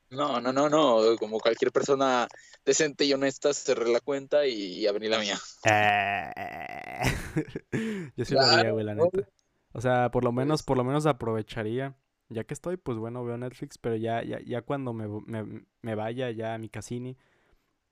No, 0.09 0.41
no, 0.41 0.53
no, 0.53 0.69
no, 0.69 1.17
como 1.17 1.39
cualquier 1.39 1.71
persona 1.71 2.27
decente 2.65 3.05
y 3.05 3.13
honesta, 3.13 3.53
cerré 3.53 3.91
la 3.91 3.99
cuenta 3.99 4.45
y, 4.47 4.85
abrí 4.87 5.09
la 5.09 5.19
mía. 5.19 5.37
Eh, 5.65 7.01
Yo 8.15 8.25
sí 8.25 8.33
lo 8.33 8.41
haría, 8.41 8.53
Claro, 8.55 8.73
güey, 8.73 8.85
la 8.85 8.95
neta. 8.95 9.29
O 9.73 9.81
sea, 9.81 10.11
por 10.11 10.23
lo 10.23 10.31
menos, 10.31 10.63
por 10.63 10.77
lo 10.77 10.83
menos 10.83 11.05
aprovecharía. 11.05 11.95
Ya 12.29 12.43
que 12.45 12.53
estoy, 12.53 12.77
pues 12.77 12.97
bueno, 12.97 13.23
veo 13.23 13.37
Netflix, 13.37 13.77
pero 13.77 13.95
ya, 13.95 14.23
ya, 14.23 14.39
ya 14.45 14.61
cuando 14.61 14.93
me, 14.93 15.07
me, 15.07 15.65
me 15.81 15.95
vaya 15.95 16.31
ya 16.31 16.53
a 16.53 16.57
mi 16.57 16.69
casini, 16.69 17.17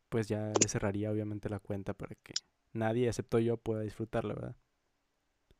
pues 0.09 0.27
ya 0.27 0.53
le 0.57 0.67
cerraría 0.67 1.11
obviamente 1.11 1.49
la 1.49 1.59
cuenta 1.59 1.93
para 1.93 2.15
que 2.15 2.33
nadie, 2.73 3.07
excepto 3.07 3.39
yo, 3.39 3.57
pueda 3.57 3.81
disfrutarla, 3.81 4.33
¿verdad? 4.33 4.55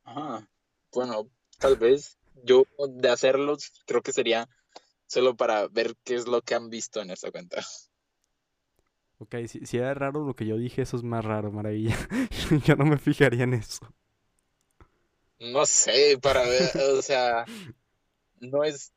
Ajá. 0.04 0.48
Bueno, 0.92 1.30
tal 1.60 1.76
vez 1.78 2.18
yo 2.44 2.64
de 2.90 3.10
hacerlos 3.10 3.72
creo 3.86 4.02
que 4.02 4.12
sería 4.12 4.50
solo 5.12 5.36
para 5.36 5.68
ver 5.68 5.96
qué 6.04 6.16
es 6.16 6.28
lo 6.28 6.42
que 6.42 6.56
han 6.56 6.70
visto 6.70 7.02
en 7.02 7.12
esa 7.12 7.32
cuenta. 7.32 7.62
Ok, 9.20 9.36
si, 9.48 9.66
si 9.66 9.78
era 9.78 9.94
raro 9.94 10.26
lo 10.26 10.36
que 10.36 10.46
yo 10.48 10.58
dije, 10.58 10.82
eso 10.82 10.98
es 10.98 11.04
más 11.04 11.24
raro, 11.24 11.52
maravilla. 11.52 11.96
Yo 12.66 12.76
no 12.76 12.86
me 12.86 12.98
fijaría 12.98 13.44
en 13.44 13.54
eso. 13.54 13.94
No 15.40 15.66
sé, 15.66 16.18
para 16.22 16.44
ver, 16.44 16.72
o 16.98 17.02
sea, 17.02 17.46
no 18.42 18.64
es, 18.64 18.94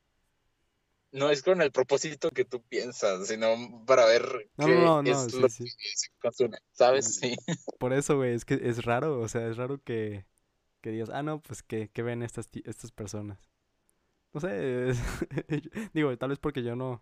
no 1.11 1.29
es 1.29 1.41
con 1.43 1.61
el 1.61 1.71
propósito 1.71 2.29
que 2.31 2.45
tú 2.45 2.61
piensas, 2.63 3.27
sino 3.27 3.55
para 3.85 4.05
ver 4.05 4.49
No, 4.57 4.67
qué 4.67 4.73
no, 4.73 5.01
no, 5.01 5.01
no, 5.03 5.27
es 5.27 5.31
sí, 5.31 5.41
lo 5.41 5.47
sí. 5.49 5.71
que 5.77 5.89
se 5.95 6.09
consume, 6.19 6.57
¿sabes? 6.71 7.15
Sí. 7.15 7.35
Por 7.77 7.93
eso, 7.93 8.15
güey, 8.17 8.33
es 8.33 8.45
que 8.45 8.55
es 8.63 8.85
raro, 8.85 9.19
o 9.19 9.27
sea, 9.27 9.47
es 9.47 9.57
raro 9.57 9.81
que, 9.83 10.25
que 10.81 10.91
digas, 10.91 11.09
ah, 11.11 11.23
no, 11.23 11.41
pues 11.41 11.63
que, 11.63 11.89
que 11.89 12.03
ven 12.03 12.23
estas, 12.23 12.49
estas 12.65 12.91
personas. 12.91 13.39
No 14.35 14.41
sé, 14.41 14.89
es- 14.89 14.99
digo, 15.93 16.15
tal 16.17 16.29
vez 16.29 16.39
porque 16.39 16.61
yo 16.61 16.75
no, 16.75 17.01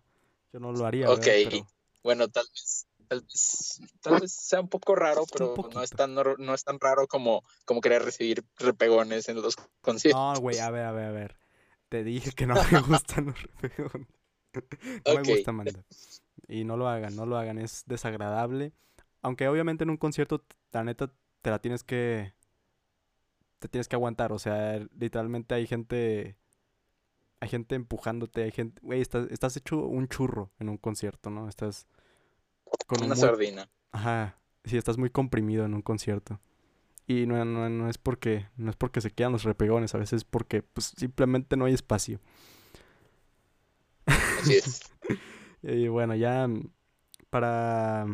yo 0.52 0.60
no 0.60 0.70
lo 0.70 0.86
haría. 0.86 1.10
Ok, 1.10 1.18
Pero, 1.24 1.66
Bueno, 2.04 2.28
tal 2.28 2.44
vez, 2.54 2.86
tal 3.08 3.20
vez, 3.22 3.80
tal 4.00 4.20
vez 4.20 4.32
sea 4.32 4.60
un 4.60 4.68
poco 4.68 4.94
raro, 4.94 5.24
pero 5.32 5.56
no 5.74 5.82
es 5.82 5.90
tan, 5.90 6.14
no 6.14 6.54
es 6.54 6.62
tan 6.62 6.78
raro 6.78 7.08
como, 7.08 7.42
como 7.64 7.80
querer 7.80 8.04
recibir 8.04 8.44
repegones 8.56 9.28
en 9.28 9.42
los 9.42 9.56
conciertos. 9.80 10.20
no, 10.20 10.40
güey, 10.40 10.58
a 10.60 10.70
ver, 10.70 10.86
a 10.86 10.92
ver, 10.92 11.06
a 11.06 11.10
ver. 11.10 11.36
Te 11.88 12.04
dije 12.04 12.30
que 12.30 12.46
no 12.46 12.54
me 12.54 12.80
gustan 12.88 13.26
los 13.26 13.42
repegones. 13.42 14.06
No 15.04 15.14
me 15.16 15.22
gusta, 15.22 15.50
Amanda. 15.50 15.84
Y 16.46 16.62
no 16.62 16.76
lo 16.76 16.88
hagan, 16.88 17.16
no 17.16 17.26
lo 17.26 17.36
hagan, 17.36 17.58
es 17.58 17.82
desagradable. 17.86 18.72
Aunque 19.22 19.48
obviamente 19.48 19.82
en 19.82 19.90
un 19.90 19.96
concierto, 19.96 20.44
la 20.70 20.84
neta, 20.84 21.12
te 21.42 21.50
la 21.50 21.58
tienes 21.58 21.82
que, 21.82 22.32
te 23.58 23.68
tienes 23.68 23.88
que 23.88 23.96
aguantar. 23.96 24.32
O 24.32 24.38
sea, 24.38 24.78
literalmente 24.98 25.54
hay 25.54 25.66
gente, 25.66 26.36
hay 27.44 27.50
gente 27.50 27.74
empujándote, 27.74 28.42
hay 28.42 28.50
gente, 28.50 28.80
güey, 28.82 29.00
estás, 29.00 29.30
estás 29.30 29.56
hecho 29.56 29.78
un 29.86 30.08
churro 30.08 30.50
en 30.58 30.68
un 30.68 30.78
concierto, 30.78 31.30
¿no? 31.30 31.48
Estás 31.48 31.86
con 32.86 32.98
un 33.00 33.06
Una 33.06 33.14
muy- 33.14 33.20
sardina. 33.20 33.70
Ajá, 33.92 34.38
sí, 34.64 34.76
estás 34.76 34.98
muy 34.98 35.10
comprimido 35.10 35.64
en 35.64 35.74
un 35.74 35.82
concierto. 35.82 36.40
Y 37.06 37.26
no, 37.26 37.44
no, 37.44 37.68
no 37.68 37.90
es 37.90 37.98
porque, 37.98 38.48
no 38.56 38.70
es 38.70 38.76
porque 38.76 39.00
se 39.02 39.10
quedan 39.10 39.32
los 39.32 39.44
repegones, 39.44 39.94
a 39.94 39.98
veces 39.98 40.18
es 40.18 40.24
porque 40.24 40.62
pues 40.62 40.94
simplemente 40.96 41.56
no 41.56 41.66
hay 41.66 41.74
espacio. 41.74 42.18
Así 44.06 44.54
es. 44.56 44.80
Y 45.66 45.88
bueno, 45.88 46.14
ya 46.14 46.46
mm, 46.46 46.70
para, 47.30 48.06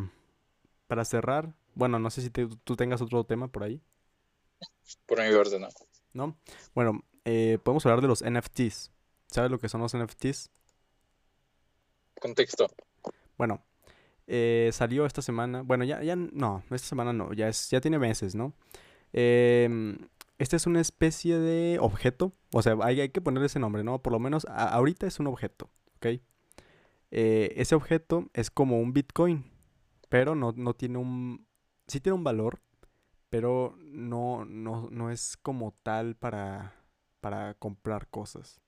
para 0.87 1.05
cerrar, 1.05 1.53
bueno, 1.75 1.99
no 1.99 2.09
sé 2.11 2.23
si 2.23 2.31
te- 2.31 2.47
tú 2.63 2.77
tengas 2.77 3.01
otro 3.03 3.25
tema 3.25 3.49
por 3.49 3.65
ahí, 3.65 3.81
Por 5.07 5.21
mi 5.21 5.35
parte, 5.35 5.59
no. 5.59 5.69
¿no? 6.13 6.37
Bueno, 6.77 7.03
eh, 7.25 7.59
podemos 7.65 7.85
hablar 7.87 8.03
de 8.03 8.07
los 8.09 8.23
NFTs. 8.23 8.93
¿Sabes 9.31 9.51
lo 9.51 9.59
que 9.59 9.69
son 9.69 9.81
los 9.81 9.95
NFTs? 9.95 10.51
Contexto. 12.21 12.67
Bueno, 13.39 13.63
eh, 14.27 14.71
salió 14.73 15.07
esta 15.07 15.23
semana. 15.23 15.63
Bueno, 15.63 15.85
ya, 15.85 16.03
ya, 16.03 16.17
no, 16.17 16.63
esta 16.71 16.89
semana 16.89 17.13
no, 17.13 17.33
ya 17.33 17.49
es, 17.49 17.71
ya 17.71 17.81
tiene 17.81 17.99
meses, 17.99 18.35
¿no? 18.35 18.53
Em, 19.13 19.99
este 20.39 20.57
es 20.57 20.67
una 20.67 20.81
especie 20.81 21.39
de 21.39 21.79
objeto, 21.81 22.33
o 22.53 22.63
sea, 22.63 22.77
hay, 22.83 23.01
hay 23.01 23.09
que 23.11 23.21
ponerle 23.21 23.47
ese 23.47 23.59
nombre, 23.59 23.85
¿no? 23.85 24.03
Por 24.03 24.13
lo 24.13 24.19
menos 24.19 24.47
a- 24.47 24.69
ahorita 24.69 25.07
es 25.07 25.21
un 25.21 25.27
objeto, 25.29 25.71
¿ok? 25.97 26.07
Eh, 27.13 27.55
ese 27.57 27.75
objeto 27.75 28.29
es 28.35 28.51
como 28.51 28.81
un 28.81 28.93
Bitcoin, 28.93 29.51
pero 30.09 30.35
no, 30.35 30.53
no 30.57 30.75
tiene 30.75 30.99
un... 30.99 31.47
Sí 31.89 32.01
tiene 32.01 32.15
un 32.17 32.25
valor, 32.25 32.61
pero 33.31 33.75
no, 33.79 34.45
no, 34.45 34.89
no 34.91 35.11
es 35.11 35.37
como 35.37 35.73
tal 35.83 36.15
para, 36.17 36.75
para 37.21 37.55
comprar 37.55 38.09
cosas. 38.09 38.61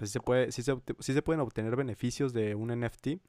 O 0.00 0.02
sea, 0.02 0.06
sí 0.06 0.12
se 0.12 0.20
puede, 0.20 0.50
sí 0.50 0.62
se, 0.62 0.74
sí 0.98 1.12
se 1.12 1.22
pueden 1.22 1.40
obtener 1.40 1.76
beneficios 1.76 2.32
de 2.32 2.54
un 2.54 2.68
NFT, 2.68 3.20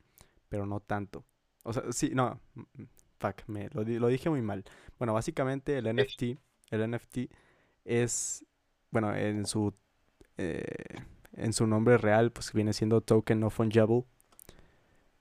pero 0.48 0.66
no 0.66 0.80
tanto. 0.80 1.26
O 1.64 1.74
sea, 1.74 1.84
sí, 1.92 2.12
no, 2.14 2.40
mm, 2.56 2.84
fuck, 3.20 3.44
me, 3.48 3.70
lo, 3.74 3.84
lo 3.84 4.08
dije 4.08 4.30
muy 4.30 4.42
mal. 4.42 4.64
Bueno, 4.98 5.14
básicamente 5.14 5.78
el 5.78 5.94
NFT, 5.94 6.24
el 6.72 6.92
NFT 6.92 7.18
es, 7.84 8.46
bueno, 8.90 9.14
en 9.14 9.46
su, 9.46 9.74
eh, 10.38 10.64
en 11.34 11.52
su 11.52 11.68
nombre 11.68 11.98
real, 11.98 12.32
pues 12.32 12.54
viene 12.54 12.72
siendo 12.72 13.02
Token 13.02 13.42
No 13.42 13.50
Fungible. 13.50 14.06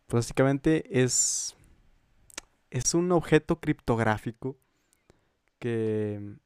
Pues 0.07 0.27
básicamente 0.27 1.03
es, 1.03 1.57
es 2.71 2.95
un 2.95 3.11
objeto 3.11 3.59
criptográfico 3.59 4.57
que 5.59 6.37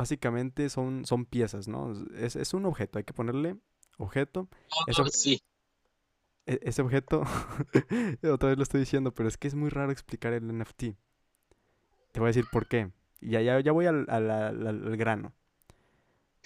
básicamente 0.00 0.68
son, 0.70 1.04
son 1.04 1.24
piezas, 1.26 1.68
¿no? 1.68 1.92
Es, 2.14 2.34
es 2.36 2.54
un 2.54 2.64
objeto, 2.64 2.98
hay 2.98 3.04
que 3.04 3.12
ponerle 3.12 3.56
objeto. 3.98 4.48
Sí. 5.10 5.42
E- 6.46 6.60
ese 6.62 6.82
objeto, 6.82 7.22
otra 8.32 8.48
vez 8.48 8.56
lo 8.58 8.62
estoy 8.62 8.80
diciendo, 8.80 9.12
pero 9.14 9.28
es 9.28 9.36
que 9.36 9.46
es 9.48 9.54
muy 9.54 9.68
raro 9.68 9.92
explicar 9.92 10.32
el 10.32 10.46
NFT. 10.58 10.80
Te 12.12 12.18
voy 12.20 12.26
a 12.26 12.32
decir 12.34 12.46
por 12.50 12.66
qué. 12.66 12.90
Y 13.20 13.30
ya, 13.30 13.42
ya, 13.42 13.60
ya 13.60 13.72
voy 13.72 13.86
al, 13.86 14.06
al- 14.08 14.30
al- 14.30 14.66
al 14.66 14.96
grano. 14.96 15.32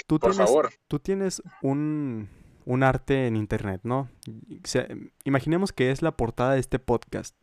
Tú 0.08 0.18
Por 0.18 0.32
tienes, 0.32 0.48
favor. 0.48 0.70
tú 0.88 0.98
tienes 0.98 1.40
un, 1.62 2.28
un 2.64 2.82
arte 2.82 3.28
en 3.28 3.36
internet, 3.36 3.80
¿no? 3.84 4.10
Y- 4.26 4.56
o 4.58 4.66
sea, 4.66 4.88
imaginemos 5.22 5.72
que 5.72 5.92
es 5.92 6.02
la 6.02 6.16
portada 6.16 6.54
de 6.54 6.60
este 6.60 6.80
podcast. 6.80 7.36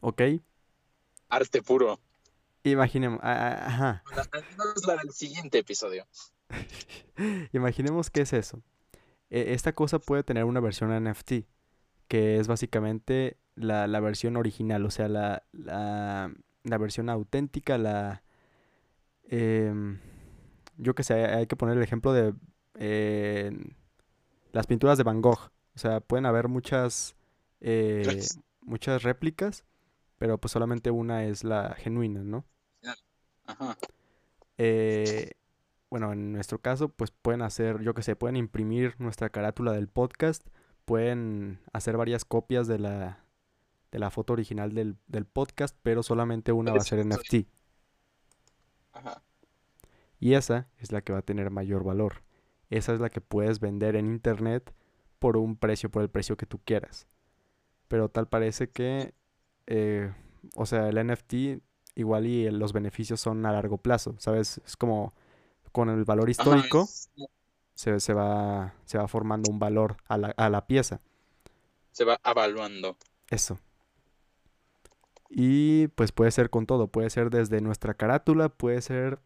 ¿Ok? 0.00 0.22
Arte 1.28 1.62
puro. 1.62 2.00
Imaginemos, 2.64 3.20
ajá. 3.22 4.02
Al 4.32 4.44
menos 4.50 4.86
la 4.86 4.96
del 4.96 5.10
siguiente 5.12 5.58
episodio. 5.58 6.06
Imaginemos 7.52 8.10
que 8.10 8.22
es 8.22 8.32
eso. 8.32 8.62
E- 9.30 9.52
Esta 9.54 9.72
cosa 9.74 9.98
puede 9.98 10.22
tener 10.24 10.44
una 10.44 10.60
versión 10.60 10.90
NFT, 11.04 11.32
que 12.08 12.38
es 12.38 12.48
básicamente 12.48 13.36
la, 13.54 13.86
la 13.86 14.00
versión 14.00 14.36
original, 14.36 14.84
o 14.86 14.90
sea, 14.90 15.08
la, 15.08 15.42
la, 15.52 16.32
la 16.62 16.78
versión 16.78 17.08
auténtica, 17.10 17.76
la... 17.78 18.22
em, 19.24 20.00
yo 20.78 20.94
que 20.94 21.02
sé, 21.04 21.14
hay 21.26 21.46
que 21.46 21.56
poner 21.56 21.76
el 21.76 21.82
ejemplo 21.82 22.12
de 22.12 22.34
eh, 22.76 23.52
las 24.52 24.66
pinturas 24.66 24.98
de 24.98 25.04
Van 25.04 25.20
Gogh. 25.20 25.50
O 25.74 25.78
sea, 25.78 26.00
pueden 26.00 26.26
haber 26.26 26.48
muchas, 26.48 27.14
eh, 27.60 28.22
muchas 28.60 29.02
réplicas, 29.02 29.64
pero 30.18 30.38
pues 30.38 30.52
solamente 30.52 30.90
una 30.90 31.24
es 31.24 31.44
la 31.44 31.74
genuina, 31.76 32.22
¿no? 32.22 32.44
Ajá. 33.46 33.76
Eh, 34.58 35.32
bueno, 35.90 36.12
en 36.12 36.32
nuestro 36.32 36.60
caso, 36.60 36.88
pues 36.88 37.10
pueden 37.10 37.42
hacer, 37.42 37.80
yo 37.80 37.94
que 37.94 38.02
sé, 38.02 38.16
pueden 38.16 38.36
imprimir 38.36 38.94
nuestra 38.98 39.30
carátula 39.30 39.72
del 39.72 39.88
podcast, 39.88 40.46
pueden 40.84 41.60
hacer 41.72 41.96
varias 41.96 42.24
copias 42.24 42.66
de 42.66 42.78
la, 42.78 43.24
de 43.92 43.98
la 43.98 44.10
foto 44.10 44.32
original 44.32 44.72
del, 44.74 44.96
del 45.06 45.26
podcast, 45.26 45.76
pero 45.82 46.02
solamente 46.02 46.52
una 46.52 46.72
va 46.72 46.78
a 46.78 46.80
ser 46.80 47.04
NFT. 47.06 47.46
Ajá. 48.92 49.22
Y 50.18 50.34
esa 50.34 50.68
es 50.78 50.92
la 50.92 51.02
que 51.02 51.12
va 51.12 51.18
a 51.18 51.22
tener 51.22 51.50
mayor 51.50 51.84
valor. 51.84 52.22
Esa 52.70 52.94
es 52.94 53.00
la 53.00 53.10
que 53.10 53.20
puedes 53.20 53.60
vender 53.60 53.96
en 53.96 54.06
internet 54.06 54.74
por 55.18 55.36
un 55.36 55.56
precio, 55.56 55.90
por 55.90 56.02
el 56.02 56.10
precio 56.10 56.36
que 56.36 56.46
tú 56.46 56.58
quieras. 56.64 57.06
Pero 57.88 58.08
tal 58.08 58.28
parece 58.28 58.70
que 58.70 59.14
eh, 59.66 60.12
o 60.54 60.66
sea, 60.66 60.88
el 60.88 61.06
NFT 61.06 61.62
igual 61.94 62.26
y 62.26 62.50
los 62.50 62.72
beneficios 62.72 63.20
son 63.20 63.44
a 63.46 63.52
largo 63.52 63.78
plazo, 63.78 64.14
¿sabes? 64.18 64.60
Es 64.66 64.76
como 64.76 65.14
con 65.72 65.90
el 65.90 66.04
valor 66.04 66.30
histórico 66.30 66.82
es- 66.84 67.10
se, 67.74 68.00
se 68.00 68.14
va, 68.14 68.74
se 68.84 68.98
va 68.98 69.08
formando 69.08 69.50
un 69.50 69.58
valor 69.58 69.96
a 70.08 70.18
la, 70.18 70.28
a 70.36 70.50
la 70.50 70.66
pieza. 70.66 71.00
se 71.92 72.04
va 72.04 72.20
evaluando. 72.24 72.96
Eso. 73.30 73.58
Y 75.30 75.88
pues 75.88 76.12
puede 76.12 76.30
ser 76.30 76.50
con 76.50 76.66
todo, 76.66 76.88
puede 76.88 77.10
ser 77.10 77.30
desde 77.30 77.60
nuestra 77.60 77.94
carátula, 77.94 78.48
puede 78.50 78.80
ser 78.82 79.18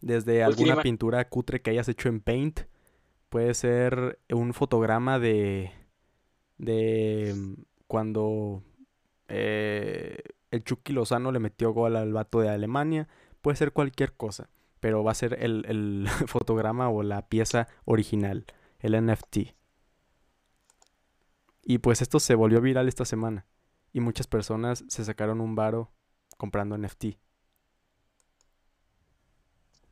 desde 0.00 0.42
alguna 0.44 0.82
pintura 0.82 1.28
cutre 1.28 1.62
que 1.62 1.70
hayas 1.70 1.88
hecho 1.88 2.08
en 2.08 2.20
Paint, 2.20 2.62
puede 3.30 3.54
ser 3.54 4.20
un 4.30 4.54
fotograma 4.54 5.18
de 5.18 5.72
de 6.58 7.34
mm, 7.36 7.54
cuando 7.88 8.62
eh, 9.28 10.18
el 10.50 10.64
Chucky 10.64 10.92
Lozano 10.92 11.32
le 11.32 11.38
metió 11.38 11.72
gol 11.72 11.96
al 11.96 12.12
vato 12.12 12.40
de 12.40 12.48
Alemania, 12.48 13.08
puede 13.40 13.56
ser 13.56 13.72
cualquier 13.72 14.14
cosa, 14.14 14.50
pero 14.80 15.04
va 15.04 15.12
a 15.12 15.14
ser 15.14 15.42
el, 15.42 15.64
el 15.66 16.08
fotograma 16.26 16.88
o 16.88 17.02
la 17.02 17.28
pieza 17.28 17.68
original, 17.84 18.46
el 18.80 19.06
NFT. 19.06 19.54
Y 21.62 21.78
pues 21.78 22.02
esto 22.02 22.20
se 22.20 22.34
volvió 22.34 22.60
viral 22.60 22.88
esta 22.88 23.04
semana. 23.04 23.46
Y 23.92 24.00
muchas 24.00 24.26
personas 24.26 24.84
se 24.88 25.04
sacaron 25.04 25.40
un 25.40 25.54
varo 25.54 25.92
comprando 26.36 26.76
NFT. 26.78 27.16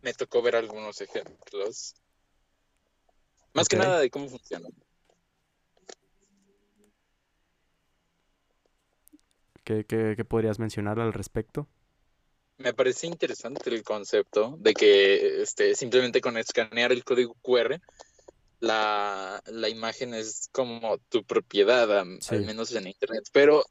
Me 0.03 0.15
tocó 0.15 0.41
ver 0.43 0.57
algunos 0.57 1.01
ejemplos. 1.01 1.95
Más 3.53 3.69
que 3.69 3.77
nada 3.77 3.99
de 3.99 4.11
cómo 4.11 4.29
funciona. 4.29 4.69
¿Qué, 9.69 9.85
qué- 9.85 10.15
qué 10.17 10.25
podrías 10.25 10.59
mencionar 10.59 10.99
al 10.99 11.13
respecto? 11.13 11.69
Me 12.59 12.73
parece 12.75 13.07
interesante 13.07 13.71
el 13.71 13.83
concepto 13.85 14.57
de 14.59 14.73
que 14.75 15.43
este, 15.43 15.75
simplemente 15.75 16.21
con 16.21 16.37
escanear 16.37 16.91
el 16.91 17.05
código 17.05 17.35
QR, 17.43 17.81
la, 18.61 19.43
la 19.47 19.69
imagen 19.69 20.15
es 20.15 20.49
como 20.53 20.99
tu 21.11 21.25
propiedad, 21.25 22.05
Sí. 22.21 22.35
al 22.35 22.43
menos 22.47 22.73
en 22.75 22.89
Internet, 22.89 23.25
pero 23.33 23.65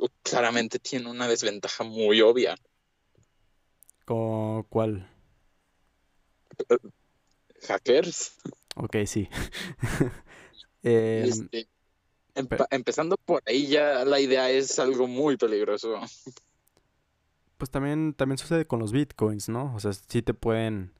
uh, 0.00 0.08
claramente 0.22 0.78
tiene 0.78 1.10
una 1.10 1.28
desventaja 1.28 1.84
muy 1.84 2.20
obvia. 2.22 2.56
¿Con 4.06 4.62
cuál? 4.64 5.06
Hackers, 7.68 8.32
Ok, 8.76 8.96
sí. 9.06 9.28
Em, 10.84 11.48
este, 11.48 11.68
empezando 12.70 13.16
por 13.16 13.42
ahí 13.46 13.66
ya 13.66 14.04
la 14.04 14.20
idea 14.20 14.50
es 14.50 14.78
algo 14.78 15.06
muy 15.06 15.36
peligroso. 15.36 15.98
pues 17.56 17.70
también, 17.70 18.14
también 18.14 18.38
sucede 18.38 18.66
con 18.66 18.78
los 18.78 18.92
bitcoins, 18.92 19.48
¿no? 19.48 19.74
O 19.74 19.80
sea, 19.80 19.92
sí 19.92 20.22
te 20.22 20.34
pueden 20.34 20.92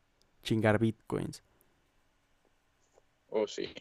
chingar 0.43 0.79
bitcoins. 0.79 1.43
Oh, 3.29 3.47
sí. 3.47 3.73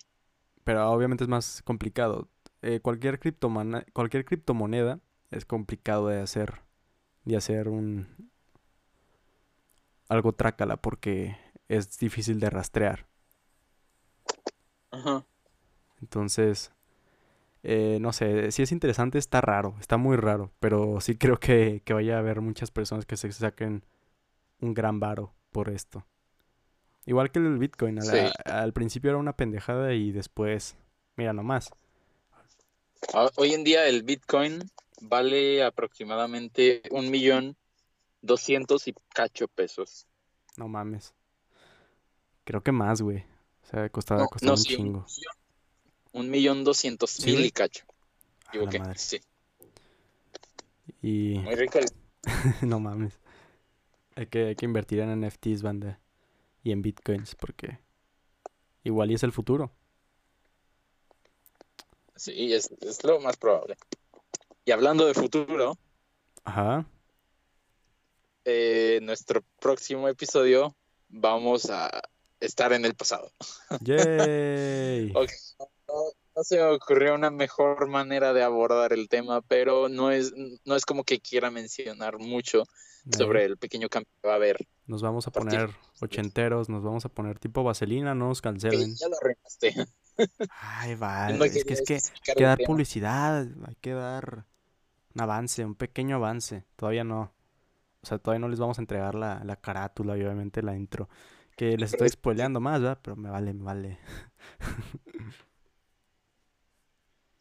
Pero 0.63 0.89
obviamente 0.91 1.23
es 1.23 1.29
más 1.29 1.61
complicado. 1.63 2.27
Eh, 2.61 2.79
cualquier 2.81 3.19
cualquier 3.93 4.25
criptomoneda 4.25 4.99
es 5.31 5.45
complicado 5.45 6.07
de 6.07 6.19
hacer. 6.19 6.61
De 7.23 7.37
hacer 7.37 7.69
un 7.69 8.31
algo 10.09 10.33
trácala 10.33 10.77
porque 10.77 11.37
es 11.67 11.97
difícil 11.97 12.39
de 12.39 12.49
rastrear. 12.49 13.07
Ajá. 14.91 15.25
Entonces, 16.01 16.71
eh, 17.65 17.97
no 18.01 18.13
sé, 18.13 18.51
si 18.51 18.61
es 18.63 18.71
interesante, 18.71 19.17
está 19.17 19.41
raro, 19.41 19.75
está 19.79 19.97
muy 19.97 20.17
raro, 20.17 20.51
pero 20.59 21.01
sí 21.01 21.17
creo 21.17 21.39
que, 21.39 21.81
que 21.85 21.93
vaya 21.93 22.15
a 22.15 22.19
haber 22.19 22.41
muchas 22.41 22.71
personas 22.71 23.05
que 23.05 23.17
se 23.17 23.31
saquen 23.31 23.83
un 24.61 24.73
gran 24.73 24.99
varo 24.99 25.33
por 25.51 25.69
esto. 25.69 26.05
Igual 27.05 27.31
que 27.31 27.39
el 27.39 27.57
Bitcoin, 27.57 27.95
la- 27.95 28.31
al 28.45 28.73
principio 28.73 29.11
era 29.11 29.19
una 29.19 29.35
pendejada 29.37 29.93
y 29.93 30.11
después, 30.11 30.75
mira 31.17 31.33
nomás, 31.33 31.71
Ah, 33.13 33.29
Hoy 33.37 33.53
en 33.53 33.63
día 33.63 33.87
el 33.87 34.03
Bitcoin 34.03 34.59
vale 35.01 35.63
aproximadamente 35.63 36.81
un 36.91 37.09
millón 37.09 37.55
doscientos 38.21 38.87
y 38.87 38.93
cacho 39.13 39.47
pesos. 39.47 40.07
no 40.57 40.67
mames. 40.67 41.13
Creo 42.43 42.61
que 42.63 42.71
más, 42.71 43.01
güey. 43.01 43.25
O 43.63 43.67
sea, 43.67 43.89
costaba, 43.89 44.21
No, 44.21 44.27
costaba 44.27 44.53
no, 44.53 44.57
un 44.57 44.63
sí, 44.63 44.75
un 44.75 44.77
chingo. 44.83 44.99
millón- 44.99 45.35
un 46.15 46.29
millón 46.29 46.63
doscientos 46.63 47.11
¿Sí, 47.11 47.31
mil 47.31 47.45
y 47.45 47.51
cacho. 47.51 47.85
Equivoqué. 48.49 48.81
Sí, 48.95 49.19
Y 51.01 51.39
muy 51.39 51.55
rico. 51.55 51.79
el- 51.79 51.87
no 52.67 52.79
mames. 52.79 53.19
Hay 54.15 54.27
que, 54.27 54.45
hay 54.47 54.55
que 54.55 54.65
invertir 54.65 54.99
en 54.99 55.09
NFTs, 55.11 55.61
banda. 55.61 55.99
Y 56.63 56.71
en 56.71 56.81
Bitcoins, 56.81 57.35
porque 57.35 57.79
igual 58.83 59.11
y 59.11 59.15
es 59.15 59.23
el 59.23 59.31
futuro. 59.31 59.71
Sí, 62.15 62.53
es, 62.53 62.69
es 62.81 63.03
lo 63.03 63.19
más 63.19 63.37
probable. 63.37 63.77
Y 64.65 64.71
hablando 64.71 65.05
de 65.05 65.13
futuro, 65.13 65.77
Ajá. 66.45 66.85
eh, 68.45 68.99
nuestro 69.01 69.43
próximo 69.59 70.07
episodio 70.07 70.75
vamos 71.09 71.69
a 71.69 71.89
estar 72.39 72.73
en 72.73 72.85
el 72.85 72.95
pasado. 72.95 73.31
¡Yay! 73.79 75.13
No, 75.95 76.01
no 76.35 76.43
se 76.43 76.57
me 76.57 76.63
ocurrió 76.63 77.15
una 77.15 77.31
mejor 77.31 77.87
manera 77.87 78.33
de 78.33 78.43
abordar 78.43 78.91
el 78.91 79.07
tema, 79.07 79.41
pero 79.41 79.87
no 79.87 80.11
es, 80.11 80.33
no 80.65 80.75
es 80.75 80.85
como 80.85 81.05
que 81.05 81.21
quiera 81.21 81.51
mencionar 81.51 82.19
mucho 82.19 82.65
sobre 83.09 83.45
el 83.45 83.57
pequeño 83.57 83.87
cambio 83.87 84.11
que 84.21 84.27
va 84.27 84.33
a 84.33 84.37
haber. 84.37 84.67
Nos 84.87 85.01
vamos 85.01 85.27
a 85.27 85.31
poner 85.31 85.69
ochenteros, 86.01 86.69
nos 86.69 86.83
vamos 86.83 87.05
a 87.05 87.09
poner 87.09 87.39
tipo 87.39 87.63
vaselina, 87.63 88.13
no 88.13 88.27
nos 88.27 88.41
cancelen. 88.41 88.95
ya 88.95 89.07
lo 89.07 89.15
arruinaste. 89.17 89.87
Ay, 90.49 90.95
va, 90.95 91.29
No 91.29 91.45
es 91.45 91.63
que 91.63 91.73
es 91.73 91.81
que 91.81 91.95
hay 91.95 92.35
que 92.35 92.43
dar 92.43 92.59
publicidad, 92.65 93.47
hay 93.65 93.75
que 93.79 93.93
dar 93.93 94.45
un 95.13 95.21
avance, 95.21 95.63
un 95.63 95.75
pequeño 95.75 96.17
avance. 96.17 96.65
Todavía 96.75 97.03
no. 97.03 97.31
O 98.01 98.05
sea, 98.05 98.19
todavía 98.19 98.39
no 98.39 98.49
les 98.49 98.59
vamos 98.59 98.77
a 98.77 98.81
entregar 98.81 99.15
la, 99.15 99.41
la 99.43 99.55
carátula 99.55 100.17
y 100.17 100.21
obviamente 100.21 100.61
la 100.61 100.75
intro. 100.75 101.09
Que 101.55 101.77
les 101.77 101.93
estoy 101.93 102.09
spoileando 102.09 102.59
más, 102.59 102.81
¿verdad? 102.81 102.99
Pero 103.01 103.15
me 103.15 103.29
vale, 103.29 103.53
me 103.53 103.63
vale. 103.63 103.99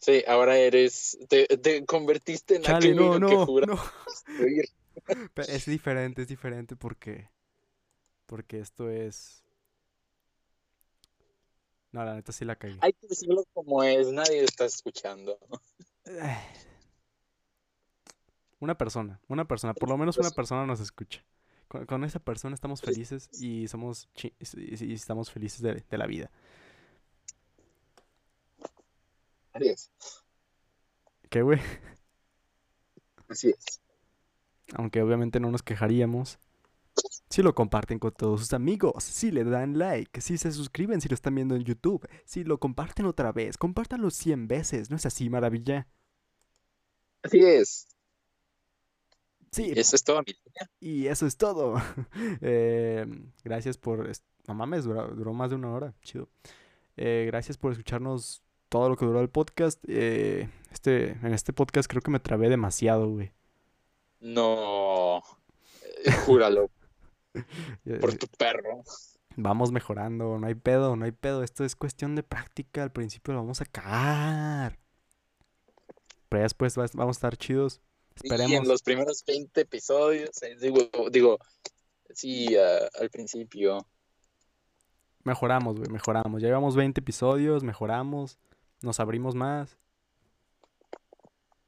Sí, 0.05 0.23
ahora 0.27 0.59
eres, 0.59 1.17
te, 1.31 1.47
te 1.47 1.87
convertiste 1.87 2.57
en 2.57 2.63
Chale, 2.63 2.77
aquel 2.77 2.97
no, 2.97 3.15
niño 3.15 3.27
que 3.27 3.35
no, 3.37 3.47
jura 3.47 3.67
no. 3.67 3.81
Es 5.49 5.65
diferente, 5.65 6.21
es 6.21 6.29
diferente 6.29 6.77
porque. 6.77 7.31
Porque 8.27 8.59
esto 8.59 8.91
es. 8.91 9.43
No, 11.91 12.05
la 12.05 12.17
neta 12.17 12.33
sí 12.33 12.45
la 12.45 12.57
cagué. 12.57 12.77
Hay 12.83 12.93
que 12.93 13.07
decirlo 13.07 13.47
como 13.55 13.83
es, 13.83 14.13
nadie 14.13 14.45
está 14.45 14.67
escuchando. 14.67 15.39
Una 18.61 18.77
persona, 18.77 19.21
una 19.29 19.47
persona, 19.47 19.73
por 19.75 19.89
lo 19.89 19.97
menos 19.97 20.19
una 20.19 20.31
persona 20.31 20.67
nos 20.67 20.81
escucha. 20.81 21.25
Con, 21.69 21.87
con 21.87 22.05
esa 22.05 22.19
persona 22.19 22.55
estamos 22.55 22.83
felices 22.83 23.31
y 23.41 23.69
somos 23.69 24.11
y, 24.23 24.35
y 24.87 24.93
estamos 24.93 25.31
felices 25.31 25.63
de, 25.63 25.83
de 25.89 25.99
la 25.99 26.07
vida. 26.07 26.31
Es. 29.55 29.91
¿Qué, 31.31 31.43
güey? 31.43 31.61
Así 33.29 33.51
es. 33.51 33.81
Aunque 34.75 35.03
obviamente 35.03 35.41
no 35.41 35.51
nos 35.51 35.63
quejaríamos. 35.63 36.39
Si 37.29 37.43
lo 37.43 37.55
comparten 37.55 37.99
con 37.99 38.13
todos 38.13 38.41
sus 38.41 38.53
amigos, 38.53 39.03
si 39.03 39.31
le 39.31 39.45
dan 39.45 39.79
like, 39.79 40.21
si 40.21 40.39
se 40.39 40.53
suscriben 40.53 41.01
si 41.01 41.09
lo 41.09 41.15
están 41.15 41.35
viendo 41.35 41.57
en 41.57 41.65
YouTube, 41.65 42.07
si 42.25 42.45
lo 42.45 42.59
comparten 42.59 43.07
otra 43.07 43.33
vez, 43.33 43.59
compártanlo 43.59 44.11
100 44.11 44.47
veces, 44.47 44.91
¿no 44.91 44.97
es 44.97 45.07
así, 45.07 45.29
maravilla? 45.29 45.89
Así 47.23 47.41
es. 47.41 47.89
Sí, 49.51 49.73
Eso 49.75 49.97
es 49.97 50.05
todo, 50.05 50.23
mi. 50.23 50.35
Y 50.81 51.07
eso 51.07 51.27
es 51.27 51.37
todo. 51.37 51.75
Eh, 52.41 53.07
gracias 53.45 53.79
por... 53.79 54.11
No 54.47 54.55
mames, 54.55 54.85
duró, 54.85 55.09
duró 55.15 55.33
más 55.33 55.51
de 55.51 55.57
una 55.57 55.73
hora. 55.73 55.95
Chido. 56.03 56.29
Eh, 56.97 57.25
gracias 57.27 57.57
por 57.57 57.73
escucharnos 57.73 58.44
todo 58.75 58.89
lo 58.89 58.97
que 58.97 59.05
duró 59.07 59.21
el 59.21 59.29
podcast. 59.29 59.79
Eh, 59.87 60.49
este, 60.73 61.11
en 61.11 61.33
este 61.33 61.53
podcast 61.53 61.89
creo 61.89 62.03
que 62.03 62.11
me 62.11 62.19
trabé 62.19 62.49
demasiado, 62.49 63.09
güey. 63.09 63.31
No. 64.19 65.23
Eh, 66.05 66.11
Júralo 66.27 66.69
por 68.01 68.15
tu 68.17 68.27
perro. 68.37 68.83
Vamos 69.37 69.71
mejorando, 69.71 70.39
no 70.41 70.47
hay 70.49 70.57
pedo, 70.57 70.97
no 70.97 71.05
hay 71.05 71.13
pedo. 71.13 71.45
Esto 71.45 71.65
es 71.65 71.77
cuestión 71.77 72.17
de 72.17 72.25
práctica. 72.25 72.83
Al 72.83 72.91
principio 72.91 73.33
lo 73.35 73.43
vamos 73.43 73.61
a 73.61 73.65
cagar. 73.65 74.77
Pero 76.29 76.41
ya 76.41 76.43
después 76.43 76.77
va- 76.77 76.87
vamos 76.95 77.17
a 77.17 77.19
estar 77.19 77.37
chidos. 77.37 77.81
Y 78.25 78.27
en 78.29 78.35
Esperemos. 78.41 78.67
los 78.67 78.83
primeros 78.83 79.25
20 79.25 79.61
episodios, 79.61 80.43
eh, 80.43 80.57
digo, 80.61 80.81
digo, 81.13 81.39
sí, 82.13 82.57
al 82.57 83.09
principio. 83.11 83.87
Mejoramos, 85.23 85.77
güey, 85.77 85.91
mejoramos. 85.91 86.43
Ya 86.43 86.49
llevamos 86.49 86.75
20 86.75 87.01
episodios, 87.01 87.63
mejoramos. 87.63 88.37
Nos 88.85 89.01
abrimos 89.01 89.35
más. 89.35 89.79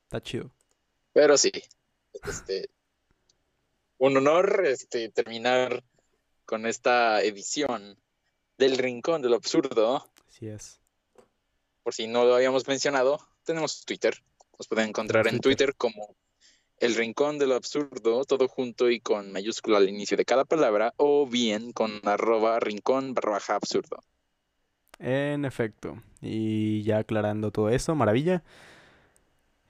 Está 0.03 0.21
chido. 0.21 0.51
Pero 1.15 1.39
sí, 1.39 1.51
este, 2.29 2.69
un 3.97 4.19
honor 4.19 4.67
este, 4.67 5.09
terminar 5.09 5.83
con 6.45 6.67
esta 6.67 7.23
edición 7.23 7.99
del 8.59 8.77
Rincón 8.77 9.23
del 9.23 9.33
Absurdo. 9.33 10.07
Así 10.29 10.49
es. 10.49 10.79
Por 11.83 11.95
si 11.95 12.07
no 12.07 12.27
lo 12.27 12.35
habíamos 12.35 12.69
mencionado, 12.69 13.19
tenemos 13.45 13.87
Twitter. 13.87 14.23
Nos 14.59 14.69
pueden 14.69 14.91
encontrar 14.91 15.27
en 15.27 15.41
Twitter 15.41 15.75
como 15.75 16.15
El 16.77 16.95
Rincón 16.97 17.39
del 17.39 17.53
Absurdo, 17.53 18.27
todo 18.27 18.47
junto 18.47 18.91
y 18.91 19.01
con 19.01 19.33
mayúscula 19.33 19.79
al 19.79 19.89
inicio 19.89 20.19
de 20.19 20.27
cada 20.27 20.45
palabra, 20.45 20.93
o 20.99 21.27
bien 21.27 21.73
con 21.73 21.99
arroba 22.07 22.61
rincón 22.61 23.15
barra 23.15 23.39
absurdo. 23.49 24.03
En 24.99 25.45
efecto. 25.45 26.03
Y 26.21 26.83
ya 26.83 26.99
aclarando 26.99 27.51
todo 27.51 27.69
eso, 27.71 27.95
maravilla. 27.95 28.43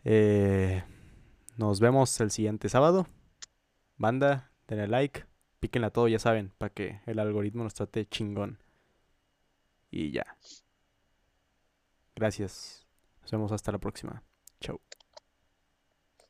Eh, 0.05 0.85
nos 1.57 1.81
vemos 1.81 2.21
el 2.21 2.31
siguiente 2.31 2.69
sábado. 2.69 3.07
Banda, 3.97 4.51
denle 4.69 4.89
like, 4.89 5.25
píquenla 5.61 5.91
todo, 5.91 6.09
ya 6.09 6.19
saben, 6.19 6.53
para 6.59 6.73
que 6.73 7.01
el 7.07 7.19
algoritmo 7.19 7.65
nos 7.65 7.75
trate 7.75 8.07
chingón. 8.07 8.59
Y 9.91 10.13
ya. 10.13 10.37
Gracias. 12.15 12.87
Nos 13.23 13.31
vemos 13.31 13.53
hasta 13.53 13.73
la 13.73 13.79
próxima. 13.79 14.23